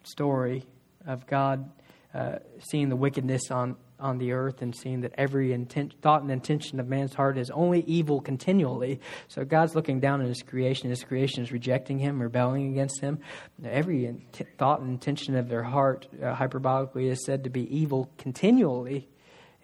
story 0.03 0.63
of 1.05 1.27
God 1.27 1.69
uh, 2.13 2.37
seeing 2.59 2.87
the 2.87 2.95
wickedness 2.95 3.51
on 3.51 3.75
on 4.01 4.17
the 4.17 4.33
earth 4.33 4.61
and 4.61 4.75
seeing 4.75 5.01
that 5.01 5.13
every 5.17 5.53
intent, 5.53 5.93
thought 6.01 6.21
and 6.21 6.31
intention 6.31 6.79
of 6.79 6.87
man's 6.87 7.13
heart 7.13 7.37
is 7.37 7.49
only 7.51 7.81
evil 7.81 8.19
continually. 8.19 8.99
So 9.27 9.45
God's 9.45 9.75
looking 9.75 9.99
down 9.99 10.21
on 10.21 10.27
his 10.27 10.41
creation. 10.41 10.89
His 10.89 11.03
creation 11.03 11.43
is 11.43 11.51
rejecting 11.51 11.99
him, 11.99 12.21
rebelling 12.21 12.71
against 12.71 12.99
him. 12.99 13.19
Every 13.63 14.27
thought 14.57 14.81
and 14.81 14.89
intention 14.89 15.35
of 15.35 15.47
their 15.47 15.63
heart, 15.63 16.07
uh, 16.21 16.35
hyperbolically, 16.35 17.11
is 17.11 17.23
said 17.25 17.43
to 17.45 17.49
be 17.49 17.63
evil 17.75 18.11
continually. 18.17 19.07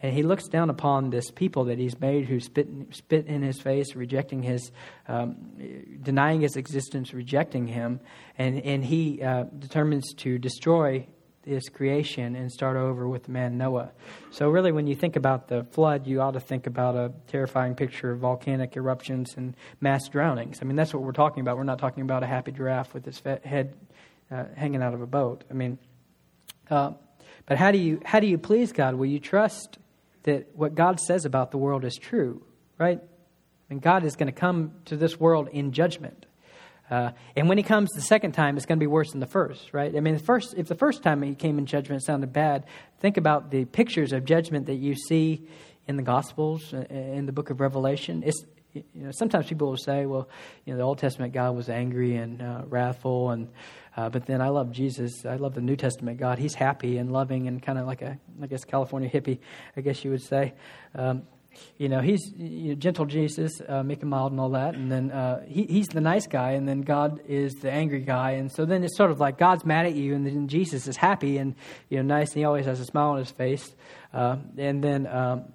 And 0.02 0.13
he 0.13 0.21
looks 0.21 0.47
down 0.47 0.69
upon 0.69 1.10
this 1.10 1.32
people 1.32 1.65
that 1.65 1.80
he's 1.80 2.00
made 2.00 2.26
who 2.26 2.39
spit 2.39 2.67
in, 2.67 2.93
spit 2.93 3.26
in 3.26 3.41
his 3.41 3.60
face, 3.60 3.95
rejecting 3.95 4.43
his, 4.43 4.71
um, 5.08 5.36
denying 6.04 6.41
his 6.41 6.56
existence, 6.56 7.13
rejecting 7.13 7.65
him. 7.65 8.00
And, 8.38 8.62
and 8.62 8.86
he 8.86 9.23
uh, 9.23 9.45
determines 9.58 10.13
to 10.17 10.38
destroy 10.38 11.08
his 11.48 11.70
creation 11.70 12.36
and 12.36 12.52
start 12.52 12.78
over 12.78 13.08
with 13.08 13.30
man 13.30 13.58
Noah. 13.58 13.92
So, 14.32 14.50
really, 14.50 14.72
when 14.72 14.88
you 14.88 14.96
think 14.96 15.16
about 15.16 15.48
the 15.48 15.64
flood, 15.72 16.06
you 16.06 16.22
ought 16.22 16.32
to 16.32 16.40
think 16.40 16.68
about 16.68 16.96
a 16.96 17.12
terrifying 17.28 17.76
picture 17.76 18.12
of 18.12 18.20
volcanic 18.20 18.76
eruptions 18.76 19.36
and 19.38 19.56
mass 19.82 20.08
drownings. 20.10 20.60
I 20.62 20.66
mean, 20.66 20.76
that's 20.76 20.94
what 20.94 21.04
we're 21.04 21.12
talking 21.12 21.42
about. 21.42 21.58
We're 21.58 21.64
not 21.64 21.80
talking 21.80 22.04
about 22.04 22.24
a 22.24 22.28
happy 22.28 22.52
giraffe 22.52 22.94
with 22.94 23.06
his 23.06 23.22
head 23.44 23.74
uh, 24.32 24.46
hanging 24.56 24.84
out 24.84 24.94
of 24.94 25.02
a 25.02 25.08
boat. 25.08 25.44
I 25.50 25.54
mean, 25.54 25.78
uh, 26.70 26.92
but 27.46 27.58
how 27.58 27.72
do 27.72 27.78
you 27.78 28.02
how 28.06 28.20
do 28.20 28.28
you 28.28 28.38
please 28.38 28.72
God? 28.72 28.96
Will 28.96 29.08
you 29.08 29.20
trust 29.20 29.78
that 30.24 30.50
what 30.56 30.76
God 30.76 31.00
says 31.00 31.26
about 31.26 31.52
the 31.52 31.58
world 31.58 31.86
is 31.86 31.96
true, 31.96 32.44
right? 32.78 33.00
And 33.70 33.82
God 33.82 34.04
is 34.04 34.16
going 34.16 34.28
to 34.28 34.38
come 34.38 34.74
to 34.86 34.98
this 34.98 35.20
world 35.20 35.48
in 35.52 35.72
judgment. 35.72 36.27
Uh, 36.89 37.12
and 37.36 37.50
when 37.50 37.58
he 37.58 37.63
comes 37.63 37.89
the 37.91 38.02
second 38.02 38.32
time, 38.32 38.56
it's 38.56 38.65
going 38.65 38.80
to 38.80 38.84
be 38.84 38.88
worse 38.88 39.12
than 39.12 39.19
the 39.19 39.26
first, 39.26 39.73
right? 39.73 39.95
I 39.95 40.00
mean, 40.00 40.13
the 40.13 40.23
first, 40.23 40.54
if 40.56 40.67
the 40.67 40.76
first 40.76 41.04
time 41.04 41.21
he 41.21 41.36
came 41.36 41.58
in 41.58 41.65
judgment 41.65 42.04
sounded 42.04 42.32
bad, 42.32 42.65
think 43.00 43.17
about 43.17 43.52
the 43.52 43.65
pictures 43.65 44.13
of 44.13 44.23
judgment 44.23 44.67
that 44.67 44.76
you 44.76 44.95
see 44.95 45.47
in 45.88 45.97
the 45.97 46.04
Gospels, 46.04 46.73
uh, 46.73 46.86
in 46.89 47.26
the 47.26 47.32
book 47.32 47.50
of 47.50 47.60
Revelation. 47.60 48.23
It's, 48.26 48.45
you 48.73 48.84
know, 48.93 49.12
sometimes 49.12 49.47
people 49.47 49.69
will 49.69 49.78
say, 49.78 50.06
well, 50.06 50.30
you 50.65 50.73
know, 50.73 50.78
the 50.78 50.84
Old 50.84 51.00
Testament 51.00 51.34
God 51.34 51.56
was 51.56 51.67
angry 51.69 52.15
and 52.15 52.41
uh, 52.41 52.63
wrathful, 52.65 53.32
and 53.32 53.50
uh, 53.95 54.10
but 54.10 54.26
then 54.26 54.41
I 54.41 54.50
love 54.50 54.71
Jesus. 54.71 55.26
I 55.26 55.38
love 55.38 55.56
the 55.56 55.62
New 55.62 55.76
Testament 55.76 56.19
God. 56.19 56.38
He's 56.38 56.54
happy 56.54 56.97
and 56.97 57.12
loving 57.12 57.47
and 57.47 57.62
kind 57.62 57.80
of 57.80 57.88
like 57.88 58.04
a, 58.04 58.19
I 58.41 58.47
guess, 58.47 58.63
California 58.63 59.10
hippie, 59.10 59.39
I 59.76 59.82
guess 59.82 60.06
you 60.06 60.12
would 60.12 60.21
say. 60.21 60.54
Um, 60.93 61.23
you 61.78 61.89
know, 61.89 62.02
he's 62.02 62.22
you 62.38 62.70
know, 62.70 62.76
gentle 62.76 63.06
Jesus, 63.06 63.62
uh, 63.67 63.84
make 63.84 64.02
him 64.02 64.10
mild 64.10 64.32
and 64.32 64.41
all 64.41 64.52
that, 64.52 64.76
and 64.76 64.91
then 64.91 65.12
uh, 65.12 65.43
he, 65.48 65.65
he's 65.65 65.88
the 65.88 66.02
nice 66.02 66.28
guy, 66.28 66.52
and 66.52 66.67
then 66.67 66.82
God 66.82 67.22
is 67.28 67.54
the 67.56 67.72
angry 67.72 68.02
guy, 68.02 68.32
and 68.32 68.52
so 68.52 68.65
then 68.65 68.84
it's 68.84 68.98
sort 68.98 69.12
of 69.12 69.20
like 69.20 69.38
God's 69.38 69.65
mad 69.65 69.86
at 69.86 69.96
you, 69.96 70.15
and 70.15 70.26
then 70.26 70.48
Jesus 70.48 70.88
is 70.88 70.98
happy 70.98 71.38
and 71.38 71.56
you 71.89 71.98
know 71.98 72.04
nice, 72.04 72.30
and 72.30 72.38
he 72.38 72.46
always 72.46 72.65
has 72.65 72.80
a 72.80 72.86
smile 72.86 73.12
on 73.12 73.17
his 73.17 73.32
face, 73.32 73.76
uh, 74.13 74.38
and 74.58 74.84
then 74.84 75.08
um, 75.08 75.46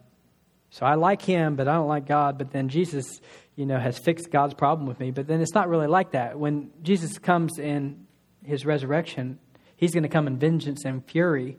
so 0.73 0.87
I 0.87 0.95
like 0.95 1.21
him, 1.21 1.55
but 1.55 1.69
I 1.69 1.75
don't 1.75 1.87
like 1.87 2.07
God, 2.07 2.39
but 2.39 2.51
then 2.51 2.71
Jesus, 2.71 3.21
you 3.57 3.67
know, 3.67 3.79
has 3.79 3.99
fixed 3.99 4.31
God's 4.31 4.55
problem 4.55 4.89
with 4.89 4.99
me, 4.99 5.11
but 5.11 5.27
then 5.27 5.43
it's 5.43 5.53
not 5.53 5.69
really 5.69 5.87
like 5.87 6.13
that. 6.13 6.39
When 6.39 6.71
Jesus 6.83 7.19
comes 7.19 7.59
in 7.59 8.07
his 8.43 8.65
resurrection, 8.65 9.39
he's 9.77 9.93
going 9.93 10.05
to 10.05 10.09
come 10.09 10.27
in 10.27 10.39
vengeance 10.39 10.87
and 10.87 11.05
fury 11.05 11.59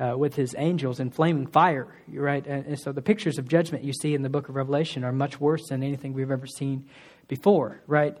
uh, 0.00 0.16
with 0.16 0.34
his 0.34 0.54
angels 0.56 0.98
in 0.98 1.10
flaming 1.10 1.46
fire, 1.46 1.86
right? 2.08 2.46
And, 2.46 2.66
and, 2.66 2.80
so 2.80 2.90
the 2.90 3.02
pictures 3.02 3.38
of 3.38 3.46
judgment 3.46 3.84
you 3.84 3.92
see 3.92 4.14
in 4.14 4.22
the 4.22 4.30
book 4.30 4.48
of 4.48 4.56
Revelation 4.56 5.04
are 5.04 5.12
much 5.12 5.38
worse 5.38 5.68
than 5.68 5.82
anything 5.82 6.14
we've 6.14 6.30
ever 6.30 6.46
seen 6.46 6.86
before, 7.28 7.82
right? 7.86 8.16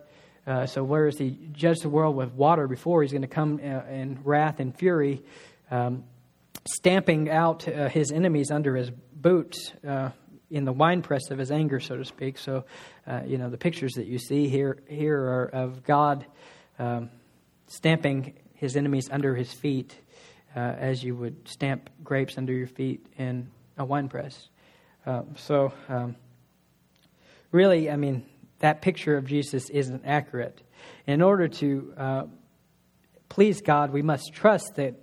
Uh, 0.46 0.66
so 0.66 0.84
whereas 0.84 1.16
he 1.16 1.38
judged 1.52 1.82
the 1.82 1.88
world 1.88 2.16
with 2.16 2.32
water 2.32 2.68
before, 2.68 3.02
he's 3.02 3.12
going 3.12 3.22
to 3.22 3.28
come 3.28 3.58
uh, 3.62 3.90
in 3.90 4.18
wrath 4.24 4.60
and 4.60 4.76
fury, 4.76 5.22
um, 5.70 6.04
stamping 6.68 7.30
out 7.30 7.66
uh, 7.66 7.88
his 7.88 8.12
enemies 8.12 8.50
under 8.50 8.76
his 8.76 8.90
boots 8.90 9.72
uh, 9.86 10.10
in 10.50 10.64
the 10.64 10.72
winepress 10.72 11.30
of 11.30 11.38
his 11.38 11.50
anger, 11.50 11.80
so 11.80 11.96
to 11.96 12.04
speak. 12.04 12.36
So, 12.36 12.64
uh, 13.06 13.22
you 13.26 13.38
know, 13.38 13.48
the 13.48 13.58
pictures 13.58 13.92
that 13.94 14.06
you 14.06 14.18
see 14.18 14.48
here 14.48 14.82
here 14.86 15.18
are 15.18 15.50
of 15.52 15.82
God 15.82 16.26
um, 16.78 17.10
stamping 17.68 18.34
his 18.54 18.76
enemies 18.76 19.08
under 19.10 19.34
his 19.34 19.52
feet 19.52 19.96
uh, 20.54 20.58
as 20.58 21.02
you 21.02 21.14
would 21.14 21.48
stamp 21.48 21.90
grapes 22.02 22.36
under 22.38 22.52
your 22.52 22.66
feet 22.66 23.06
in 23.18 23.48
a 23.78 23.84
wine 23.84 24.08
press. 24.08 24.48
Uh, 25.06 25.22
so, 25.36 25.72
um, 25.88 26.16
really, 27.52 27.90
I 27.90 27.96
mean, 27.96 28.24
that 28.58 28.82
picture 28.82 29.16
of 29.16 29.26
Jesus 29.26 29.70
isn't 29.70 30.04
accurate. 30.04 30.60
In 31.06 31.22
order 31.22 31.48
to 31.48 31.94
uh, 31.96 32.22
please 33.28 33.62
God, 33.62 33.92
we 33.92 34.02
must 34.02 34.32
trust 34.32 34.76
that 34.76 34.94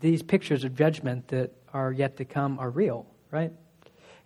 these 0.00 0.22
pictures 0.22 0.64
of 0.64 0.74
judgment 0.74 1.28
that 1.28 1.52
are 1.72 1.92
yet 1.92 2.16
to 2.18 2.24
come 2.24 2.58
are 2.58 2.70
real, 2.70 3.06
right? 3.30 3.52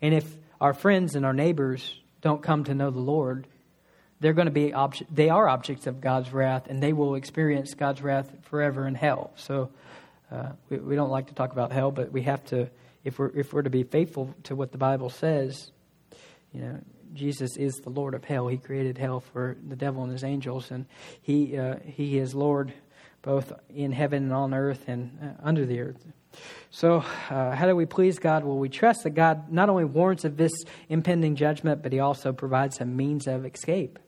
And 0.00 0.14
if 0.14 0.24
our 0.60 0.74
friends 0.74 1.14
and 1.14 1.24
our 1.26 1.32
neighbors 1.32 2.00
don't 2.20 2.42
come 2.42 2.64
to 2.64 2.74
know 2.74 2.90
the 2.90 3.00
Lord, 3.00 3.46
they're 4.20 4.32
going 4.32 4.46
to 4.46 4.52
be 4.52 4.72
they 5.10 5.28
are 5.28 5.48
objects 5.48 5.86
of 5.86 6.00
God's 6.00 6.32
wrath, 6.32 6.66
and 6.68 6.82
they 6.82 6.92
will 6.92 7.14
experience 7.14 7.74
God's 7.74 8.02
wrath 8.02 8.30
forever 8.42 8.86
in 8.86 8.94
hell. 8.94 9.32
So 9.36 9.70
uh, 10.30 10.50
we, 10.68 10.78
we 10.78 10.96
don't 10.96 11.10
like 11.10 11.28
to 11.28 11.34
talk 11.34 11.52
about 11.52 11.72
hell, 11.72 11.90
but 11.90 12.12
we 12.12 12.22
have 12.22 12.44
to, 12.46 12.68
if 13.04 13.18
we're, 13.18 13.30
if 13.34 13.52
we're 13.52 13.62
to 13.62 13.70
be 13.70 13.82
faithful 13.82 14.34
to 14.44 14.54
what 14.54 14.72
the 14.72 14.78
Bible 14.78 15.10
says, 15.10 15.70
you 16.52 16.60
know, 16.60 16.78
Jesus 17.14 17.56
is 17.56 17.74
the 17.76 17.90
Lord 17.90 18.14
of 18.14 18.24
hell. 18.24 18.48
He 18.48 18.58
created 18.58 18.98
hell 18.98 19.20
for 19.20 19.56
the 19.66 19.76
devil 19.76 20.02
and 20.02 20.12
his 20.12 20.24
angels, 20.24 20.70
and 20.70 20.86
he, 21.22 21.56
uh, 21.56 21.76
he 21.84 22.18
is 22.18 22.34
Lord 22.34 22.72
both 23.22 23.52
in 23.68 23.92
heaven 23.92 24.24
and 24.24 24.32
on 24.32 24.54
earth 24.54 24.84
and 24.86 25.18
uh, 25.22 25.26
under 25.42 25.66
the 25.66 25.80
earth. 25.80 26.06
So, 26.70 26.98
uh, 27.30 27.54
how 27.54 27.66
do 27.66 27.74
we 27.74 27.86
please 27.86 28.18
God? 28.18 28.44
Well, 28.44 28.58
we 28.58 28.68
trust 28.68 29.04
that 29.04 29.10
God 29.10 29.50
not 29.50 29.68
only 29.68 29.84
warns 29.84 30.24
of 30.24 30.36
this 30.36 30.52
impending 30.88 31.34
judgment, 31.34 31.82
but 31.82 31.92
He 31.92 32.00
also 32.00 32.32
provides 32.32 32.80
a 32.80 32.84
means 32.84 33.26
of 33.26 33.44
escape. 33.44 33.98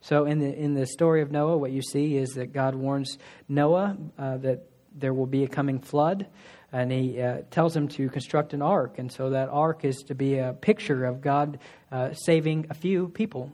So, 0.00 0.26
in 0.26 0.38
the 0.38 0.52
in 0.52 0.74
the 0.74 0.86
story 0.86 1.22
of 1.22 1.30
Noah, 1.30 1.56
what 1.56 1.70
you 1.70 1.82
see 1.82 2.16
is 2.16 2.30
that 2.30 2.52
God 2.52 2.74
warns 2.74 3.18
Noah 3.48 3.96
uh, 4.18 4.36
that 4.38 4.66
there 4.94 5.14
will 5.14 5.26
be 5.26 5.44
a 5.44 5.48
coming 5.48 5.78
flood, 5.78 6.26
and 6.72 6.90
he 6.90 7.20
uh, 7.20 7.42
tells 7.50 7.76
him 7.76 7.88
to 7.88 8.08
construct 8.08 8.54
an 8.54 8.62
ark. 8.62 8.98
And 8.98 9.10
so 9.10 9.30
that 9.30 9.48
ark 9.48 9.84
is 9.84 9.96
to 10.08 10.14
be 10.14 10.38
a 10.38 10.52
picture 10.52 11.04
of 11.04 11.20
God 11.20 11.58
uh, 11.90 12.14
saving 12.14 12.66
a 12.70 12.74
few 12.74 13.08
people 13.08 13.52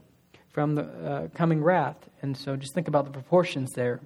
from 0.51 0.75
the 0.75 0.83
uh, 0.83 1.29
coming 1.35 1.63
wrath. 1.63 2.09
And 2.23 2.37
so 2.37 2.57
just 2.57 2.75
think 2.75 2.89
about 2.89 3.05
the 3.05 3.11
proportions 3.11 3.71
there. 3.75 4.01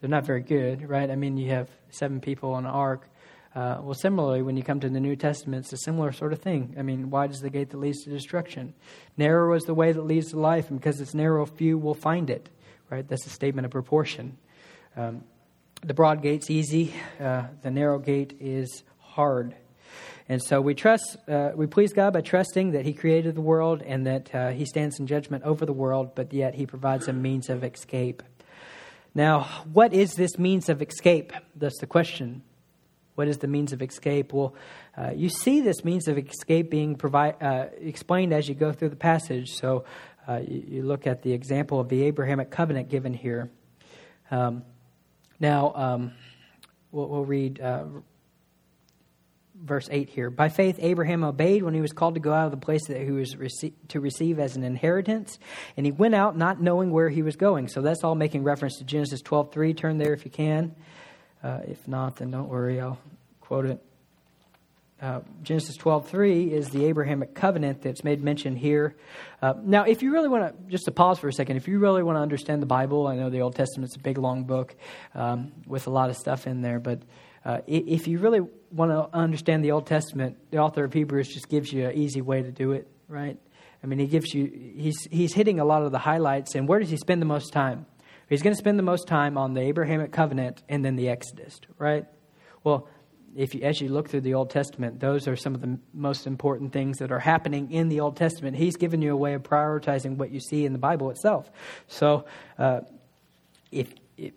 They're 0.00 0.10
not 0.10 0.26
very 0.26 0.42
good, 0.42 0.88
right? 0.88 1.10
I 1.10 1.16
mean, 1.16 1.36
you 1.36 1.50
have 1.50 1.68
seven 1.90 2.20
people 2.20 2.52
on 2.52 2.66
an 2.66 2.70
ark. 2.70 3.08
Uh, 3.54 3.80
well, 3.80 3.94
similarly, 3.94 4.42
when 4.42 4.56
you 4.56 4.62
come 4.62 4.80
to 4.80 4.88
the 4.88 5.00
New 5.00 5.16
Testament, 5.16 5.64
it's 5.64 5.72
a 5.72 5.78
similar 5.78 6.12
sort 6.12 6.34
of 6.34 6.40
thing. 6.40 6.74
I 6.78 6.82
mean, 6.82 7.08
wide 7.08 7.30
is 7.30 7.40
the 7.40 7.48
gate 7.48 7.70
that 7.70 7.78
leads 7.78 8.04
to 8.04 8.10
destruction. 8.10 8.74
Narrow 9.16 9.54
is 9.54 9.62
the 9.62 9.72
way 9.72 9.92
that 9.92 10.02
leads 10.02 10.32
to 10.32 10.38
life, 10.38 10.68
and 10.68 10.78
because 10.78 11.00
it's 11.00 11.14
narrow, 11.14 11.46
few 11.46 11.78
will 11.78 11.94
find 11.94 12.28
it, 12.28 12.50
right? 12.90 13.08
That's 13.08 13.24
a 13.24 13.30
statement 13.30 13.64
of 13.64 13.70
proportion. 13.70 14.36
Um, 14.94 15.24
the 15.84 15.94
broad 15.94 16.22
gate's 16.22 16.50
easy, 16.50 16.94
uh, 17.20 17.44
the 17.62 17.70
narrow 17.70 17.98
gate 17.98 18.36
is 18.40 18.82
hard. 18.98 19.54
And 20.28 20.42
so 20.42 20.60
we 20.60 20.74
trust, 20.74 21.16
uh, 21.28 21.52
we 21.54 21.66
please 21.66 21.92
God 21.92 22.12
by 22.12 22.20
trusting 22.20 22.72
that 22.72 22.84
He 22.84 22.92
created 22.92 23.34
the 23.34 23.40
world 23.40 23.82
and 23.82 24.06
that 24.06 24.34
uh, 24.34 24.50
He 24.50 24.64
stands 24.64 24.98
in 24.98 25.06
judgment 25.06 25.44
over 25.44 25.64
the 25.64 25.72
world, 25.72 26.14
but 26.14 26.32
yet 26.32 26.54
He 26.54 26.66
provides 26.66 27.06
a 27.06 27.12
means 27.12 27.48
of 27.48 27.62
escape. 27.62 28.22
Now, 29.14 29.44
what 29.72 29.94
is 29.94 30.14
this 30.14 30.38
means 30.38 30.68
of 30.68 30.82
escape? 30.82 31.32
That's 31.54 31.78
the 31.78 31.86
question. 31.86 32.42
What 33.14 33.28
is 33.28 33.38
the 33.38 33.46
means 33.46 33.72
of 33.72 33.80
escape? 33.80 34.32
Well, 34.32 34.54
uh, 34.96 35.12
you 35.14 35.30
see 35.30 35.60
this 35.60 35.84
means 35.84 36.06
of 36.06 36.18
escape 36.18 36.70
being 36.70 36.96
provide, 36.96 37.42
uh, 37.42 37.66
explained 37.80 38.34
as 38.34 38.48
you 38.48 38.54
go 38.54 38.72
through 38.72 38.90
the 38.90 38.96
passage. 38.96 39.54
So 39.54 39.84
uh, 40.28 40.40
you, 40.46 40.64
you, 40.68 40.82
look 40.82 41.06
at 41.06 41.22
the 41.22 41.32
example 41.32 41.80
of 41.80 41.88
the 41.88 42.02
Abrahamic 42.02 42.50
covenant 42.50 42.90
given 42.90 43.14
here. 43.14 43.48
Um, 44.30 44.64
now, 45.38 45.72
um, 45.74 46.12
we'll, 46.90 47.08
we'll, 47.08 47.24
read 47.24 47.60
uh, 47.60 47.84
verse 49.54 49.88
8 49.90 50.08
here. 50.08 50.30
By 50.30 50.48
faith, 50.48 50.78
Abraham 50.80 51.24
obeyed 51.24 51.62
when 51.62 51.74
he 51.74 51.80
was 51.80 51.92
called 51.92 52.14
to 52.14 52.20
go 52.20 52.32
out 52.32 52.46
of 52.46 52.50
the 52.50 52.56
place 52.56 52.86
that 52.88 53.00
he 53.00 53.10
was 53.10 53.34
rece- 53.34 53.74
to 53.88 54.00
receive 54.00 54.38
as 54.38 54.56
an 54.56 54.64
inheritance, 54.64 55.38
and 55.76 55.84
he 55.84 55.92
went 55.92 56.14
out 56.14 56.36
not 56.36 56.60
knowing 56.60 56.90
where 56.90 57.08
he 57.08 57.22
was 57.22 57.36
going. 57.36 57.68
So 57.68 57.82
that's 57.82 58.04
all 58.04 58.14
making 58.14 58.44
reference 58.44 58.78
to 58.78 58.84
Genesis 58.84 59.22
12:3. 59.22 59.76
Turn 59.76 59.98
there 59.98 60.12
if 60.12 60.24
you 60.24 60.30
can. 60.30 60.74
Uh, 61.42 61.60
if 61.66 61.86
not, 61.86 62.16
then 62.16 62.30
don't 62.30 62.48
worry. 62.48 62.80
I'll 62.80 62.98
quote 63.40 63.66
it. 63.66 63.82
Uh, 65.00 65.20
Genesis 65.42 65.76
12:3 65.76 66.50
is 66.50 66.70
the 66.70 66.86
Abrahamic 66.86 67.34
covenant 67.34 67.82
that's 67.82 68.02
made 68.02 68.24
mention 68.24 68.56
here. 68.56 68.96
Uh, 69.42 69.52
now, 69.62 69.84
if 69.84 70.02
you 70.02 70.10
really 70.10 70.28
want 70.28 70.56
to, 70.56 70.70
just 70.70 70.86
to 70.86 70.90
pause 70.90 71.18
for 71.18 71.28
a 71.28 71.32
second, 71.32 71.58
if 71.58 71.68
you 71.68 71.78
really 71.78 72.02
want 72.02 72.16
to 72.16 72.20
understand 72.20 72.62
the 72.62 72.66
Bible, 72.66 73.06
I 73.06 73.14
know 73.14 73.28
the 73.28 73.42
Old 73.42 73.54
Testament's 73.54 73.94
a 73.96 73.98
big, 73.98 74.16
long 74.16 74.44
book 74.44 74.74
um, 75.14 75.52
with 75.66 75.86
a 75.86 75.90
lot 75.90 76.08
of 76.08 76.16
stuff 76.16 76.46
in 76.46 76.62
there, 76.62 76.80
but 76.80 77.02
uh, 77.44 77.60
if 77.66 78.08
you 78.08 78.18
really 78.18 78.40
want 78.72 78.90
to 78.90 79.14
understand 79.16 79.62
the 79.62 79.72
Old 79.72 79.86
Testament, 79.86 80.38
the 80.50 80.58
author 80.58 80.84
of 80.84 80.94
Hebrews 80.94 81.28
just 81.28 81.50
gives 81.50 81.70
you 81.70 81.86
an 81.88 81.94
easy 81.94 82.22
way 82.22 82.40
to 82.40 82.50
do 82.50 82.72
it, 82.72 82.88
right? 83.06 83.38
I 83.84 83.86
mean, 83.86 83.98
he 83.98 84.06
gives 84.06 84.32
you, 84.32 84.50
he's, 84.76 85.06
he's 85.10 85.34
hitting 85.34 85.60
a 85.60 85.64
lot 85.64 85.82
of 85.82 85.92
the 85.92 85.98
highlights, 85.98 86.54
and 86.54 86.66
where 86.66 86.80
does 86.80 86.88
he 86.88 86.96
spend 86.96 87.20
the 87.20 87.26
most 87.26 87.52
time? 87.52 87.84
He's 88.28 88.42
going 88.42 88.54
to 88.54 88.58
spend 88.58 88.78
the 88.78 88.82
most 88.82 89.06
time 89.06 89.36
on 89.36 89.52
the 89.52 89.60
Abrahamic 89.60 90.10
covenant 90.10 90.62
and 90.68 90.84
then 90.84 90.96
the 90.96 91.08
Exodus, 91.08 91.60
right? 91.78 92.06
Well, 92.64 92.88
if 93.36 93.54
you, 93.54 93.60
as 93.62 93.80
you 93.80 93.88
look 93.88 94.08
through 94.08 94.22
the 94.22 94.34
Old 94.34 94.50
Testament, 94.50 94.98
those 94.98 95.28
are 95.28 95.36
some 95.36 95.54
of 95.54 95.60
the 95.60 95.78
most 95.92 96.26
important 96.26 96.72
things 96.72 96.98
that 96.98 97.12
are 97.12 97.18
happening 97.18 97.70
in 97.70 97.88
the 97.88 98.00
Old 98.00 98.16
Testament. 98.16 98.56
He's 98.56 98.76
given 98.76 99.02
you 99.02 99.12
a 99.12 99.16
way 99.16 99.34
of 99.34 99.42
prioritizing 99.42 100.16
what 100.16 100.30
you 100.30 100.40
see 100.40 100.64
in 100.64 100.72
the 100.72 100.78
Bible 100.78 101.10
itself. 101.10 101.50
So, 101.86 102.24
uh, 102.58 102.80
if, 103.70 103.92
if, 104.16 104.32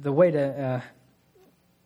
the 0.00 0.10
way 0.10 0.30
to 0.30 0.64
uh, 0.64 0.80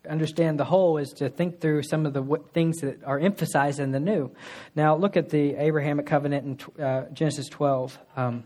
understand 0.08 0.58
the 0.58 0.64
whole 0.64 0.96
is 0.96 1.10
to 1.14 1.28
think 1.28 1.60
through 1.60 1.82
some 1.82 2.06
of 2.06 2.12
the 2.12 2.40
things 2.52 2.78
that 2.78 3.02
are 3.04 3.18
emphasized 3.18 3.80
in 3.80 3.90
the 3.90 4.00
new. 4.00 4.30
Now, 4.76 4.96
look 4.96 5.16
at 5.16 5.30
the 5.30 5.56
Abrahamic 5.56 6.06
covenant 6.06 6.66
in 6.78 6.82
uh, 6.82 7.06
Genesis 7.12 7.48
12. 7.48 7.98
Um, 8.16 8.44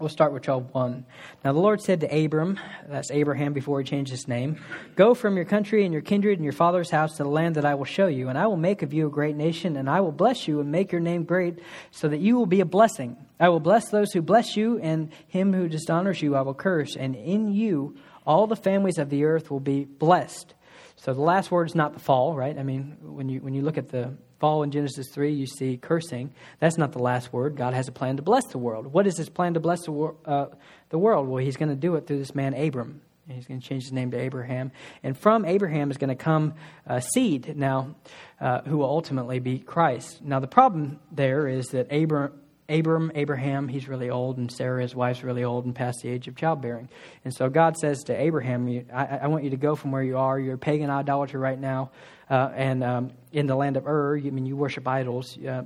We'll 0.00 0.08
start 0.08 0.32
with 0.32 0.42
12.1. 0.44 1.04
Now 1.44 1.52
the 1.52 1.58
Lord 1.58 1.82
said 1.82 2.00
to 2.00 2.24
Abram, 2.24 2.58
that's 2.88 3.10
Abraham 3.10 3.52
before 3.52 3.80
he 3.80 3.84
changed 3.84 4.10
his 4.10 4.26
name, 4.26 4.58
Go 4.96 5.12
from 5.12 5.36
your 5.36 5.44
country 5.44 5.84
and 5.84 5.92
your 5.92 6.00
kindred 6.00 6.38
and 6.38 6.44
your 6.44 6.54
father's 6.54 6.88
house 6.88 7.18
to 7.18 7.22
the 7.22 7.28
land 7.28 7.56
that 7.56 7.66
I 7.66 7.74
will 7.74 7.84
show 7.84 8.06
you, 8.06 8.30
and 8.30 8.38
I 8.38 8.46
will 8.46 8.56
make 8.56 8.80
of 8.80 8.94
you 8.94 9.08
a 9.08 9.10
great 9.10 9.36
nation, 9.36 9.76
and 9.76 9.90
I 9.90 10.00
will 10.00 10.10
bless 10.10 10.48
you 10.48 10.60
and 10.60 10.72
make 10.72 10.90
your 10.90 11.02
name 11.02 11.24
great, 11.24 11.58
so 11.90 12.08
that 12.08 12.20
you 12.20 12.36
will 12.36 12.46
be 12.46 12.62
a 12.62 12.64
blessing. 12.64 13.18
I 13.38 13.50
will 13.50 13.60
bless 13.60 13.90
those 13.90 14.10
who 14.12 14.22
bless 14.22 14.56
you, 14.56 14.78
and 14.78 15.12
him 15.28 15.52
who 15.52 15.68
dishonors 15.68 16.22
you 16.22 16.34
I 16.34 16.40
will 16.40 16.54
curse, 16.54 16.96
and 16.96 17.14
in 17.14 17.52
you 17.52 17.94
all 18.26 18.46
the 18.46 18.56
families 18.56 18.96
of 18.96 19.10
the 19.10 19.24
earth 19.24 19.50
will 19.50 19.60
be 19.60 19.84
blessed. 19.84 20.54
So 20.96 21.12
the 21.12 21.20
last 21.20 21.50
word 21.50 21.68
is 21.68 21.74
not 21.74 21.92
the 21.92 22.00
fall, 22.00 22.34
right? 22.34 22.56
I 22.58 22.62
mean, 22.62 22.96
when 23.02 23.28
you 23.28 23.40
when 23.40 23.52
you 23.52 23.60
look 23.60 23.76
at 23.76 23.90
the 23.90 24.14
fall 24.40 24.62
in 24.62 24.70
Genesis 24.70 25.08
3, 25.12 25.32
you 25.32 25.46
see 25.46 25.76
cursing. 25.76 26.32
That's 26.58 26.78
not 26.78 26.92
the 26.92 26.98
last 26.98 27.32
word. 27.32 27.56
God 27.56 27.74
has 27.74 27.86
a 27.86 27.92
plan 27.92 28.16
to 28.16 28.22
bless 28.22 28.46
the 28.46 28.58
world. 28.58 28.86
What 28.92 29.06
is 29.06 29.16
his 29.16 29.28
plan 29.28 29.54
to 29.54 29.60
bless 29.60 29.84
the, 29.84 29.92
wor- 29.92 30.16
uh, 30.24 30.46
the 30.88 30.98
world? 30.98 31.28
Well, 31.28 31.44
he's 31.44 31.56
going 31.56 31.68
to 31.68 31.76
do 31.76 31.94
it 31.94 32.06
through 32.06 32.18
this 32.18 32.34
man, 32.34 32.54
Abram. 32.54 33.02
He's 33.28 33.46
going 33.46 33.60
to 33.60 33.66
change 33.66 33.84
his 33.84 33.92
name 33.92 34.10
to 34.10 34.18
Abraham. 34.18 34.72
And 35.02 35.16
from 35.16 35.44
Abraham 35.44 35.90
is 35.90 35.98
going 35.98 36.08
to 36.08 36.16
come 36.16 36.54
a 36.86 37.00
seed 37.00 37.56
now 37.56 37.94
uh, 38.40 38.62
who 38.62 38.78
will 38.78 38.88
ultimately 38.88 39.38
be 39.38 39.58
Christ. 39.58 40.22
Now, 40.22 40.40
the 40.40 40.48
problem 40.48 40.98
there 41.12 41.46
is 41.46 41.66
that 41.68 41.92
Abram, 41.92 42.32
Abram, 42.68 43.12
Abraham, 43.14 43.68
he's 43.68 43.88
really 43.88 44.10
old, 44.10 44.38
and 44.38 44.50
Sarah, 44.50 44.82
his 44.82 44.94
wife's 44.94 45.22
really 45.22 45.44
old 45.44 45.64
and 45.64 45.74
past 45.74 46.00
the 46.02 46.08
age 46.08 46.28
of 46.28 46.36
childbearing. 46.36 46.88
And 47.24 47.34
so 47.34 47.48
God 47.48 47.76
says 47.76 48.04
to 48.04 48.18
Abraham, 48.18 48.86
I, 48.92 49.18
I 49.22 49.26
want 49.26 49.44
you 49.44 49.50
to 49.50 49.56
go 49.56 49.74
from 49.74 49.92
where 49.92 50.02
you 50.02 50.18
are. 50.18 50.38
You're 50.38 50.54
a 50.54 50.58
pagan 50.58 50.90
idolater 50.90 51.38
right 51.38 51.58
now. 51.58 51.90
Uh, 52.30 52.50
and 52.54 52.84
um, 52.84 53.10
in 53.32 53.46
the 53.46 53.56
land 53.56 53.76
of 53.76 53.86
Ur, 53.86 54.16
I 54.16 54.30
mean, 54.30 54.46
you 54.46 54.56
worship 54.56 54.86
idols. 54.86 55.36
Uh, 55.36 55.62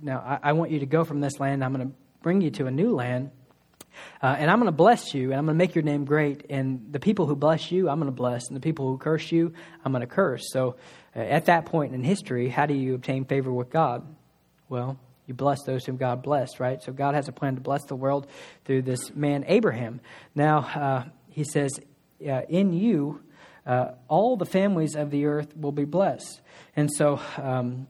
now, 0.00 0.20
I, 0.20 0.50
I, 0.50 0.52
want 0.52 0.70
you 0.70 0.78
to 0.78 0.86
go 0.86 1.02
from 1.02 1.20
this 1.20 1.40
land. 1.40 1.64
I'm 1.64 1.74
going 1.74 1.88
to 1.88 1.94
bring 2.22 2.40
you 2.40 2.52
to 2.52 2.66
a 2.66 2.70
new 2.70 2.94
land. 2.94 3.32
Uh, 4.22 4.36
and 4.38 4.50
I'm 4.50 4.58
going 4.58 4.66
to 4.66 4.76
bless 4.76 5.12
you, 5.12 5.30
and 5.30 5.34
I'm 5.34 5.46
going 5.46 5.56
to 5.56 5.58
make 5.58 5.74
your 5.74 5.82
name 5.82 6.04
great. 6.04 6.46
And 6.50 6.92
the 6.92 7.00
people 7.00 7.26
who 7.26 7.34
bless 7.34 7.72
you, 7.72 7.88
I'm 7.88 7.98
going 7.98 8.10
to 8.10 8.16
bless. 8.16 8.46
And 8.46 8.56
the 8.56 8.60
people 8.60 8.88
who 8.88 8.98
curse 8.98 9.30
you, 9.32 9.52
I'm 9.84 9.92
going 9.92 10.00
to 10.02 10.06
curse. 10.06 10.52
So 10.52 10.76
uh, 11.16 11.20
at 11.20 11.46
that 11.46 11.66
point 11.66 11.94
in 11.94 12.04
history, 12.04 12.48
how 12.48 12.66
do 12.66 12.74
you 12.74 12.94
obtain 12.94 13.24
favor 13.24 13.52
with 13.52 13.70
God? 13.70 14.06
Well, 14.68 14.98
you 15.26 15.34
bless 15.34 15.62
those 15.64 15.84
whom 15.84 15.96
God 15.96 16.22
blessed, 16.22 16.60
right? 16.60 16.82
So 16.82 16.92
God 16.92 17.14
has 17.14 17.28
a 17.28 17.32
plan 17.32 17.54
to 17.54 17.60
bless 17.60 17.84
the 17.84 17.96
world 17.96 18.26
through 18.64 18.82
this 18.82 19.14
man, 19.14 19.44
Abraham. 19.48 20.00
Now, 20.34 20.58
uh, 20.58 21.04
he 21.30 21.44
says, 21.44 21.72
uh, 22.20 22.42
In 22.48 22.72
you, 22.72 23.22
uh, 23.66 23.92
all 24.08 24.36
the 24.36 24.46
families 24.46 24.94
of 24.94 25.10
the 25.10 25.26
earth 25.26 25.56
will 25.56 25.72
be 25.72 25.84
blessed. 25.84 26.40
And 26.76 26.90
so, 26.92 27.20
um, 27.38 27.86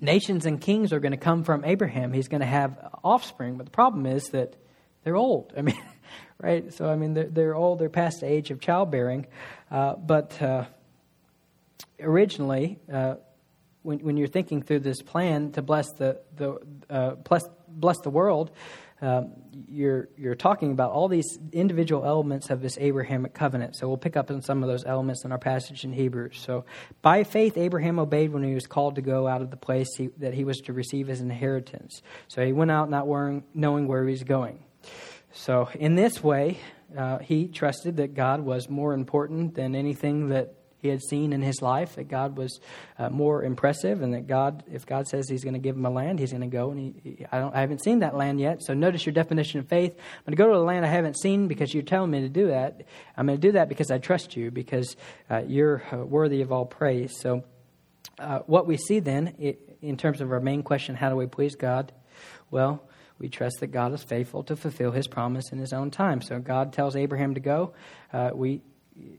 nations 0.00 0.46
and 0.46 0.60
kings 0.60 0.92
are 0.92 1.00
going 1.00 1.12
to 1.12 1.18
come 1.18 1.44
from 1.44 1.64
Abraham. 1.64 2.12
He's 2.12 2.28
going 2.28 2.40
to 2.40 2.46
have 2.46 2.76
offspring, 3.02 3.56
but 3.56 3.66
the 3.66 3.72
problem 3.72 4.06
is 4.06 4.24
that 4.28 4.56
they're 5.02 5.16
old. 5.16 5.52
I 5.56 5.62
mean, 5.62 5.78
right? 6.40 6.72
So, 6.72 6.88
I 6.88 6.96
mean, 6.96 7.14
they're, 7.14 7.28
they're 7.28 7.54
old, 7.54 7.78
they're 7.78 7.88
past 7.88 8.20
the 8.20 8.26
age 8.26 8.50
of 8.50 8.60
childbearing. 8.60 9.26
Uh, 9.70 9.94
but 9.94 10.40
uh, 10.40 10.64
originally, 12.00 12.78
uh, 12.92 13.16
when, 13.82 13.98
when 14.00 14.16
you're 14.16 14.28
thinking 14.28 14.62
through 14.62 14.80
this 14.80 15.02
plan 15.02 15.52
to 15.52 15.62
bless 15.62 15.90
the, 15.98 16.20
the 16.36 16.58
uh, 16.88 17.10
bless, 17.16 17.44
bless 17.68 17.98
the 18.00 18.10
world, 18.10 18.50
um, 19.00 19.32
you're, 19.68 20.08
you're 20.16 20.34
talking 20.34 20.72
about 20.72 20.92
all 20.92 21.08
these 21.08 21.38
individual 21.52 22.04
elements 22.04 22.48
of 22.50 22.62
this 22.62 22.78
Abrahamic 22.78 23.34
covenant. 23.34 23.76
So 23.76 23.88
we'll 23.88 23.98
pick 23.98 24.16
up 24.16 24.30
on 24.30 24.40
some 24.40 24.62
of 24.62 24.68
those 24.68 24.84
elements 24.84 25.24
in 25.24 25.32
our 25.32 25.38
passage 25.38 25.84
in 25.84 25.92
Hebrews. 25.92 26.38
So 26.38 26.64
by 27.02 27.24
faith, 27.24 27.56
Abraham 27.56 27.98
obeyed 27.98 28.32
when 28.32 28.44
he 28.44 28.54
was 28.54 28.66
called 28.66 28.94
to 28.94 29.02
go 29.02 29.26
out 29.26 29.42
of 29.42 29.50
the 29.50 29.56
place 29.56 29.88
he, 29.96 30.08
that 30.18 30.32
he 30.32 30.44
was 30.44 30.58
to 30.62 30.72
receive 30.72 31.08
his 31.08 31.20
inheritance. 31.20 32.02
So 32.28 32.44
he 32.44 32.52
went 32.52 32.70
out 32.70 32.88
not 32.88 33.06
worrying, 33.06 33.44
knowing 33.52 33.88
where 33.88 34.04
he 34.04 34.10
was 34.12 34.24
going. 34.24 34.64
So 35.32 35.68
in 35.74 35.96
this 35.96 36.22
way, 36.22 36.60
uh, 36.96 37.18
he 37.18 37.48
trusted 37.48 37.96
that 37.96 38.14
God 38.14 38.40
was 38.40 38.70
more 38.70 38.94
important 38.94 39.54
than 39.54 39.74
anything 39.74 40.28
that 40.28 40.54
he 40.84 40.90
had 40.90 41.02
seen 41.02 41.32
in 41.32 41.40
his 41.40 41.62
life 41.62 41.94
that 41.94 42.08
God 42.08 42.36
was 42.36 42.60
uh, 42.98 43.08
more 43.08 43.42
impressive, 43.42 44.02
and 44.02 44.12
that 44.12 44.26
God, 44.26 44.62
if 44.70 44.84
God 44.84 45.08
says 45.08 45.30
He's 45.30 45.42
going 45.42 45.54
to 45.54 45.58
give 45.58 45.76
him 45.76 45.86
a 45.86 45.90
land, 45.90 46.18
He's 46.18 46.30
going 46.30 46.42
to 46.42 46.46
go. 46.46 46.70
And 46.70 46.78
he, 46.78 46.94
he, 47.02 47.26
I, 47.32 47.42
I 47.42 47.60
haven't 47.60 47.82
seen 47.82 48.00
that 48.00 48.14
land 48.14 48.38
yet. 48.38 48.62
So 48.62 48.74
notice 48.74 49.06
your 49.06 49.14
definition 49.14 49.60
of 49.60 49.66
faith. 49.66 49.92
I'm 49.92 50.24
going 50.26 50.36
to 50.36 50.42
go 50.42 50.52
to 50.52 50.58
the 50.58 50.62
land 50.62 50.84
I 50.84 50.90
haven't 50.90 51.18
seen 51.18 51.48
because 51.48 51.72
you're 51.72 51.82
telling 51.82 52.10
me 52.10 52.20
to 52.20 52.28
do 52.28 52.48
that. 52.48 52.82
I'm 53.16 53.26
going 53.26 53.40
to 53.40 53.48
do 53.48 53.52
that 53.52 53.70
because 53.70 53.90
I 53.90 53.96
trust 53.96 54.36
you, 54.36 54.50
because 54.50 54.94
uh, 55.30 55.40
you're 55.46 55.82
uh, 55.90 56.04
worthy 56.04 56.42
of 56.42 56.52
all 56.52 56.66
praise. 56.66 57.18
So 57.18 57.44
uh, 58.18 58.40
what 58.40 58.66
we 58.66 58.76
see 58.76 59.00
then, 59.00 59.34
it, 59.38 59.78
in 59.80 59.96
terms 59.96 60.20
of 60.20 60.30
our 60.30 60.40
main 60.40 60.62
question, 60.62 60.96
how 60.96 61.08
do 61.08 61.16
we 61.16 61.26
please 61.26 61.56
God? 61.56 61.92
Well. 62.50 62.86
We 63.16 63.28
trust 63.28 63.60
that 63.60 63.68
God 63.68 63.92
is 63.92 64.02
faithful 64.02 64.42
to 64.42 64.56
fulfill 64.56 64.90
His 64.90 65.06
promise 65.06 65.52
in 65.52 65.58
His 65.60 65.72
own 65.72 65.92
time. 65.92 66.20
So 66.20 66.40
God 66.40 66.72
tells 66.72 66.96
Abraham 66.96 67.34
to 67.34 67.40
go. 67.40 67.72
Uh, 68.12 68.30
we 68.34 68.60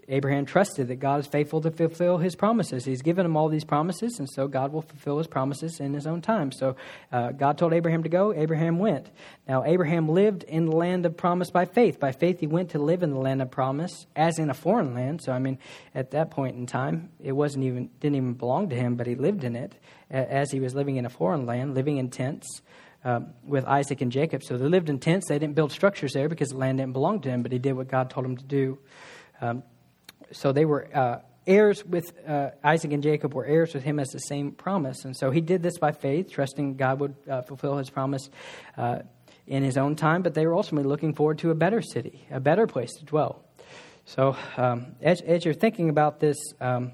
Abraham 0.07 0.45
trusted 0.45 0.87
that 0.87 0.97
God 0.97 1.19
is 1.19 1.27
faithful 1.27 1.59
to 1.61 1.69
fulfill 1.71 2.17
his 2.17 2.35
promises. 2.35 2.85
He's 2.85 3.01
given 3.01 3.25
him 3.25 3.35
all 3.35 3.49
these 3.49 3.65
promises, 3.65 4.19
and 4.19 4.29
so 4.29 4.47
God 4.47 4.71
will 4.71 4.83
fulfill 4.83 5.17
his 5.17 5.27
promises 5.27 5.81
in 5.81 5.93
his 5.93 6.07
own 6.07 6.21
time. 6.21 6.53
So 6.53 6.77
uh, 7.11 7.31
God 7.31 7.57
told 7.57 7.73
Abraham 7.73 8.03
to 8.03 8.09
go, 8.09 8.33
Abraham 8.33 8.79
went. 8.79 9.09
Now, 9.47 9.65
Abraham 9.65 10.07
lived 10.07 10.43
in 10.43 10.67
the 10.67 10.75
land 10.75 11.05
of 11.05 11.17
promise 11.17 11.51
by 11.51 11.65
faith. 11.65 11.99
By 11.99 12.13
faith, 12.13 12.39
he 12.39 12.47
went 12.47 12.69
to 12.69 12.79
live 12.79 13.03
in 13.03 13.09
the 13.09 13.19
land 13.19 13.41
of 13.41 13.51
promise 13.51 14.05
as 14.15 14.39
in 14.39 14.49
a 14.49 14.53
foreign 14.53 14.93
land. 14.93 15.21
So, 15.21 15.33
I 15.33 15.39
mean, 15.39 15.57
at 15.93 16.11
that 16.11 16.31
point 16.31 16.55
in 16.55 16.67
time, 16.67 17.09
it 17.21 17.33
wasn't 17.33 17.65
even, 17.65 17.89
didn't 17.99 18.15
even 18.15 18.33
belong 18.33 18.69
to 18.69 18.75
him, 18.75 18.95
but 18.95 19.07
he 19.07 19.15
lived 19.15 19.43
in 19.43 19.57
it 19.57 19.73
as 20.09 20.51
he 20.51 20.61
was 20.61 20.73
living 20.73 20.95
in 20.95 21.05
a 21.05 21.09
foreign 21.09 21.45
land, 21.45 21.75
living 21.75 21.97
in 21.97 22.09
tents. 22.09 22.61
Um, 23.03 23.35
with 23.45 23.65
Isaac 23.65 24.01
and 24.01 24.11
Jacob. 24.11 24.41
So 24.41 24.57
they 24.57 24.65
lived 24.65 24.89
in 24.89 24.97
tents. 24.97 25.27
They 25.29 25.37
didn't 25.37 25.53
build 25.53 25.71
structures 25.71 26.13
there 26.13 26.27
because 26.27 26.49
the 26.49 26.57
land 26.57 26.79
didn't 26.79 26.93
belong 26.93 27.21
to 27.21 27.29
him, 27.29 27.43
but 27.43 27.51
he 27.51 27.59
did 27.59 27.73
what 27.73 27.87
God 27.87 28.09
told 28.09 28.25
him 28.25 28.35
to 28.35 28.43
do. 28.43 28.79
Um, 29.41 29.63
so 30.31 30.51
they 30.51 30.65
were 30.65 30.87
uh, 30.93 31.19
heirs 31.47 31.85
with 31.85 32.13
uh, 32.27 32.51
Isaac 32.63 32.91
and 32.91 33.03
Jacob 33.03 33.33
were 33.33 33.45
heirs 33.45 33.73
with 33.73 33.83
him 33.83 33.99
as 33.99 34.09
the 34.09 34.19
same 34.19 34.51
promise. 34.51 35.05
And 35.05 35.15
so 35.15 35.31
he 35.31 35.41
did 35.41 35.61
this 35.61 35.77
by 35.77 35.91
faith, 35.91 36.31
trusting 36.31 36.75
God 36.75 36.99
would 36.99 37.15
uh, 37.29 37.41
fulfill 37.43 37.77
his 37.77 37.89
promise 37.89 38.29
uh, 38.77 38.99
in 39.47 39.63
his 39.63 39.77
own 39.77 39.95
time, 39.95 40.23
but 40.23 40.33
they 40.33 40.45
were 40.45 40.55
ultimately 40.55 40.89
looking 40.89 41.13
forward 41.13 41.37
to 41.39 41.51
a 41.51 41.55
better 41.55 41.81
city, 41.81 42.25
a 42.31 42.39
better 42.39 42.65
place 42.65 42.93
to 42.93 43.05
dwell. 43.05 43.43
So 44.05 44.35
um, 44.57 44.95
as, 45.01 45.21
as, 45.21 45.45
you're 45.45 45.53
thinking 45.53 45.89
about 45.89 46.19
this 46.19 46.37
um, 46.61 46.91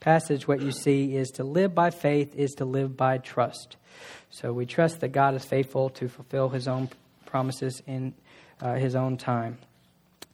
passage, 0.00 0.46
what 0.46 0.60
you 0.60 0.70
see 0.70 1.16
is 1.16 1.28
to 1.32 1.44
live 1.44 1.74
by 1.74 1.90
faith 1.90 2.34
is 2.34 2.52
to 2.52 2.64
live 2.64 2.96
by 2.96 3.18
trust. 3.18 3.76
So 4.30 4.52
we 4.52 4.66
trust 4.66 5.00
that 5.00 5.08
God 5.08 5.34
is 5.34 5.44
faithful 5.44 5.90
to 5.90 6.08
fulfill 6.08 6.48
his 6.48 6.68
own 6.68 6.90
promises 7.26 7.82
in 7.86 8.14
uh, 8.60 8.74
his 8.74 8.94
own 8.94 9.16
time. 9.16 9.58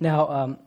Now, 0.01 0.29
um, 0.29 0.59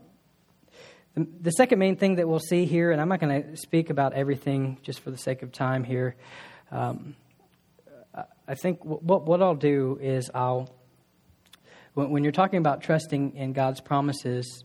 the, 1.16 1.52
second 1.52 1.80
main 1.80 1.96
thing 1.96 2.16
that 2.16 2.28
we'll 2.28 2.40
see 2.40 2.66
here, 2.66 2.92
and 2.92 3.00
I'm 3.00 3.08
not 3.08 3.20
going 3.20 3.44
to 3.44 3.58
speak 3.58 3.90
about 3.90 4.14
everything 4.14 4.80
just 4.82 5.00
for 5.00 5.12
the 5.12 5.18
sake 5.18 5.44
of 5.44 5.52
time 5.52 5.84
here. 5.84 6.16
Um, 6.72 7.16
I 8.48 8.56
think 8.56 8.84
what, 8.84 9.26
what 9.26 9.42
I'll 9.42 9.56
do 9.56 10.00
is 10.02 10.32
I'll, 10.34 10.70
when, 11.94 12.10
when 12.10 12.24
you're 12.24 12.32
talking 12.32 12.58
about 12.58 12.82
trusting 12.82 13.36
in 13.36 13.54
God's 13.54 13.80
promises, 13.80 14.64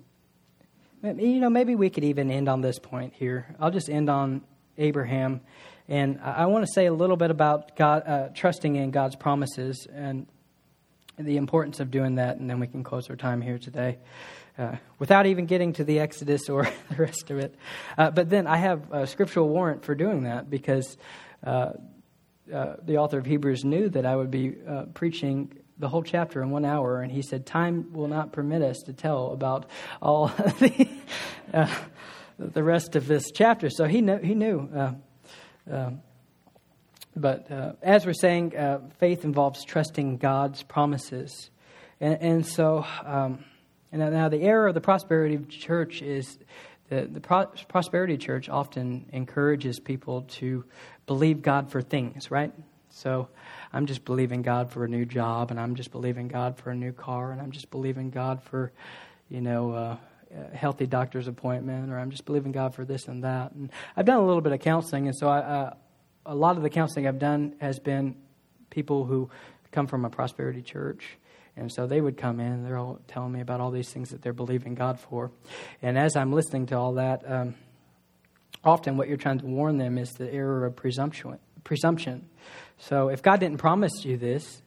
you 1.02 1.38
know, 1.38 1.50
maybe 1.50 1.74
we 1.74 1.90
could 1.90 2.04
even 2.04 2.30
end 2.30 2.48
on 2.48 2.60
this 2.60 2.78
point 2.78 3.12
here. 3.14 3.54
I'll 3.60 3.70
just 3.70 3.90
end 3.90 4.08
on 4.08 4.42
Abraham. 4.78 5.42
And 5.86 6.18
I, 6.22 6.30
I 6.30 6.46
want 6.46 6.66
to 6.66 6.72
say 6.72 6.86
a 6.86 6.92
little 6.92 7.16
bit 7.16 7.30
about 7.30 7.76
God, 7.76 8.02
uh, 8.06 8.28
trusting 8.34 8.74
in 8.74 8.90
God's 8.90 9.16
promises 9.16 9.86
and 9.92 10.26
the 11.18 11.36
importance 11.36 11.80
of 11.80 11.90
doing 11.90 12.14
that, 12.14 12.38
and 12.38 12.48
then 12.48 12.58
we 12.58 12.66
can 12.66 12.84
close 12.84 13.10
our 13.10 13.16
time 13.16 13.42
here 13.42 13.58
today. 13.58 13.98
Uh, 14.58 14.74
without 14.98 15.24
even 15.24 15.46
getting 15.46 15.72
to 15.72 15.84
the 15.84 16.00
Exodus 16.00 16.48
or 16.48 16.64
the 16.90 16.96
rest 16.96 17.30
of 17.30 17.38
it. 17.38 17.54
Uh, 17.96 18.10
but 18.10 18.28
then 18.28 18.48
I 18.48 18.56
have 18.56 18.92
a 18.92 19.06
scriptural 19.06 19.48
warrant 19.48 19.84
for 19.84 19.94
doing 19.94 20.24
that 20.24 20.50
because 20.50 20.96
uh, 21.46 21.74
uh 22.52 22.74
the 22.82 22.96
author 22.96 23.18
of 23.18 23.26
Hebrews 23.26 23.64
knew 23.64 23.88
that 23.90 24.04
I 24.04 24.16
would 24.16 24.32
be 24.32 24.56
uh, 24.66 24.86
preaching 24.94 25.52
the 25.78 25.88
whole 25.88 26.02
chapter 26.02 26.42
in 26.42 26.50
one 26.50 26.64
hour, 26.64 27.02
and 27.02 27.12
he 27.12 27.22
said, 27.22 27.46
Time 27.46 27.92
will 27.92 28.08
not 28.08 28.32
permit 28.32 28.62
us 28.62 28.78
to 28.86 28.92
tell 28.92 29.30
about 29.30 29.66
all 30.02 30.26
the, 30.58 30.88
the 32.40 32.64
rest 32.64 32.96
of 32.96 33.06
this 33.06 33.30
chapter. 33.32 33.70
So 33.70 33.84
he, 33.84 34.00
knew. 34.00 34.18
He 34.18 34.34
knew 34.34 34.68
but 37.14 37.78
as 37.80 38.04
we're 38.04 38.12
saying, 38.12 38.54
faith 38.98 39.24
involves 39.24 39.64
trusting 39.64 40.16
God's 40.16 40.64
promises. 40.64 41.50
And, 42.00 42.20
and 42.20 42.46
so. 42.46 42.84
Um, 43.04 43.44
and 43.90 44.00
now, 44.12 44.28
the 44.28 44.42
error 44.42 44.68
of 44.68 44.74
the 44.74 44.80
prosperity 44.80 45.38
church 45.48 46.02
is 46.02 46.38
that 46.90 47.12
the 47.14 47.20
prosperity 47.20 48.16
church 48.16 48.48
often 48.48 49.06
encourages 49.12 49.78
people 49.78 50.22
to 50.22 50.64
believe 51.06 51.42
God 51.42 51.70
for 51.70 51.82
things, 51.82 52.30
right? 52.30 52.52
So 52.90 53.28
I'm 53.72 53.86
just 53.86 54.04
believing 54.04 54.42
God 54.42 54.70
for 54.70 54.84
a 54.84 54.88
new 54.88 55.04
job, 55.04 55.50
and 55.50 55.60
I'm 55.60 55.74
just 55.74 55.90
believing 55.90 56.28
God 56.28 56.58
for 56.58 56.70
a 56.70 56.74
new 56.74 56.92
car, 56.92 57.32
and 57.32 57.40
I'm 57.40 57.50
just 57.50 57.70
believing 57.70 58.10
God 58.10 58.42
for, 58.42 58.72
you 59.28 59.40
know, 59.40 59.72
uh, 59.72 59.96
a 60.34 60.56
healthy 60.56 60.86
doctor's 60.86 61.28
appointment, 61.28 61.90
or 61.90 61.98
I'm 61.98 62.10
just 62.10 62.24
believing 62.24 62.52
God 62.52 62.74
for 62.74 62.84
this 62.84 63.08
and 63.08 63.24
that. 63.24 63.52
And 63.52 63.70
I've 63.96 64.06
done 64.06 64.18
a 64.18 64.26
little 64.26 64.42
bit 64.42 64.52
of 64.52 64.60
counseling, 64.60 65.06
and 65.06 65.16
so 65.16 65.28
I, 65.28 65.38
uh, 65.38 65.74
a 66.26 66.34
lot 66.34 66.56
of 66.56 66.62
the 66.62 66.70
counseling 66.70 67.06
I've 67.06 67.18
done 67.18 67.54
has 67.60 67.78
been 67.78 68.16
people 68.70 69.04
who 69.04 69.30
come 69.72 69.86
from 69.86 70.04
a 70.04 70.10
prosperity 70.10 70.62
church 70.62 71.18
and 71.58 71.72
so 71.72 71.86
they 71.86 72.00
would 72.00 72.16
come 72.16 72.40
in, 72.40 72.52
and 72.52 72.66
they're 72.66 72.78
all 72.78 73.00
telling 73.08 73.32
me 73.32 73.40
about 73.40 73.60
all 73.60 73.70
these 73.70 73.90
things 73.90 74.10
that 74.10 74.22
they're 74.22 74.32
believing 74.32 74.74
God 74.74 74.98
for. 75.00 75.30
And 75.82 75.98
as 75.98 76.16
I'm 76.16 76.32
listening 76.32 76.66
to 76.66 76.78
all 76.78 76.94
that, 76.94 77.22
um, 77.30 77.54
often 78.64 78.96
what 78.96 79.08
you're 79.08 79.16
trying 79.16 79.40
to 79.40 79.46
warn 79.46 79.78
them 79.78 79.98
is 79.98 80.10
the 80.12 80.32
error 80.32 80.64
of 80.66 80.76
presumption. 80.76 81.38
presumption. 81.64 82.28
So 82.78 83.08
if 83.08 83.22
God 83.22 83.40
didn't 83.40 83.58
promise 83.58 84.04
you 84.04 84.16
this, 84.16 84.62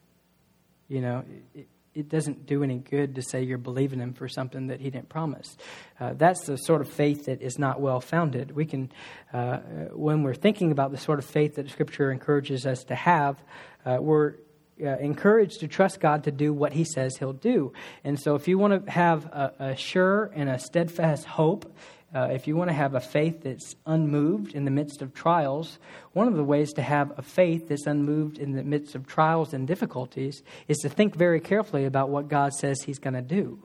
you 0.88 1.02
know, 1.02 1.24
it, 1.56 1.68
it 1.94 2.10
doesn't 2.10 2.46
do 2.46 2.64
any 2.64 2.78
good 2.78 3.16
to 3.16 3.22
say 3.22 3.44
you're 3.44 3.58
believing 3.58 4.00
Him 4.00 4.14
for 4.14 4.28
something 4.28 4.68
that 4.68 4.80
He 4.80 4.90
didn't 4.90 5.10
promise. 5.10 5.58
Uh, 6.00 6.14
that's 6.14 6.46
the 6.46 6.56
sort 6.56 6.82
of 6.82 6.90
faith 6.90 7.26
that 7.26 7.42
is 7.42 7.60
not 7.60 7.82
well 7.82 8.00
founded. 8.00 8.56
We 8.56 8.66
can, 8.66 8.92
uh, 9.34 9.58
when 9.94 10.24
we're 10.24 10.34
thinking 10.34 10.72
about 10.72 10.92
the 10.92 10.98
sort 10.98 11.20
of 11.20 11.26
faith 11.26 11.56
that 11.56 11.70
Scripture 11.70 12.12
encourages 12.12 12.66
us 12.66 12.84
to 12.86 12.96
have, 12.96 13.42
uh, 13.86 13.98
we're 14.00 14.36
uh, 14.82 14.98
encouraged 14.98 15.60
to 15.60 15.68
trust 15.68 16.00
God 16.00 16.24
to 16.26 16.32
do 16.32 16.54
what 16.54 16.74
He 16.74 16.84
says 16.84 17.18
He'll 17.18 17.34
do. 17.34 17.74
And 18.04 18.20
so, 18.20 18.36
if 18.36 18.48
you 18.48 18.58
want 18.58 18.86
to 18.86 18.92
have 18.92 19.26
a, 19.26 19.54
a 19.60 19.76
sure 19.76 20.32
and 20.34 20.50
a 20.50 20.60
steadfast 20.60 21.26
hope, 21.26 21.74
uh, 22.14 22.28
if 22.32 22.46
you 22.46 22.58
want 22.58 22.70
to 22.70 22.74
have 22.74 22.94
a 22.94 23.00
faith 23.00 23.44
that's 23.44 23.76
unmoved 23.86 24.54
in 24.54 24.66
the 24.66 24.72
midst 24.72 25.02
of 25.02 25.14
trials, 25.14 25.80
one 26.12 26.28
of 26.28 26.36
the 26.36 26.44
ways 26.44 26.74
to 26.74 26.82
have 26.82 27.18
a 27.18 27.22
faith 27.22 27.70
that's 27.70 27.88
unmoved 27.88 28.38
in 28.38 28.52
the 28.52 28.64
midst 28.64 28.96
of 28.96 29.08
trials 29.08 29.54
and 29.54 29.66
difficulties 29.66 30.44
is 30.68 30.78
to 30.80 30.90
think 30.90 31.16
very 31.16 31.40
carefully 31.40 31.86
about 31.86 32.10
what 32.10 32.28
God 32.28 32.54
says 32.54 32.82
He's 32.82 33.00
going 33.00 33.14
to 33.14 33.22
do. 33.22 33.64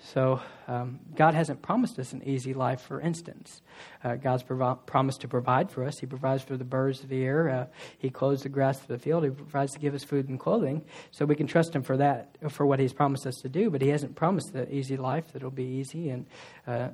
So, 0.00 0.40
um, 0.68 1.00
God 1.16 1.34
hasn't 1.34 1.60
promised 1.60 1.98
us 1.98 2.12
an 2.12 2.22
easy 2.24 2.54
life, 2.54 2.80
for 2.80 3.00
instance. 3.00 3.62
Uh, 4.04 4.14
God's 4.14 4.44
provi- 4.44 4.80
promised 4.86 5.22
to 5.22 5.28
provide 5.28 5.72
for 5.72 5.84
us. 5.84 5.98
He 5.98 6.06
provides 6.06 6.42
for 6.44 6.56
the 6.56 6.64
birds 6.64 7.02
of 7.02 7.08
the 7.08 7.24
air. 7.24 7.48
Uh, 7.48 7.66
he 7.98 8.08
clothes 8.08 8.42
the 8.42 8.48
grass 8.48 8.80
of 8.80 8.86
the 8.86 8.98
field. 8.98 9.24
He 9.24 9.30
provides 9.30 9.72
to 9.72 9.80
give 9.80 9.94
us 9.94 10.04
food 10.04 10.28
and 10.28 10.38
clothing. 10.38 10.84
So 11.10 11.24
we 11.24 11.34
can 11.34 11.48
trust 11.48 11.74
Him 11.74 11.82
for 11.82 11.96
that, 11.96 12.36
for 12.48 12.64
what 12.64 12.78
He's 12.78 12.92
promised 12.92 13.26
us 13.26 13.36
to 13.42 13.48
do. 13.48 13.70
But 13.70 13.82
He 13.82 13.88
hasn't 13.88 14.14
promised 14.14 14.54
an 14.54 14.68
easy 14.70 14.96
life 14.96 15.32
that'll 15.32 15.50
be 15.50 15.64
easy 15.64 16.10
and 16.10 16.26
uh, 16.66 16.90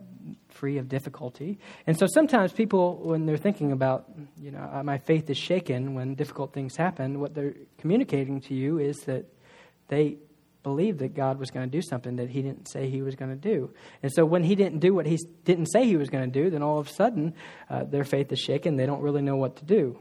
free 0.49 0.79
of 0.79 0.89
difficulty. 0.89 1.59
And 1.87 1.99
so 1.99 2.07
sometimes 2.07 2.53
people, 2.53 2.97
when 3.03 3.27
they're 3.27 3.37
thinking 3.37 3.73
about, 3.73 4.07
you 4.41 4.51
know, 4.51 4.67
uh, 4.73 4.83
my 4.83 4.97
faith 4.97 5.29
is 5.29 5.37
shaken 5.37 5.95
when 5.95 6.15
difficult 6.15 6.55
things 6.55 6.77
happen, 6.77 7.21
what 7.21 7.35
they're 7.35 7.55
communicating 7.77 8.41
to 8.43 8.55
you 8.55 8.79
is 8.79 8.97
that 9.01 9.27
they 9.89 10.17
believed 10.65 10.99
that 10.99 11.15
God 11.15 11.39
was 11.39 11.53
going 11.53 11.71
to 11.71 11.71
do 11.71 11.81
something 11.81 12.17
that 12.17 12.31
he 12.31 12.43
didn't 12.43 12.67
say 12.67 12.91
he 12.91 13.03
was 13.03 13.15
going 13.15 13.31
to 13.31 13.37
do. 13.37 13.71
And 14.03 14.12
so 14.12 14.25
when 14.25 14.43
he 14.43 14.57
didn't 14.57 14.81
do 14.81 14.93
what 14.93 15.07
he 15.07 15.19
didn't 15.45 15.67
say 15.67 15.87
he 15.87 15.97
was 15.97 16.11
going 16.11 16.25
to 16.25 16.43
do, 16.43 16.51
then 16.51 16.62
all 16.62 16.81
of 16.81 16.89
a 16.89 16.91
sudden 16.91 17.35
uh, 17.71 17.85
their 17.85 18.03
faith 18.03 18.33
is 18.33 18.41
shaken. 18.41 18.75
They 18.75 18.87
don't 18.87 19.03
really 19.03 19.23
know 19.23 19.37
what 19.37 19.57
to 19.57 19.65
do. 19.65 20.01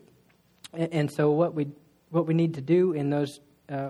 And, 0.73 0.91
and 0.91 1.11
so 1.11 1.29
what 1.29 1.53
we 1.53 1.67
what 2.09 2.25
we 2.25 2.33
need 2.33 2.55
to 2.55 2.61
do 2.61 2.93
in 2.93 3.11
those 3.11 3.39
uh, 3.69 3.89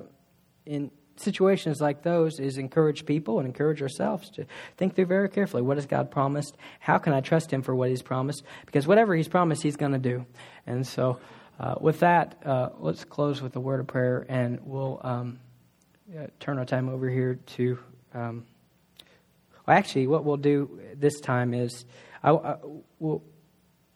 in 0.65 0.91
situations 1.15 1.79
like 1.79 2.01
those 2.01 2.39
is 2.39 2.57
encourage 2.57 3.05
people 3.05 3.37
and 3.37 3.47
encourage 3.47 3.81
ourselves 3.81 4.29
to 4.31 4.45
think 4.77 4.95
through 4.95 5.05
very 5.05 5.29
carefully 5.29 5.61
what 5.61 5.77
has 5.77 5.85
God 5.85 6.09
promised? 6.09 6.57
How 6.79 6.97
can 6.97 7.13
I 7.13 7.21
trust 7.21 7.53
him 7.53 7.61
for 7.61 7.75
what 7.75 7.89
he's 7.89 8.01
promised? 8.01 8.43
Because 8.65 8.87
whatever 8.87 9.15
he's 9.15 9.27
promised, 9.27 9.61
he's 9.61 9.77
going 9.77 9.91
to 9.91 9.99
do. 9.99 10.25
And 10.65 10.85
so 10.87 11.19
uh, 11.59 11.75
with 11.79 11.99
that, 11.99 12.41
uh, 12.43 12.69
let's 12.79 13.05
close 13.05 13.41
with 13.41 13.55
a 13.55 13.59
word 13.59 13.79
of 13.79 13.87
prayer 13.87 14.25
and 14.27 14.59
we'll. 14.63 14.99
Um, 15.03 15.39
uh, 16.11 16.27
turn 16.39 16.57
our 16.57 16.65
time 16.65 16.89
over 16.89 17.09
here 17.09 17.35
to. 17.35 17.79
Um, 18.13 18.45
well, 19.65 19.77
actually, 19.77 20.07
what 20.07 20.25
we'll 20.25 20.37
do 20.37 20.81
this 20.95 21.19
time 21.21 21.53
is 21.53 21.85
I, 22.21 22.31
I, 22.31 22.57
we'll, 22.99 23.23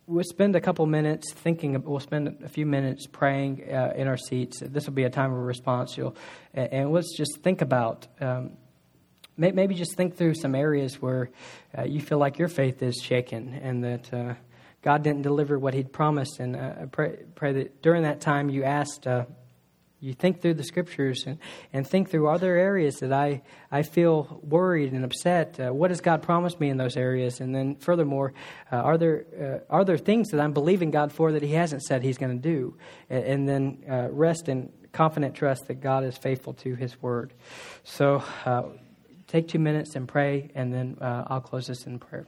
we'll 0.06 0.24
spend 0.24 0.56
a 0.56 0.62
couple 0.62 0.86
minutes 0.86 1.34
thinking. 1.34 1.82
We'll 1.84 2.00
spend 2.00 2.38
a 2.44 2.48
few 2.48 2.66
minutes 2.66 3.08
praying 3.08 3.64
uh, 3.70 3.94
in 3.96 4.08
our 4.08 4.18
seats. 4.18 4.62
This 4.62 4.86
will 4.86 4.94
be 4.94 5.04
a 5.04 5.10
time 5.10 5.32
of 5.34 5.40
response. 5.40 5.98
You'll, 5.98 6.16
and, 6.54 6.92
let's 6.92 7.16
just 7.18 7.40
think 7.42 7.62
about. 7.62 8.08
Um, 8.22 8.52
maybe 9.38 9.76
just 9.76 9.96
think 9.96 10.16
through 10.16 10.34
some 10.34 10.56
areas 10.56 11.02
where 11.02 11.30
uh, 11.78 11.84
you 11.84 12.02
feel 12.02 12.18
like 12.18 12.40
your 12.40 12.48
faith 12.48 12.82
is 12.82 12.96
shaken 13.04 13.54
and 13.54 13.84
that 13.84 14.14
uh, 14.14 14.34
God 14.82 15.04
didn't 15.04 15.22
deliver 15.22 15.60
what 15.60 15.74
He'd 15.74 15.92
promised. 15.92 16.40
And 16.40 16.56
uh, 16.56 16.86
pray, 16.88 17.18
pray, 17.36 17.52
that 17.52 17.82
during 17.82 18.04
that 18.04 18.22
time 18.22 18.50
you 18.50 18.64
asked 18.64 19.06
uh, 19.06 19.26
you 20.00 20.14
think 20.14 20.42
through 20.42 20.54
the 20.54 20.64
scriptures 20.64 21.24
and, 21.26 21.40
and 21.74 21.88
think 21.88 22.10
through 22.10 22.28
other 22.28 22.56
areas 22.56 23.00
that 23.00 23.12
I, 23.12 23.42
I 23.72 23.82
feel 23.82 24.40
worried 24.44 24.94
and 24.94 25.04
upset. 25.04 25.60
Uh, 25.60 25.72
what 25.72 25.90
has 25.90 26.02
God 26.02 26.22
promised 26.22 26.60
me 26.60 26.70
in 26.70 26.78
those 26.78 26.96
areas? 26.96 27.40
And 27.40 27.54
then, 27.54 27.76
furthermore, 27.78 28.34
uh, 28.72 28.76
are, 28.76 28.98
there, 28.98 29.64
uh, 29.70 29.74
are 29.74 29.84
there 29.84 29.98
things 29.98 30.30
that 30.30 30.40
I'm 30.40 30.54
believing 30.54 30.92
God 30.92 31.12
for 31.12 31.32
that 31.32 31.42
He 31.42 31.54
hasn't 31.54 31.82
said 31.84 32.04
He's 32.04 32.18
going 32.18 32.40
to 32.40 32.42
do? 32.42 32.78
And, 33.10 33.24
and 33.24 33.50
then 33.50 33.84
uh, 33.90 34.08
rest 34.12 34.50
in 34.50 34.72
confident 34.92 35.36
trust 35.36 35.68
that 35.68 35.82
God 35.82 36.04
is 36.04 36.18
faithful 36.18 36.54
to 36.54 36.76
His 36.76 37.02
word. 37.02 37.34
So, 37.84 38.24
uh, 38.46 38.64
take 39.28 39.48
two 39.48 39.60
minutes 39.60 39.96
and 39.96 40.08
pray, 40.08 40.52
and 40.56 40.74
then 40.74 40.98
uh, 41.02 41.26
I'll 41.28 41.42
close 41.42 41.68
this 41.68 41.86
in 41.86 42.00
prayer. 42.00 42.28